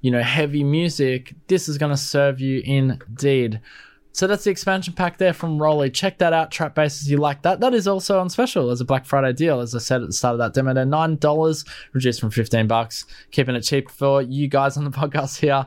you 0.00 0.10
know, 0.10 0.22
heavy 0.22 0.62
music, 0.62 1.34
this 1.48 1.68
is 1.68 1.78
going 1.78 1.90
to 1.90 1.96
serve 1.96 2.40
you 2.40 2.60
indeed. 2.64 3.60
So 4.12 4.26
that's 4.26 4.44
the 4.44 4.50
expansion 4.50 4.94
pack 4.94 5.18
there 5.18 5.32
from 5.32 5.58
ROLI. 5.58 5.90
Check 5.92 6.18
that 6.18 6.32
out, 6.32 6.50
Trap 6.50 6.74
Basses. 6.74 7.08
You 7.08 7.18
like 7.18 7.42
that? 7.42 7.60
That 7.60 7.72
is 7.74 7.86
also 7.86 8.18
on 8.18 8.28
special 8.30 8.70
as 8.70 8.80
a 8.80 8.84
Black 8.84 9.06
Friday 9.06 9.32
deal. 9.32 9.60
As 9.60 9.74
I 9.74 9.78
said 9.78 10.02
at 10.02 10.08
the 10.08 10.12
start 10.12 10.32
of 10.32 10.38
that 10.38 10.54
demo, 10.54 10.74
they're 10.74 10.84
nine 10.84 11.16
dollars, 11.16 11.64
reduced 11.92 12.20
from 12.20 12.30
fifteen 12.30 12.66
bucks. 12.66 13.04
Keeping 13.30 13.54
it 13.54 13.60
cheap 13.60 13.88
for 13.88 14.20
you 14.22 14.48
guys 14.48 14.76
on 14.76 14.84
the 14.84 14.90
podcast 14.98 15.38
here. 15.38 15.64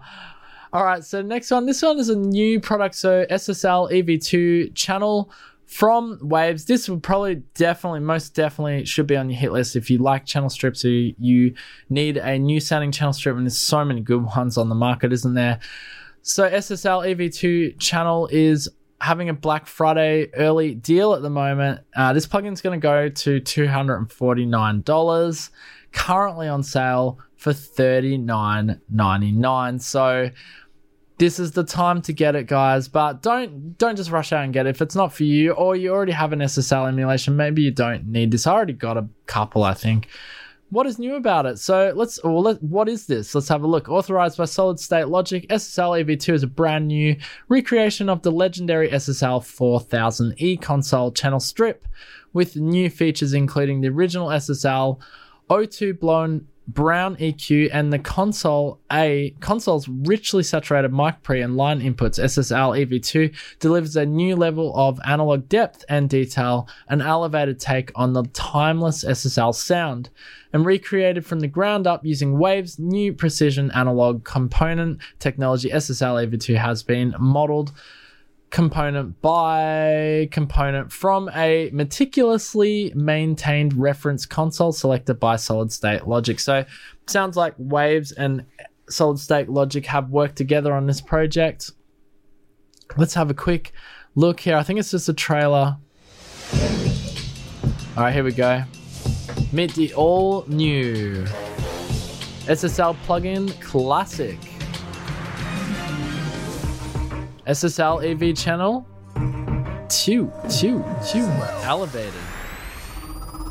All 0.74 0.84
right, 0.84 1.04
so 1.04 1.22
next 1.22 1.52
one. 1.52 1.66
This 1.66 1.82
one 1.82 2.00
is 2.00 2.10
a 2.10 2.16
new 2.16 2.60
product. 2.60 2.96
So 2.96 3.26
SSL 3.30 3.92
EV2 3.92 4.76
channel 4.76 5.32
from 5.72 6.20
Waves. 6.22 6.66
This 6.66 6.88
would 6.90 7.02
probably 7.02 7.36
definitely, 7.54 8.02
most 8.02 8.36
definitely 8.36 8.84
should 8.84 9.08
be 9.08 9.16
on 9.16 9.30
your 9.30 9.40
hit 9.40 9.54
list 9.54 9.78
if 9.78 9.90
you 9.90 10.00
like 10.00 10.26
channel 10.26 10.50
strips 10.50 10.84
or 10.84 10.90
you 10.90 11.56
need 11.90 12.18
a 12.18 12.38
new 12.38 12.60
sounding 12.60 12.92
channel 12.92 13.14
strip. 13.14 13.38
And 13.38 13.46
there's 13.46 13.58
so 13.58 13.86
many 13.86 14.02
good 14.02 14.26
ones 14.36 14.58
on 14.58 14.68
the 14.68 14.76
market, 14.76 15.14
isn't 15.14 15.34
there? 15.34 15.62
So 16.24 16.50
SSL 16.50 17.16
EV2 17.16 17.80
channel 17.80 18.28
is 18.34 18.68
having 19.00 19.30
a 19.30 19.34
Black 19.34 19.66
Friday 19.66 20.30
early 20.34 20.76
deal 20.76 21.14
at 21.14 21.22
the 21.22 21.30
moment. 21.30 21.80
Uh, 21.96 22.12
this 22.12 22.28
plugin's 22.28 22.60
going 22.60 22.78
to 22.78 22.84
go 22.84 23.08
to 23.08 23.40
$249, 23.40 25.50
currently 25.94 26.50
on 26.50 26.64
sale 26.64 27.18
for 27.38 27.54
$39.99. 27.54 29.82
So 29.82 30.32
this 31.22 31.38
is 31.38 31.52
the 31.52 31.64
time 31.64 32.02
to 32.02 32.14
get 32.14 32.36
it 32.36 32.48
guys. 32.48 32.88
But 32.88 33.22
don't 33.22 33.78
don't 33.78 33.96
just 33.96 34.10
rush 34.10 34.34
out 34.34 34.44
and 34.44 34.52
get 34.52 34.66
it. 34.66 34.72
If 34.72 34.82
it's 34.82 34.96
not 34.96 35.14
for 35.14 35.24
you 35.24 35.52
or 35.52 35.76
you 35.76 35.92
already 35.92 36.14
have 36.14 36.34
an 36.34 36.40
ssl 36.40 36.88
emulation 36.88 37.38
maybe 37.38 37.62
you 37.62 37.70
don't 37.70 38.08
need 38.08 38.32
this. 38.32 38.48
I 38.48 38.54
already 38.54 38.74
got 38.74 38.98
a 38.98 39.08
couple 39.28 39.64
i 39.64 39.76
think. 39.76 40.08
What 40.72 40.88
is 40.88 40.98
new 40.98 41.16
about 41.16 41.46
it? 41.46 41.60
So 41.60 41.94
let's 41.96 42.24
well, 42.24 42.42
let, 42.42 42.64
what 42.64 42.90
is 42.90 43.06
this? 43.06 43.36
Let's 43.36 43.50
have 43.50 43.62
a 43.62 43.68
look. 43.68 43.88
Authorized 43.88 44.38
by 44.38 44.46
solid 44.46 44.80
state 44.80 45.10
logic 45.10 45.48
ssl 45.50 46.04
ev2 46.04 46.34
is 46.34 46.44
a 46.44 46.48
brand 46.48 46.88
new 46.88 47.16
recreation 47.50 48.10
of 48.10 48.24
the 48.24 48.32
legendary 48.32 48.90
ssl 48.90 49.42
4000e 49.44 50.60
console 50.60 51.12
channel 51.12 51.40
strip 51.40 51.88
with 52.34 52.56
new 52.56 52.90
features 52.90 53.34
including 53.34 53.82
the 53.82 53.90
original 53.90 54.30
ssl 54.30 55.00
o2 55.52 56.00
blown 56.00 56.48
brown 56.68 57.16
EQ, 57.18 57.70
and 57.74 57.92
the 57.92 58.00
console 58.00 58.80
A 58.92 59.34
console's 59.40 59.88
richly 59.88 60.44
saturated 60.44 60.94
mic 60.94 61.22
pre 61.24 61.42
and 61.42 61.58
line 61.58 61.82
inputs 61.82 62.20
SSL 62.20 62.86
EV2 62.86 63.36
delivers 63.60 63.96
a 63.96 64.06
new 64.06 64.36
level 64.36 64.74
of 64.76 65.00
analog 65.06 65.50
depth 65.50 65.84
and 65.90 66.10
detail, 66.10 66.68
an 66.88 67.02
elevated 67.02 67.60
take 67.60 67.92
on 67.96 68.14
the 68.14 68.24
timeless 68.34 69.04
SSL 69.04 69.54
sound, 69.54 70.10
and 70.54 70.66
recreated 70.66 71.26
from 71.26 71.40
the 71.40 71.48
ground 71.48 71.88
up 71.88 72.06
using 72.06 72.38
Wave's 72.38 72.80
new 72.80 73.14
precision 73.14 73.72
analog 73.72 74.24
component 74.24 75.00
technology. 75.20 75.70
SSL 75.70 76.28
EV2 76.28 76.58
has 76.58 76.84
been 76.84 77.16
modeled 77.20 77.72
component 78.52 79.20
by 79.22 80.28
component 80.32 80.92
from 80.92 81.30
a 81.34 81.70
meticulously 81.74 82.92
maintained 82.96 83.74
reference 83.74 84.26
console 84.26 84.74
selected 84.74 85.16
by 85.16 85.38
solid 85.38 85.72
state 85.72 86.06
logic. 86.06 86.40
So 86.40 86.66
sounds 87.08 87.38
like 87.38 87.56
Waves 87.58 88.12
and 88.12 88.46
solid 88.90 89.20
state 89.20 89.50
logic 89.50 89.86
have 89.88 90.10
worked 90.10 90.36
together 90.36 90.74
on 90.74 90.86
this 90.86 91.02
project. 91.02 91.72
Let's 92.98 93.14
have 93.14 93.32
a 93.32 93.34
quick 93.34 93.72
look 94.16 94.42
here. 94.42 94.58
I 94.58 94.64
think 94.64 94.80
it's 94.80 94.92
just 94.92 95.08
a 95.08 95.14
trailer. 95.14 95.78
All 97.96 98.04
right, 98.04 98.14
here 98.14 98.24
we 98.24 98.34
go. 98.34 98.64
Meet 99.54 99.76
the 99.76 99.94
all 99.94 100.44
new 100.48 101.24
SSL 102.48 102.96
plugin 103.06 103.60
Classic. 103.62 104.38
SSL 107.52 108.02
EV 108.02 108.34
channel. 108.34 108.88
Two, 109.90 110.32
two, 110.50 110.84
two, 111.06 111.26
elevated. 111.64 112.14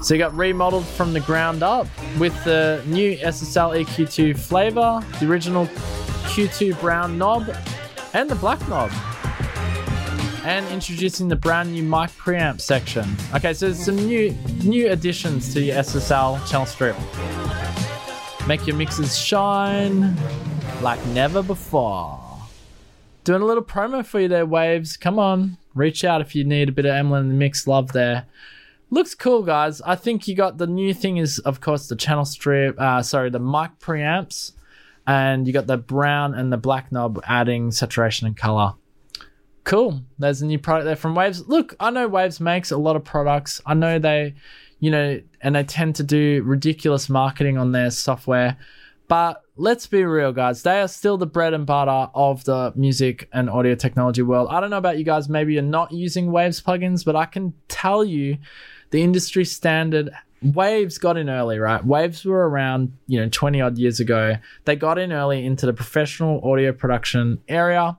So 0.00 0.14
you 0.14 0.18
got 0.18 0.34
remodeled 0.34 0.86
from 0.86 1.12
the 1.12 1.20
ground 1.20 1.62
up 1.62 1.86
with 2.18 2.32
the 2.44 2.82
new 2.86 3.18
SSL 3.18 3.84
EQ2 3.84 4.38
flavor, 4.38 5.02
the 5.20 5.28
original 5.28 5.66
Q2 6.32 6.80
brown 6.80 7.18
knob, 7.18 7.54
and 8.14 8.30
the 8.30 8.36
black 8.36 8.66
knob. 8.70 8.90
And 10.44 10.66
introducing 10.68 11.28
the 11.28 11.36
brand 11.36 11.72
new 11.72 11.82
mic 11.82 12.08
preamp 12.12 12.62
section. 12.62 13.04
Okay, 13.34 13.52
so 13.52 13.66
there's 13.66 13.84
some 13.84 13.96
new 13.96 14.30
new 14.64 14.90
additions 14.90 15.52
to 15.52 15.60
your 15.60 15.76
SSL 15.76 16.48
channel 16.48 16.64
strip. 16.64 16.96
Make 18.48 18.66
your 18.66 18.76
mixes 18.76 19.18
shine 19.18 20.16
like 20.80 21.04
never 21.08 21.42
before. 21.42 22.19
Doing 23.22 23.42
a 23.42 23.44
little 23.44 23.62
promo 23.62 24.04
for 24.04 24.20
you 24.20 24.28
there, 24.28 24.46
Waves. 24.46 24.96
Come 24.96 25.18
on, 25.18 25.58
reach 25.74 26.04
out 26.04 26.22
if 26.22 26.34
you 26.34 26.42
need 26.42 26.70
a 26.70 26.72
bit 26.72 26.86
of 26.86 26.92
Emlyn 26.92 27.20
in 27.20 27.28
the 27.28 27.34
mix 27.34 27.66
love 27.66 27.92
there. 27.92 28.26
Looks 28.88 29.14
cool, 29.14 29.42
guys. 29.42 29.80
I 29.82 29.94
think 29.94 30.26
you 30.26 30.34
got 30.34 30.56
the 30.56 30.66
new 30.66 30.94
thing 30.94 31.18
is, 31.18 31.38
of 31.40 31.60
course, 31.60 31.86
the 31.86 31.96
channel 31.96 32.24
strip. 32.24 32.80
Uh, 32.80 33.02
sorry, 33.02 33.28
the 33.30 33.38
mic 33.38 33.78
preamps, 33.78 34.52
and 35.06 35.46
you 35.46 35.52
got 35.52 35.66
the 35.66 35.76
brown 35.76 36.34
and 36.34 36.50
the 36.50 36.56
black 36.56 36.90
knob 36.90 37.20
adding 37.26 37.70
saturation 37.70 38.26
and 38.26 38.36
color. 38.36 38.72
Cool. 39.64 40.00
There's 40.18 40.40
a 40.40 40.46
new 40.46 40.58
product 40.58 40.86
there 40.86 40.96
from 40.96 41.14
Waves. 41.14 41.46
Look, 41.46 41.76
I 41.78 41.90
know 41.90 42.08
Waves 42.08 42.40
makes 42.40 42.70
a 42.70 42.78
lot 42.78 42.96
of 42.96 43.04
products. 43.04 43.60
I 43.66 43.74
know 43.74 43.98
they, 43.98 44.34
you 44.80 44.90
know, 44.90 45.20
and 45.42 45.54
they 45.54 45.62
tend 45.62 45.94
to 45.96 46.02
do 46.02 46.42
ridiculous 46.44 47.10
marketing 47.10 47.58
on 47.58 47.72
their 47.72 47.90
software. 47.90 48.56
But 49.10 49.42
let's 49.56 49.88
be 49.88 50.04
real, 50.04 50.32
guys. 50.32 50.62
They 50.62 50.80
are 50.80 50.86
still 50.86 51.16
the 51.16 51.26
bread 51.26 51.52
and 51.52 51.66
butter 51.66 52.08
of 52.14 52.44
the 52.44 52.72
music 52.76 53.28
and 53.32 53.50
audio 53.50 53.74
technology 53.74 54.22
world. 54.22 54.46
I 54.52 54.60
don't 54.60 54.70
know 54.70 54.78
about 54.78 54.98
you 54.98 55.04
guys. 55.04 55.28
Maybe 55.28 55.54
you're 55.54 55.62
not 55.62 55.90
using 55.90 56.30
Waves 56.30 56.62
plugins, 56.62 57.04
but 57.04 57.16
I 57.16 57.26
can 57.26 57.52
tell 57.66 58.04
you 58.04 58.38
the 58.90 59.02
industry 59.02 59.44
standard 59.44 60.10
Waves 60.42 60.96
got 60.98 61.16
in 61.16 61.28
early, 61.28 61.58
right? 61.58 61.84
Waves 61.84 62.24
were 62.24 62.48
around, 62.48 62.96
you 63.08 63.20
know, 63.20 63.28
20 63.28 63.60
odd 63.60 63.78
years 63.78 63.98
ago. 63.98 64.36
They 64.64 64.76
got 64.76 64.96
in 64.96 65.12
early 65.12 65.44
into 65.44 65.66
the 65.66 65.72
professional 65.72 66.40
audio 66.48 66.72
production 66.72 67.42
area 67.48 67.98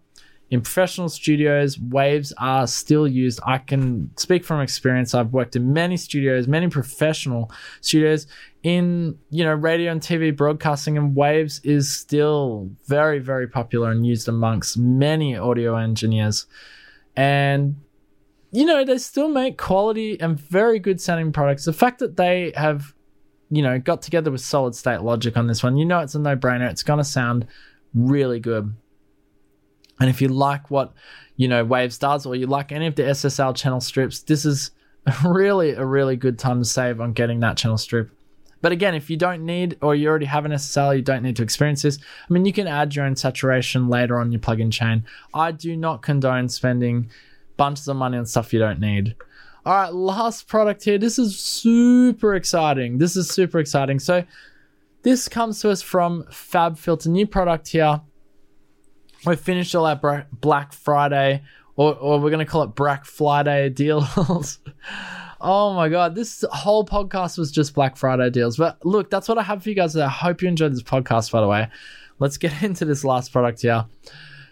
in 0.52 0.60
professional 0.60 1.08
studios, 1.08 1.80
waves 1.80 2.34
are 2.38 2.68
still 2.68 3.08
used. 3.08 3.40
I 3.46 3.58
can 3.58 4.12
speak 4.18 4.44
from 4.44 4.60
experience. 4.60 5.16
I've 5.16 5.32
worked 5.32 5.56
in 5.56 5.72
many 5.72 5.96
studios, 5.96 6.46
many 6.46 6.68
professional 6.68 7.50
studios 7.80 8.28
in, 8.64 9.18
you 9.30 9.44
know, 9.44 9.54
radio 9.54 9.92
and 9.92 10.02
TV 10.02 10.36
broadcasting 10.36 10.98
and 10.98 11.16
waves 11.16 11.60
is 11.64 11.92
still 11.92 12.70
very 12.86 13.20
very 13.20 13.48
popular 13.48 13.92
and 13.92 14.06
used 14.06 14.28
amongst 14.28 14.78
many 14.78 15.36
audio 15.36 15.76
engineers. 15.76 16.46
And 17.16 17.76
you 18.54 18.66
know, 18.66 18.84
they 18.84 18.98
still 18.98 19.30
make 19.30 19.58
quality 19.58 20.20
and 20.20 20.38
very 20.38 20.78
good 20.78 21.00
sounding 21.00 21.32
products. 21.32 21.66
The 21.66 21.74
fact 21.74 22.00
that 22.00 22.18
they 22.18 22.52
have 22.56 22.94
you 23.52 23.62
know, 23.62 23.78
got 23.78 24.02
together 24.02 24.32
with 24.32 24.42
solid 24.42 24.74
state 24.74 25.02
logic 25.02 25.36
on 25.36 25.48
this 25.48 25.62
one, 25.62 25.76
you 25.76 25.86
know 25.86 26.00
it's 26.00 26.16
a 26.16 26.20
no-brainer. 26.20 26.72
It's 26.72 26.84
going 26.84 27.00
to 27.00 27.04
sound 27.04 27.46
really 27.94 28.40
good. 28.40 28.74
And 30.00 30.10
if 30.10 30.22
you 30.22 30.30
like 30.30 30.72
what, 30.72 30.94
you 31.36 31.50
know, 31.50 31.64
Waves 31.66 31.98
does 31.98 32.26
or 32.26 32.34
you 32.34 32.48
like 32.48 32.72
any 32.72 32.88
of 32.88 32.96
the 32.96 33.04
SSL 33.04 33.56
channel 33.56 33.82
strips, 33.82 34.22
this 34.22 34.46
is 34.46 34.72
really 35.26 35.72
a 35.72 35.86
really 35.86 36.16
good 36.16 36.40
time 36.40 36.60
to 36.60 36.66
save 36.66 37.02
on 37.02 37.12
getting 37.12 37.42
that 37.42 37.58
channel 37.58 37.78
strip. 37.78 38.10
But 38.62 38.72
again, 38.72 38.94
if 38.94 39.10
you 39.10 39.18
don't 39.18 39.46
need 39.46 39.78
or 39.82 39.96
you 39.96 40.08
already 40.08 40.26
have 40.26 40.46
an 40.46 40.52
SSL, 40.52 40.96
you 40.96 41.02
don't 41.02 41.24
need 41.24 41.36
to 41.38 41.44
experience 41.44 41.82
this. 41.82 41.98
I 41.98 42.34
mean, 42.34 42.46
you 42.46 42.54
can 42.54 42.68
add 42.68 42.96
your 42.96 43.06
own 43.06 43.16
saturation 43.16 43.90
later 43.90 44.20
on 44.20 44.32
your 44.32 44.40
plugin 44.40 44.72
chain. 44.72 45.04
I 45.34 45.52
do 45.52 45.76
not 45.76 46.02
condone 46.02 46.50
spending 46.50 47.10
bunches 47.58 47.88
of 47.88 47.96
money 47.96 48.18
on 48.18 48.26
stuff 48.26 48.54
you 48.54 48.60
don't 48.60 48.80
need. 48.80 49.16
All 49.66 49.74
right, 49.74 49.94
last 49.94 50.48
product 50.48 50.84
here. 50.84 50.98
This 50.98 51.20
is 51.20 51.40
super 51.40 52.36
exciting. 52.36 52.98
This 52.98 53.16
is 53.16 53.30
super 53.30 53.60
exciting. 53.60 54.00
So, 54.00 54.24
this 55.04 55.28
comes 55.28 55.60
to 55.62 55.72
us 55.72 55.82
from 55.82 56.24
FabFilter, 56.26 57.08
new 57.08 57.26
product 57.26 57.68
here 57.68 58.02
we 59.26 59.36
finished 59.36 59.76
all 59.76 59.86
our 59.86 60.28
Black 60.32 60.74
Friday, 60.74 61.44
or, 61.76 61.96
or 61.96 62.20
we're 62.20 62.30
going 62.30 62.46
to 62.46 62.52
call 62.52 62.64
it 62.64 62.76
Black 62.76 63.06
Friday 63.06 63.70
deals. 63.74 64.60
Oh 65.42 65.74
my 65.74 65.90
god, 65.90 66.16
this 66.16 66.46
whole 66.52 66.86
podcast 66.86 67.38
was 67.38 67.52
just 67.52 67.74
Black 67.74 67.98
Friday 67.98 68.30
deals. 68.30 68.58
But 68.58 68.86
look, 68.86 69.10
that's 69.10 69.28
what 69.28 69.38
I 69.38 69.44
have 69.44 69.64
for 69.64 69.70
you 69.70 69.76
guys. 69.76 69.96
I 69.96 70.08
hope 70.08 70.42
you 70.42 70.48
enjoyed 70.48 70.72
this 70.72 70.84
podcast, 70.84 71.32
by 71.32 71.42
the 71.42 71.48
way. 71.48 71.68
Let's 72.20 72.38
get 72.38 72.62
into 72.64 72.86
this 72.86 73.04
last 73.04 73.32
product 73.32 73.62
here. 73.62 73.86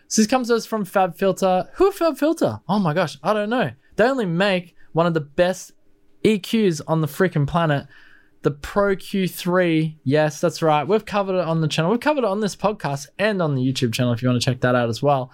So 0.08 0.22
this 0.22 0.28
comes 0.28 0.48
to 0.48 0.56
us 0.56 0.66
from 0.66 0.86
Fab 0.86 1.16
Filter. 1.16 1.70
Who 1.76 1.92
Fab 1.92 2.18
Filter? 2.18 2.60
Oh 2.68 2.80
my 2.80 2.94
gosh, 2.94 3.18
I 3.22 3.34
don't 3.34 3.50
know. 3.50 3.72
They 3.96 4.06
only 4.06 4.26
make 4.26 4.76
one 4.94 5.06
of 5.06 5.14
the 5.14 5.22
best 5.22 5.74
EQs 6.24 6.82
on 6.88 7.02
the 7.02 7.08
freaking 7.08 7.48
planet. 7.48 7.88
The 8.42 8.52
Pro 8.52 8.96
Q3. 8.96 9.98
Yes, 10.04 10.42
that's 10.42 10.62
right. 10.62 10.88
We've 10.88 11.06
covered 11.06 11.40
it 11.40 11.46
on 11.46 11.62
the 11.62 11.68
channel. 11.68 11.92
We've 11.92 12.00
covered 12.00 12.24
it 12.24 12.30
on 12.30 12.40
this 12.40 12.56
podcast 12.56 13.08
and 13.20 13.42
on 13.42 13.54
the 13.54 13.62
YouTube 13.62 13.94
channel 13.94 14.14
if 14.14 14.22
you 14.22 14.30
want 14.30 14.42
to 14.42 14.46
check 14.46 14.62
that 14.62 14.76
out 14.76 14.90
as 14.90 15.04
well. 15.04 15.32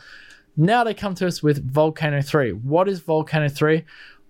Now 0.58 0.84
they 0.84 0.93
come 0.93 1.16
to 1.16 1.28
us 1.28 1.43
with 1.43 1.70
Volcano 1.72 2.22
3. 2.22 2.51
What 2.51 2.88
is 2.88 2.99
Volcano 2.99 3.49
3? 3.49 3.84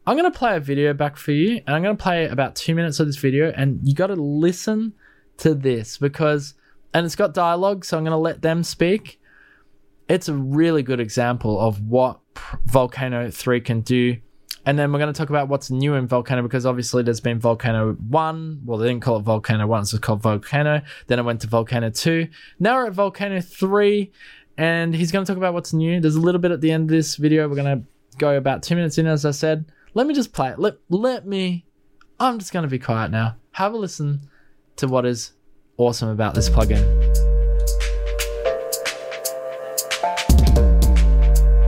I'm 0.07 0.17
going 0.17 0.31
to 0.31 0.37
play 0.37 0.55
a 0.55 0.59
video 0.59 0.93
back 0.93 1.17
for 1.17 1.31
you, 1.31 1.61
and 1.65 1.75
I'm 1.75 1.81
going 1.81 1.97
to 1.97 2.01
play 2.01 2.27
about 2.27 2.55
two 2.55 2.75
minutes 2.75 2.99
of 2.99 3.07
this 3.07 3.17
video, 3.17 3.51
and 3.55 3.79
you 3.83 3.95
got 3.95 4.07
to 4.07 4.15
listen 4.15 4.93
to 5.37 5.55
this 5.55 5.97
because, 5.97 6.53
and 6.93 7.05
it's 7.05 7.15
got 7.15 7.33
dialogue, 7.33 7.83
so 7.83 7.97
I'm 7.97 8.03
going 8.03 8.11
to 8.11 8.17
let 8.17 8.43
them 8.43 8.63
speak. 8.63 9.19
It's 10.07 10.29
a 10.29 10.33
really 10.35 10.83
good 10.83 10.99
example 10.99 11.59
of 11.59 11.81
what 11.81 12.19
Volcano 12.65 13.31
3 13.31 13.61
can 13.61 13.81
do. 13.81 14.17
And 14.67 14.77
then 14.77 14.91
we're 14.91 14.99
going 14.99 15.13
to 15.13 15.17
talk 15.17 15.29
about 15.29 15.47
what's 15.47 15.69
new 15.69 15.93
in 15.95 16.07
Volcano 16.07 16.41
because 16.41 16.65
obviously 16.65 17.03
there's 17.03 17.19
been 17.19 17.39
Volcano 17.39 17.93
1. 17.93 18.61
Well, 18.65 18.77
they 18.79 18.87
didn't 18.87 19.03
call 19.03 19.17
it 19.17 19.21
Volcano 19.21 19.67
1, 19.67 19.85
so 19.85 19.95
it's 19.95 20.05
called 20.05 20.21
Volcano. 20.21 20.81
Then 21.07 21.19
it 21.19 21.23
went 21.23 21.41
to 21.41 21.47
Volcano 21.47 21.89
2. 21.91 22.27
Now 22.59 22.77
we're 22.77 22.87
at 22.87 22.93
Volcano 22.93 23.41
3 23.41 24.11
and 24.57 24.95
he's 24.95 25.11
going 25.11 25.23
to 25.23 25.31
talk 25.31 25.37
about 25.37 25.53
what's 25.53 25.73
new. 25.73 25.99
There's 25.99 26.15
a 26.15 26.21
little 26.21 26.41
bit 26.41 26.51
at 26.51 26.61
the 26.61 26.71
end 26.71 26.89
of 26.89 26.95
this 26.95 27.15
video. 27.15 27.47
We're 27.47 27.55
going 27.55 27.81
to 27.81 27.87
go 28.17 28.37
about 28.37 28.63
two 28.63 28.75
minutes 28.75 28.97
in, 28.97 29.05
as 29.05 29.23
I 29.23 29.31
said. 29.31 29.65
Let 29.97 30.07
me 30.07 30.13
just 30.13 30.33
play 30.33 30.49
it. 30.49 30.59
Let, 30.59 30.75
let 30.89 31.25
me, 31.25 31.63
I'm 32.19 32.37
just 32.37 32.51
going 32.51 32.63
to 32.63 32.69
be 32.69 32.79
quiet 32.79 33.11
now. 33.11 33.37
Have 33.53 33.73
a 33.73 33.77
listen 33.77 34.29
to 34.75 34.89
what 34.89 35.05
is 35.05 35.31
awesome 35.77 36.09
about 36.09 36.35
this 36.35 36.49
plugin. 36.49 36.83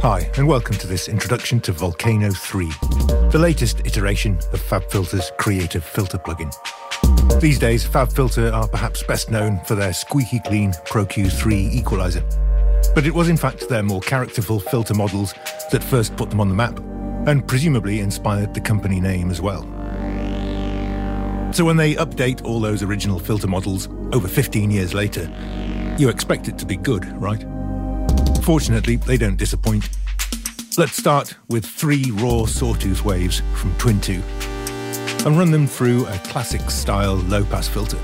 Hi, 0.01 0.30
and 0.36 0.45
welcome 0.45 0.75
to 0.75 0.88
this 0.88 1.07
introduction 1.07 1.61
to 1.61 1.71
Volcano 1.71 2.30
3, 2.32 2.65
the 3.32 3.39
latest 3.39 3.80
iteration 3.86 4.36
of 4.51 4.61
FabFilter's 4.61 5.32
creative 5.38 5.86
filter 5.86 6.17
plugin. 6.17 6.53
These 7.39 7.59
days, 7.59 7.88
FabFilter 7.88 8.51
are 8.51 8.67
perhaps 8.67 9.03
best 9.03 9.32
known 9.32 9.61
for 9.63 9.75
their 9.75 9.93
squeaky 9.93 10.41
clean 10.41 10.73
Pro 10.86 11.05
Q3 11.05 11.71
equalizer 11.71 12.25
but 12.93 13.05
it 13.05 13.13
was 13.13 13.30
in 13.30 13.38
fact 13.38 13.69
their 13.69 13.84
more 13.84 14.01
characterful 14.01 14.59
filter 14.59 14.93
models 14.93 15.34
that 15.71 15.84
first 15.84 16.15
put 16.15 16.30
them 16.30 16.39
on 16.39 16.49
the 16.49 16.55
map, 16.55 16.80
and 17.28 17.45
presumably 17.45 17.99
inspired 17.99 18.53
the 18.53 18.61
company 18.61 18.99
name 18.99 19.30
as 19.30 19.41
well. 19.41 19.61
So 21.53 21.65
when 21.65 21.78
they 21.78 21.95
update 21.95 22.43
all 22.43 22.59
those 22.59 22.84
original 22.84 23.19
filter 23.19 23.47
models 23.47 23.89
over 24.13 24.28
15 24.28 24.71
years 24.71 24.93
later, 24.93 25.32
you 25.97 26.09
expect 26.09 26.47
it 26.47 26.57
to 26.59 26.65
be 26.65 26.78
good, 26.78 27.05
right? 27.21 27.45
Fortunately, 28.43 28.95
they 28.95 29.17
don't 29.17 29.36
disappoint. 29.36 29.89
Let's 30.78 30.95
start 30.95 31.36
with 31.49 31.65
three 31.65 32.11
raw 32.11 32.45
sawtooth 32.45 33.03
waves 33.03 33.41
from 33.55 33.75
Twin 33.78 33.99
2 33.99 34.21
and 35.25 35.38
run 35.38 35.51
them 35.51 35.67
through 35.67 36.05
a 36.05 36.17
classic 36.19 36.69
style 36.69 37.15
low 37.15 37.43
pass 37.45 37.67
filter, 37.67 37.97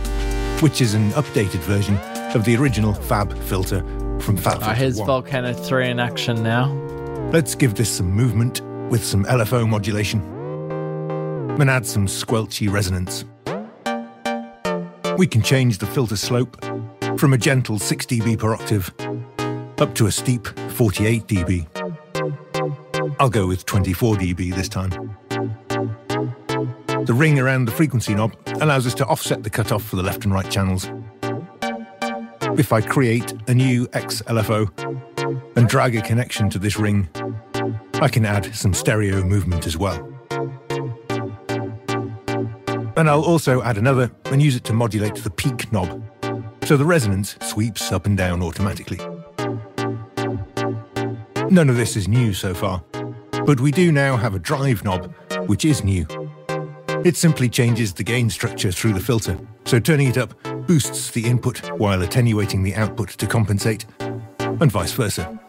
which 0.62 0.82
is 0.82 0.96
an 0.96 1.12
updated 1.12 1.62
version 1.62 1.98
of 2.36 2.44
the 2.44 2.58
original 2.58 2.94
Fab 2.94 3.38
filter 3.44 3.80
from 4.20 4.36
Fab. 4.36 4.60
Oh, 4.64 4.72
here's 4.72 4.98
1. 4.98 5.06
Volcano 5.06 5.54
3 5.54 5.92
in 5.92 6.00
action 6.00 6.44
now. 6.44 6.74
Let's 7.32 7.56
give 7.56 7.76
this 7.76 7.90
some 7.90 8.12
movement 8.12 8.62
with 8.94 9.04
some 9.04 9.26
LFO 9.26 9.68
modulation 9.68 10.22
and 11.60 11.68
add 11.68 11.84
some 11.84 12.06
squelchy 12.06 12.72
resonance. 12.72 13.26
We 15.18 15.26
can 15.26 15.42
change 15.42 15.80
the 15.80 15.88
filter 15.88 16.16
slope 16.16 16.64
from 17.18 17.34
a 17.34 17.38
gentle 17.40 17.80
6 17.80 18.06
dB 18.06 18.38
per 18.38 18.54
octave 18.54 18.94
up 19.82 19.96
to 19.96 20.06
a 20.06 20.12
steep 20.12 20.46
48 20.74 21.26
dB. 21.26 23.16
I'll 23.20 23.32
go 23.32 23.48
with 23.48 23.66
24 23.66 24.18
dB 24.18 24.54
this 24.54 24.70
time. 24.70 24.92
The 27.08 27.16
ring 27.16 27.40
around 27.40 27.66
the 27.66 27.72
frequency 27.72 28.14
knob 28.14 28.36
allows 28.62 28.86
us 28.86 28.94
to 28.94 29.08
offset 29.08 29.42
the 29.42 29.50
cutoff 29.50 29.84
for 29.84 29.96
the 29.96 30.04
left 30.04 30.24
and 30.24 30.32
right 30.32 30.52
channels 30.52 30.88
if 32.58 32.72
I 32.72 32.82
create 32.82 33.34
a 33.48 33.54
new 33.54 33.88
XLFO 33.88 35.58
and 35.58 35.68
drag 35.68 35.96
a 35.96 36.02
connection 36.02 36.50
to 36.52 36.60
this 36.60 36.78
ring, 36.78 37.10
I 37.96 38.10
can 38.10 38.26
add 38.26 38.54
some 38.56 38.74
stereo 38.74 39.24
movement 39.24 39.66
as 39.66 39.78
well. 39.78 40.10
And 42.96 43.10
I'll 43.10 43.24
also 43.24 43.62
add 43.64 43.78
another 43.78 44.12
and 44.26 44.42
use 44.42 44.56
it 44.56 44.64
to 44.66 44.74
modulate 44.74 45.16
the 45.16 45.30
peak 45.30 45.72
knob, 45.72 46.04
so 46.64 46.78
the 46.78 46.86
resonance 46.86 47.38
sweeps 47.42 47.92
up 47.92 48.06
and 48.06 48.18
down 48.18 48.42
automatically. 48.42 49.00
None 51.50 51.70
of 51.70 51.76
this 51.76 51.96
is 51.96 52.08
new 52.08 52.34
so 52.34 52.54
far, 52.54 52.84
but 53.46 53.60
we 53.60 53.72
do 53.72 53.92
now 53.92 54.18
have 54.18 54.36
a 54.36 54.40
drive 54.40 54.84
knob, 54.84 55.14
which 55.48 55.66
is 55.66 55.84
new. 55.84 56.06
It 57.04 57.18
simply 57.18 57.50
changes 57.50 57.94
the 57.94 58.04
gain 58.04 58.30
structure 58.30 58.72
through 58.72 58.94
the 58.94 59.00
filter, 59.00 59.38
so 59.66 59.80
turning 59.80 60.08
it 60.08 60.18
up 60.18 60.34
boosts 60.68 61.12
the 61.12 61.26
input 61.26 61.60
while 61.78 62.02
attenuating 62.02 62.64
the 62.64 62.76
output 62.76 63.10
to 63.10 63.28
compensate, 63.28 63.86
and 64.00 64.72
vice 64.72 64.94
versa. 64.94 65.40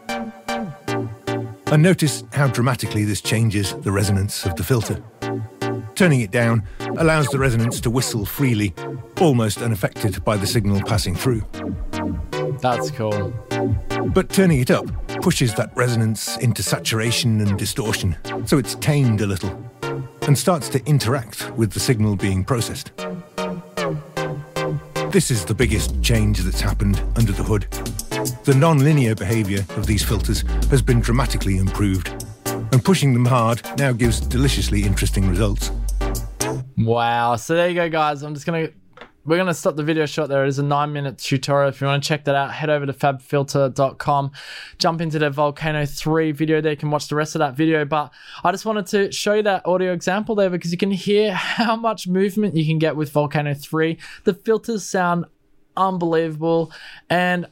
And 1.74 1.82
notice 1.82 2.22
how 2.32 2.46
dramatically 2.46 3.02
this 3.02 3.20
changes 3.20 3.74
the 3.74 3.90
resonance 3.90 4.46
of 4.46 4.54
the 4.54 4.62
filter. 4.62 5.02
Turning 5.96 6.20
it 6.20 6.30
down 6.30 6.62
allows 6.98 7.26
the 7.26 7.38
resonance 7.40 7.80
to 7.80 7.90
whistle 7.90 8.24
freely, 8.24 8.72
almost 9.20 9.60
unaffected 9.60 10.24
by 10.24 10.36
the 10.36 10.46
signal 10.46 10.80
passing 10.82 11.16
through. 11.16 11.42
That's 12.60 12.92
cool. 12.92 13.34
But 14.14 14.28
turning 14.28 14.60
it 14.60 14.70
up 14.70 14.86
pushes 15.20 15.52
that 15.56 15.72
resonance 15.74 16.36
into 16.36 16.62
saturation 16.62 17.40
and 17.40 17.58
distortion, 17.58 18.16
so 18.46 18.56
it's 18.56 18.76
tamed 18.76 19.20
a 19.20 19.26
little 19.26 19.50
and 20.28 20.38
starts 20.38 20.68
to 20.68 20.84
interact 20.86 21.50
with 21.56 21.72
the 21.72 21.80
signal 21.80 22.14
being 22.14 22.44
processed. 22.44 22.92
This 25.10 25.32
is 25.32 25.44
the 25.44 25.56
biggest 25.56 26.00
change 26.02 26.38
that's 26.38 26.60
happened 26.60 27.02
under 27.16 27.32
the 27.32 27.42
hood. 27.42 27.66
The 28.44 28.54
non-linear 28.54 29.14
behavior 29.14 29.64
of 29.70 29.86
these 29.86 30.04
filters 30.04 30.42
has 30.68 30.82
been 30.82 31.00
dramatically 31.00 31.56
improved, 31.56 32.26
and 32.44 32.84
pushing 32.84 33.14
them 33.14 33.24
hard 33.24 33.62
now 33.78 33.92
gives 33.92 34.20
deliciously 34.20 34.82
interesting 34.82 35.26
results. 35.26 35.70
Wow. 36.76 37.36
So 37.36 37.54
there 37.54 37.70
you 37.70 37.74
go, 37.74 37.88
guys. 37.88 38.22
I'm 38.22 38.34
just 38.34 38.44
going 38.44 38.66
to 38.66 38.72
we're 39.24 39.36
going 39.36 39.46
to 39.46 39.54
stop 39.54 39.76
the 39.76 39.82
video 39.82 40.04
short 40.04 40.28
there. 40.28 40.44
It 40.44 40.48
is 40.48 40.58
a 40.58 40.62
nine 40.62 40.92
minute 40.92 41.16
tutorial. 41.16 41.70
If 41.70 41.80
you 41.80 41.86
want 41.86 42.02
to 42.02 42.06
check 42.06 42.24
that 42.24 42.34
out, 42.34 42.52
head 42.52 42.68
over 42.68 42.84
to 42.84 42.92
fabfilter.com, 42.92 44.32
jump 44.76 45.00
into 45.00 45.18
the 45.18 45.30
Volcano 45.30 45.86
3 45.86 46.32
video 46.32 46.60
there. 46.60 46.72
You 46.72 46.76
can 46.76 46.90
watch 46.90 47.08
the 47.08 47.16
rest 47.16 47.34
of 47.34 47.38
that 47.38 47.56
video. 47.56 47.86
But 47.86 48.12
I 48.44 48.52
just 48.52 48.66
wanted 48.66 48.86
to 48.88 49.10
show 49.10 49.32
you 49.32 49.42
that 49.44 49.64
audio 49.66 49.94
example 49.94 50.34
there 50.34 50.50
because 50.50 50.70
you 50.70 50.76
can 50.76 50.90
hear 50.90 51.32
how 51.32 51.76
much 51.76 52.06
movement 52.06 52.54
you 52.54 52.66
can 52.66 52.78
get 52.78 52.96
with 52.96 53.10
Volcano 53.10 53.54
3. 53.54 53.98
The 54.24 54.34
filters 54.34 54.84
sound 54.84 55.24
unbelievable. 55.76 56.70
And 57.08 57.46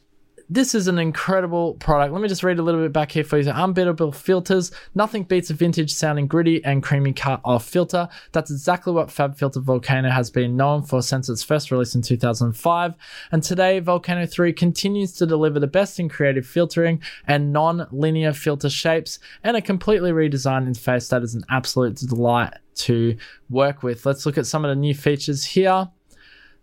this 0.54 0.74
is 0.74 0.86
an 0.86 0.98
incredible 0.98 1.74
product. 1.74 2.12
Let 2.12 2.20
me 2.20 2.28
just 2.28 2.42
read 2.42 2.58
a 2.58 2.62
little 2.62 2.82
bit 2.82 2.92
back 2.92 3.10
here 3.10 3.24
for 3.24 3.38
you. 3.38 3.50
Unbeatable 3.50 4.12
filters. 4.12 4.70
Nothing 4.94 5.22
beats 5.22 5.48
a 5.48 5.54
vintage 5.54 5.94
sounding 5.94 6.26
gritty 6.26 6.62
and 6.62 6.82
creamy 6.82 7.14
cut 7.14 7.40
off 7.42 7.64
filter. 7.64 8.06
That's 8.32 8.50
exactly 8.50 8.92
what 8.92 9.10
Fab 9.10 9.36
Filter 9.36 9.60
Volcano 9.60 10.10
has 10.10 10.30
been 10.30 10.54
known 10.54 10.82
for 10.82 11.00
since 11.00 11.30
its 11.30 11.42
first 11.42 11.70
release 11.70 11.94
in 11.94 12.02
2005. 12.02 12.94
And 13.30 13.42
today, 13.42 13.80
Volcano 13.80 14.26
3 14.26 14.52
continues 14.52 15.12
to 15.14 15.26
deliver 15.26 15.58
the 15.58 15.66
best 15.66 15.98
in 15.98 16.10
creative 16.10 16.46
filtering 16.46 17.00
and 17.26 17.52
non-linear 17.52 18.34
filter 18.34 18.68
shapes 18.68 19.20
and 19.42 19.56
a 19.56 19.62
completely 19.62 20.12
redesigned 20.12 20.68
interface 20.68 21.08
that 21.08 21.22
is 21.22 21.34
an 21.34 21.44
absolute 21.48 21.96
delight 21.96 22.52
to 22.74 23.16
work 23.48 23.82
with. 23.82 24.04
Let's 24.04 24.26
look 24.26 24.36
at 24.36 24.46
some 24.46 24.64
of 24.64 24.68
the 24.68 24.76
new 24.76 24.94
features 24.94 25.44
here. 25.44 25.88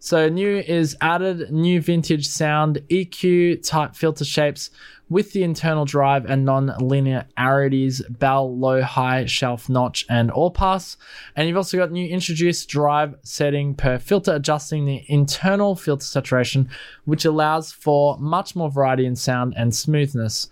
So 0.01 0.29
new 0.29 0.59
is 0.59 0.95
added 1.01 1.51
new 1.51 1.81
vintage 1.81 2.25
sound 2.25 2.81
EQ 2.89 3.67
type 3.67 3.95
filter 3.95 4.23
shapes 4.23 4.69
with 5.09 5.33
the 5.33 5.43
internal 5.43 5.83
drive 5.83 6.25
and 6.25 6.45
non-linearities, 6.45 8.01
bell, 8.09 8.57
low, 8.57 8.81
high, 8.81 9.25
shelf, 9.25 9.67
notch, 9.67 10.05
and 10.09 10.31
all 10.31 10.51
pass. 10.51 10.95
And 11.35 11.47
you've 11.47 11.57
also 11.57 11.77
got 11.77 11.91
new 11.91 12.07
introduced 12.07 12.69
drive 12.69 13.15
setting 13.23 13.75
per 13.75 13.97
filter, 13.97 14.35
adjusting 14.35 14.85
the 14.85 15.03
internal 15.09 15.75
filter 15.75 16.05
saturation, 16.05 16.69
which 17.03 17.25
allows 17.25 17.73
for 17.73 18.17
much 18.19 18.55
more 18.55 18.71
variety 18.71 19.05
in 19.05 19.17
sound 19.17 19.53
and 19.57 19.75
smoothness. 19.75 20.49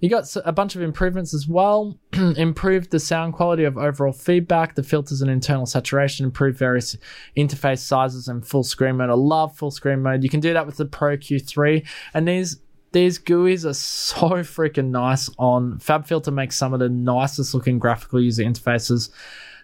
You 0.00 0.08
got 0.08 0.34
a 0.44 0.52
bunch 0.52 0.74
of 0.76 0.82
improvements 0.82 1.34
as 1.34 1.46
well. 1.46 1.98
improved 2.12 2.90
the 2.90 2.98
sound 2.98 3.34
quality 3.34 3.64
of 3.64 3.76
overall 3.76 4.12
feedback, 4.12 4.74
the 4.74 4.82
filters 4.82 5.20
and 5.20 5.30
internal 5.30 5.66
saturation, 5.66 6.24
improved 6.24 6.58
various 6.58 6.96
interface 7.36 7.80
sizes 7.80 8.26
and 8.26 8.46
full 8.46 8.62
screen 8.62 8.96
mode. 8.96 9.10
I 9.10 9.14
love 9.14 9.56
full 9.56 9.70
screen 9.70 10.02
mode. 10.02 10.22
You 10.22 10.30
can 10.30 10.40
do 10.40 10.54
that 10.54 10.66
with 10.66 10.78
the 10.78 10.86
Pro 10.86 11.16
Q3. 11.16 11.86
And 12.14 12.26
these 12.26 12.60
these 12.92 13.18
GUIs 13.18 13.64
are 13.64 13.74
so 13.74 14.28
freaking 14.40 14.88
nice 14.88 15.30
on 15.38 15.78
FabFilter 15.78 16.32
makes 16.32 16.56
some 16.56 16.72
of 16.72 16.80
the 16.80 16.88
nicest 16.88 17.54
looking 17.54 17.78
graphical 17.78 18.20
user 18.20 18.42
interfaces. 18.42 19.10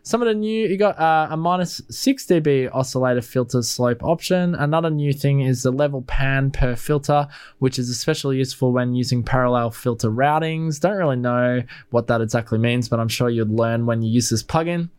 Some 0.06 0.22
of 0.22 0.28
the 0.28 0.34
new, 0.34 0.68
you 0.68 0.76
got 0.76 0.96
uh, 1.00 1.26
a 1.32 1.36
minus 1.36 1.82
6 1.90 2.26
dB 2.26 2.70
oscillator 2.72 3.20
filter 3.20 3.60
slope 3.60 4.04
option. 4.04 4.54
Another 4.54 4.88
new 4.88 5.12
thing 5.12 5.40
is 5.40 5.64
the 5.64 5.72
level 5.72 6.02
pan 6.02 6.52
per 6.52 6.76
filter, 6.76 7.26
which 7.58 7.76
is 7.76 7.90
especially 7.90 8.36
useful 8.36 8.70
when 8.70 8.94
using 8.94 9.24
parallel 9.24 9.72
filter 9.72 10.08
routings. 10.08 10.78
Don't 10.78 10.96
really 10.96 11.16
know 11.16 11.60
what 11.90 12.06
that 12.06 12.20
exactly 12.20 12.56
means, 12.56 12.88
but 12.88 13.00
I'm 13.00 13.08
sure 13.08 13.28
you'd 13.28 13.50
learn 13.50 13.84
when 13.84 14.00
you 14.00 14.08
use 14.08 14.30
this 14.30 14.44
plugin. 14.44 14.90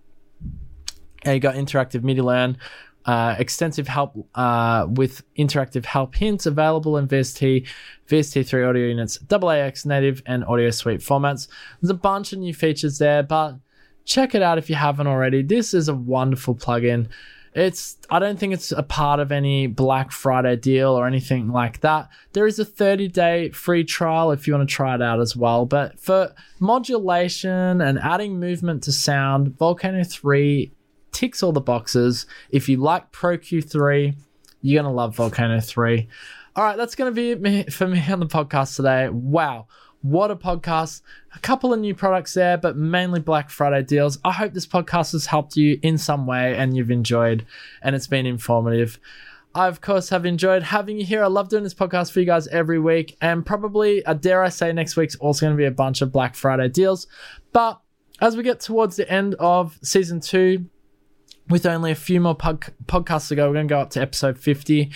And 1.23 1.35
you 1.35 1.39
got 1.39 1.55
interactive 1.55 2.03
MIDI 2.03 2.19
learn, 2.19 2.57
uh, 3.05 3.37
extensive 3.39 3.87
help 3.87 4.27
uh, 4.35 4.87
with 4.89 5.23
interactive 5.37 5.85
help 5.85 6.15
hints 6.15 6.45
available 6.45 6.97
in 6.97 7.07
VST, 7.07 7.65
VST3 8.09 8.69
audio 8.69 8.87
units, 8.87 9.19
AAX 9.19 9.85
native, 9.85 10.21
and 10.25 10.43
audio 10.43 10.69
suite 10.69 10.99
formats. 10.99 11.47
There's 11.81 11.91
a 11.91 11.93
bunch 11.93 12.33
of 12.33 12.39
new 12.39 12.53
features 12.53 12.97
there, 12.97 13.23
but 13.23 13.59
check 14.07 14.33
it 14.33 14.41
out 14.41 14.57
if 14.57 14.69
you 14.69 14.75
haven't 14.75 15.05
already. 15.05 15.43
This 15.43 15.73
is 15.75 15.89
a 15.89 15.93
wonderful 15.93 16.55
plugin. 16.55 17.09
It's 17.53 17.97
I 18.09 18.19
don't 18.19 18.39
think 18.39 18.53
it's 18.53 18.71
a 18.71 18.83
part 18.83 19.19
of 19.19 19.31
any 19.31 19.67
Black 19.67 20.11
Friday 20.11 20.55
deal 20.55 20.91
or 20.91 21.05
anything 21.05 21.49
like 21.51 21.81
that. 21.81 22.09
There 22.33 22.47
is 22.47 22.57
a 22.59 22.65
30 22.65 23.09
day 23.09 23.49
free 23.49 23.83
trial 23.83 24.31
if 24.31 24.47
you 24.47 24.53
want 24.53 24.67
to 24.67 24.73
try 24.73 24.95
it 24.95 25.01
out 25.01 25.19
as 25.19 25.35
well. 25.35 25.65
But 25.65 25.99
for 25.99 26.33
modulation 26.59 27.81
and 27.81 27.99
adding 27.99 28.39
movement 28.39 28.83
to 28.83 28.91
sound, 28.91 29.57
Volcano 29.57 30.03
3 30.03 30.71
ticks 31.11 31.43
all 31.43 31.51
the 31.51 31.61
boxes. 31.61 32.27
If 32.49 32.69
you 32.69 32.77
like 32.77 33.11
Pro 33.11 33.37
Q3, 33.37 34.15
you're 34.61 34.81
going 34.81 34.91
to 34.91 34.95
love 34.95 35.15
Volcano 35.15 35.59
3. 35.59 36.07
All 36.55 36.63
right, 36.63 36.77
that's 36.77 36.95
going 36.95 37.13
to 37.13 37.15
be 37.15 37.31
it 37.31 37.73
for 37.73 37.87
me 37.87 38.03
on 38.09 38.19
the 38.19 38.27
podcast 38.27 38.75
today. 38.75 39.09
Wow. 39.09 39.67
What 40.01 40.31
a 40.31 40.35
podcast. 40.35 41.01
A 41.35 41.39
couple 41.39 41.73
of 41.73 41.79
new 41.79 41.95
products 41.95 42.33
there, 42.33 42.57
but 42.57 42.77
mainly 42.77 43.19
Black 43.19 43.49
Friday 43.49 43.83
deals. 43.83 44.19
I 44.23 44.31
hope 44.31 44.53
this 44.53 44.67
podcast 44.67 45.11
has 45.13 45.25
helped 45.25 45.57
you 45.57 45.79
in 45.81 45.97
some 45.97 46.27
way 46.27 46.55
and 46.55 46.75
you've 46.75 46.91
enjoyed 46.91 47.45
and 47.81 47.95
it's 47.95 48.07
been 48.07 48.25
informative. 48.25 48.99
I, 49.55 49.67
of 49.67 49.81
course, 49.81 50.09
have 50.09 50.25
enjoyed 50.25 50.61
having 50.61 50.99
you 50.99 51.05
here. 51.05 51.23
I 51.23 51.27
love 51.27 51.49
doing 51.49 51.63
this 51.63 51.73
podcast 51.73 52.11
for 52.11 52.19
you 52.19 52.27
guys 52.27 52.47
every 52.49 52.77
week. 52.77 53.17
And 53.21 53.43
probably, 53.43 54.05
uh, 54.05 54.13
dare 54.13 54.43
I 54.43 54.49
say, 54.49 54.71
next 54.71 54.95
week's 54.95 55.15
also 55.15 55.47
going 55.47 55.57
to 55.57 55.61
be 55.61 55.65
a 55.65 55.71
bunch 55.71 56.01
of 56.03 56.11
Black 56.11 56.35
Friday 56.35 56.69
deals. 56.69 57.07
But 57.53 57.81
as 58.21 58.37
we 58.37 58.43
get 58.43 58.59
towards 58.59 58.97
the 58.97 59.11
end 59.11 59.33
of 59.39 59.79
season 59.81 60.19
two, 60.19 60.67
with 61.49 61.65
only 61.65 61.91
a 61.91 61.95
few 61.95 62.21
more 62.21 62.35
pod- 62.35 62.73
podcasts 62.85 63.29
to 63.29 63.35
go, 63.35 63.47
we're 63.47 63.53
going 63.53 63.67
to 63.67 63.73
go 63.73 63.79
up 63.79 63.89
to 63.91 64.01
episode 64.01 64.37
50. 64.37 64.91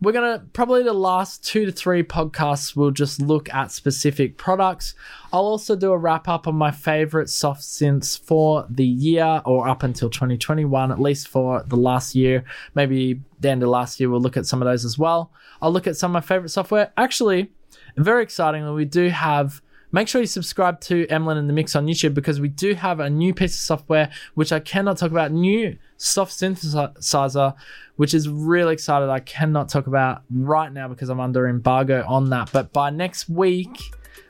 We're 0.00 0.12
going 0.12 0.38
to 0.38 0.44
probably 0.46 0.82
the 0.82 0.92
last 0.92 1.44
two 1.44 1.64
to 1.64 1.72
three 1.72 2.02
podcasts, 2.02 2.76
we'll 2.76 2.90
just 2.90 3.22
look 3.22 3.52
at 3.54 3.72
specific 3.72 4.36
products. 4.36 4.94
I'll 5.32 5.46
also 5.46 5.76
do 5.76 5.92
a 5.92 5.98
wrap 5.98 6.28
up 6.28 6.46
on 6.46 6.56
my 6.56 6.70
favorite 6.70 7.30
soft 7.30 7.62
synths 7.62 8.18
for 8.18 8.66
the 8.68 8.84
year 8.84 9.40
or 9.46 9.66
up 9.68 9.82
until 9.82 10.10
2021, 10.10 10.92
at 10.92 11.00
least 11.00 11.28
for 11.28 11.62
the 11.66 11.76
last 11.76 12.14
year. 12.14 12.44
Maybe 12.74 13.20
the 13.40 13.50
end 13.50 13.62
of 13.62 13.70
last 13.70 13.98
year, 13.98 14.10
we'll 14.10 14.20
look 14.20 14.36
at 14.36 14.46
some 14.46 14.60
of 14.60 14.66
those 14.66 14.84
as 14.84 14.98
well. 14.98 15.30
I'll 15.62 15.72
look 15.72 15.86
at 15.86 15.96
some 15.96 16.10
of 16.10 16.22
my 16.22 16.26
favorite 16.26 16.50
software. 16.50 16.92
Actually, 16.96 17.50
very 17.96 18.22
excitingly, 18.22 18.72
we 18.72 18.84
do 18.84 19.08
have 19.08 19.62
Make 19.94 20.08
sure 20.08 20.20
you 20.20 20.26
subscribe 20.26 20.80
to 20.80 21.06
Emlyn 21.06 21.36
and 21.36 21.48
the 21.48 21.52
Mix 21.52 21.76
on 21.76 21.86
YouTube 21.86 22.14
because 22.14 22.40
we 22.40 22.48
do 22.48 22.74
have 22.74 22.98
a 22.98 23.08
new 23.08 23.32
piece 23.32 23.54
of 23.54 23.60
software 23.60 24.10
which 24.34 24.50
I 24.50 24.58
cannot 24.58 24.96
talk 24.96 25.12
about. 25.12 25.30
New 25.30 25.78
soft 25.98 26.32
synthesizer, 26.32 27.54
which 27.94 28.12
is 28.12 28.28
really 28.28 28.72
excited. 28.72 29.08
I 29.08 29.20
cannot 29.20 29.68
talk 29.68 29.86
about 29.86 30.22
right 30.32 30.72
now 30.72 30.88
because 30.88 31.10
I'm 31.10 31.20
under 31.20 31.46
embargo 31.46 32.04
on 32.08 32.28
that. 32.30 32.50
But 32.52 32.72
by 32.72 32.90
next 32.90 33.28
week, 33.28 33.78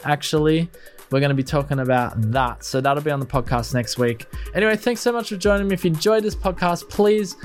actually, 0.05 0.69
we're 1.11 1.21
going 1.21 1.31
to 1.31 1.35
be 1.35 1.43
talking 1.43 1.79
about 1.79 2.21
that. 2.33 2.63
So 2.63 2.83
that'll 2.83 3.03
be 3.03 3.11
on 3.11 3.21
the 3.21 3.25
podcast 3.25 3.73
next 3.73 3.97
week. 3.97 4.27
Anyway, 4.55 4.77
thanks 4.77 5.01
so 5.01 5.13
much 5.13 5.31
for 5.31 5.37
joining 5.37 5.69
me. 5.69 5.73
If 5.73 5.87
you 5.87 5.93
enjoyed 5.93 6.25
this 6.25 6.37
podcast, 6.37 6.91
please 6.91 7.37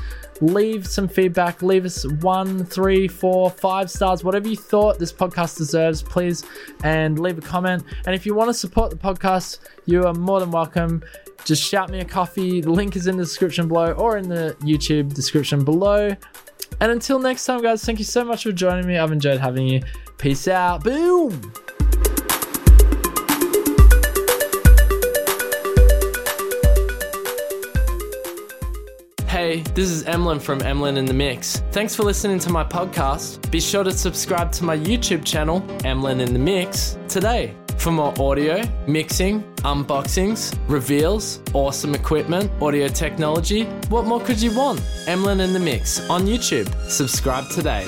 leave 0.42 0.88
some 0.88 1.08
feedback. 1.08 1.62
Leave 1.62 1.86
us 1.86 2.06
one, 2.22 2.66
three, 2.66 3.08
four, 3.08 3.50
five 3.50 3.90
stars, 3.90 4.24
whatever 4.24 4.48
you 4.48 4.56
thought 4.56 5.00
this 5.00 5.14
podcast 5.14 5.58
deserves, 5.58 6.02
please, 6.02 6.44
and 6.84 7.20
leave 7.20 7.38
a 7.38 7.42
comment. 7.42 7.84
And 8.06 8.16
if 8.16 8.26
you 8.26 8.34
want 8.34 8.50
to 8.50 8.54
support 8.54 8.90
the 8.92 8.98
podcast, 8.98 9.60
you 9.86 10.06
are 10.06 10.14
more 10.14 10.40
than 10.40 10.52
welcome. 10.52 11.04
Just 11.46 11.64
shout 11.64 11.90
me 11.90 12.00
a 12.00 12.06
coffee. 12.06 12.62
The 12.62 12.72
link 12.72 12.96
is 12.96 13.08
in 13.08 13.18
the 13.18 13.24
description 13.24 13.68
below 13.68 13.94
or 13.94 14.18
in 14.18 14.28
the 14.28 14.56
YouTube 14.62 15.14
description 15.14 15.64
below. 15.64 16.16
And 16.82 16.92
until 16.92 17.20
next 17.20 17.46
time, 17.46 17.62
guys, 17.62 17.84
thank 17.84 18.00
you 18.00 18.06
so 18.06 18.24
much 18.24 18.44
for 18.44 18.52
joining 18.52 18.88
me. 18.88 18.98
I've 18.98 19.12
enjoyed 19.12 19.40
having 19.40 19.68
you. 19.68 19.82
Peace 20.18 20.48
out. 20.48 20.84
Boom. 20.84 21.54
Hey, 29.40 29.62
this 29.74 29.90
is 29.90 30.04
Emlyn 30.04 30.38
from 30.38 30.62
Emlyn 30.64 30.98
in 30.98 31.06
the 31.06 31.14
Mix. 31.14 31.64
Thanks 31.72 31.96
for 31.96 32.04
listening 32.04 32.40
to 32.40 32.50
my 32.50 32.66
podcast. 32.66 33.50
Be 33.50 33.62
sure 33.62 33.86
to 33.86 33.92
subscribe 33.94 34.52
to 34.52 34.66
my 34.66 34.78
YouTube 34.78 35.24
channel, 35.24 35.66
Emlyn 35.86 36.20
in 36.20 36.34
the 36.34 36.40
Mix, 36.40 36.98
today 37.08 37.56
for 37.78 37.92
more 37.92 38.14
audio, 38.20 38.62
mixing, 38.86 39.42
unboxings, 39.60 40.54
reveals, 40.68 41.42
awesome 41.54 41.96
equipment, 41.96 42.52
audio 42.62 42.90
technology. 42.90 43.64
What 43.88 44.04
more 44.04 44.20
could 44.20 44.42
you 44.42 44.54
want? 44.54 44.82
Emlyn 45.08 45.40
in 45.40 45.54
the 45.54 45.60
Mix 45.60 46.02
on 46.10 46.24
YouTube. 46.24 46.68
Subscribe 46.90 47.48
today. 47.50 47.88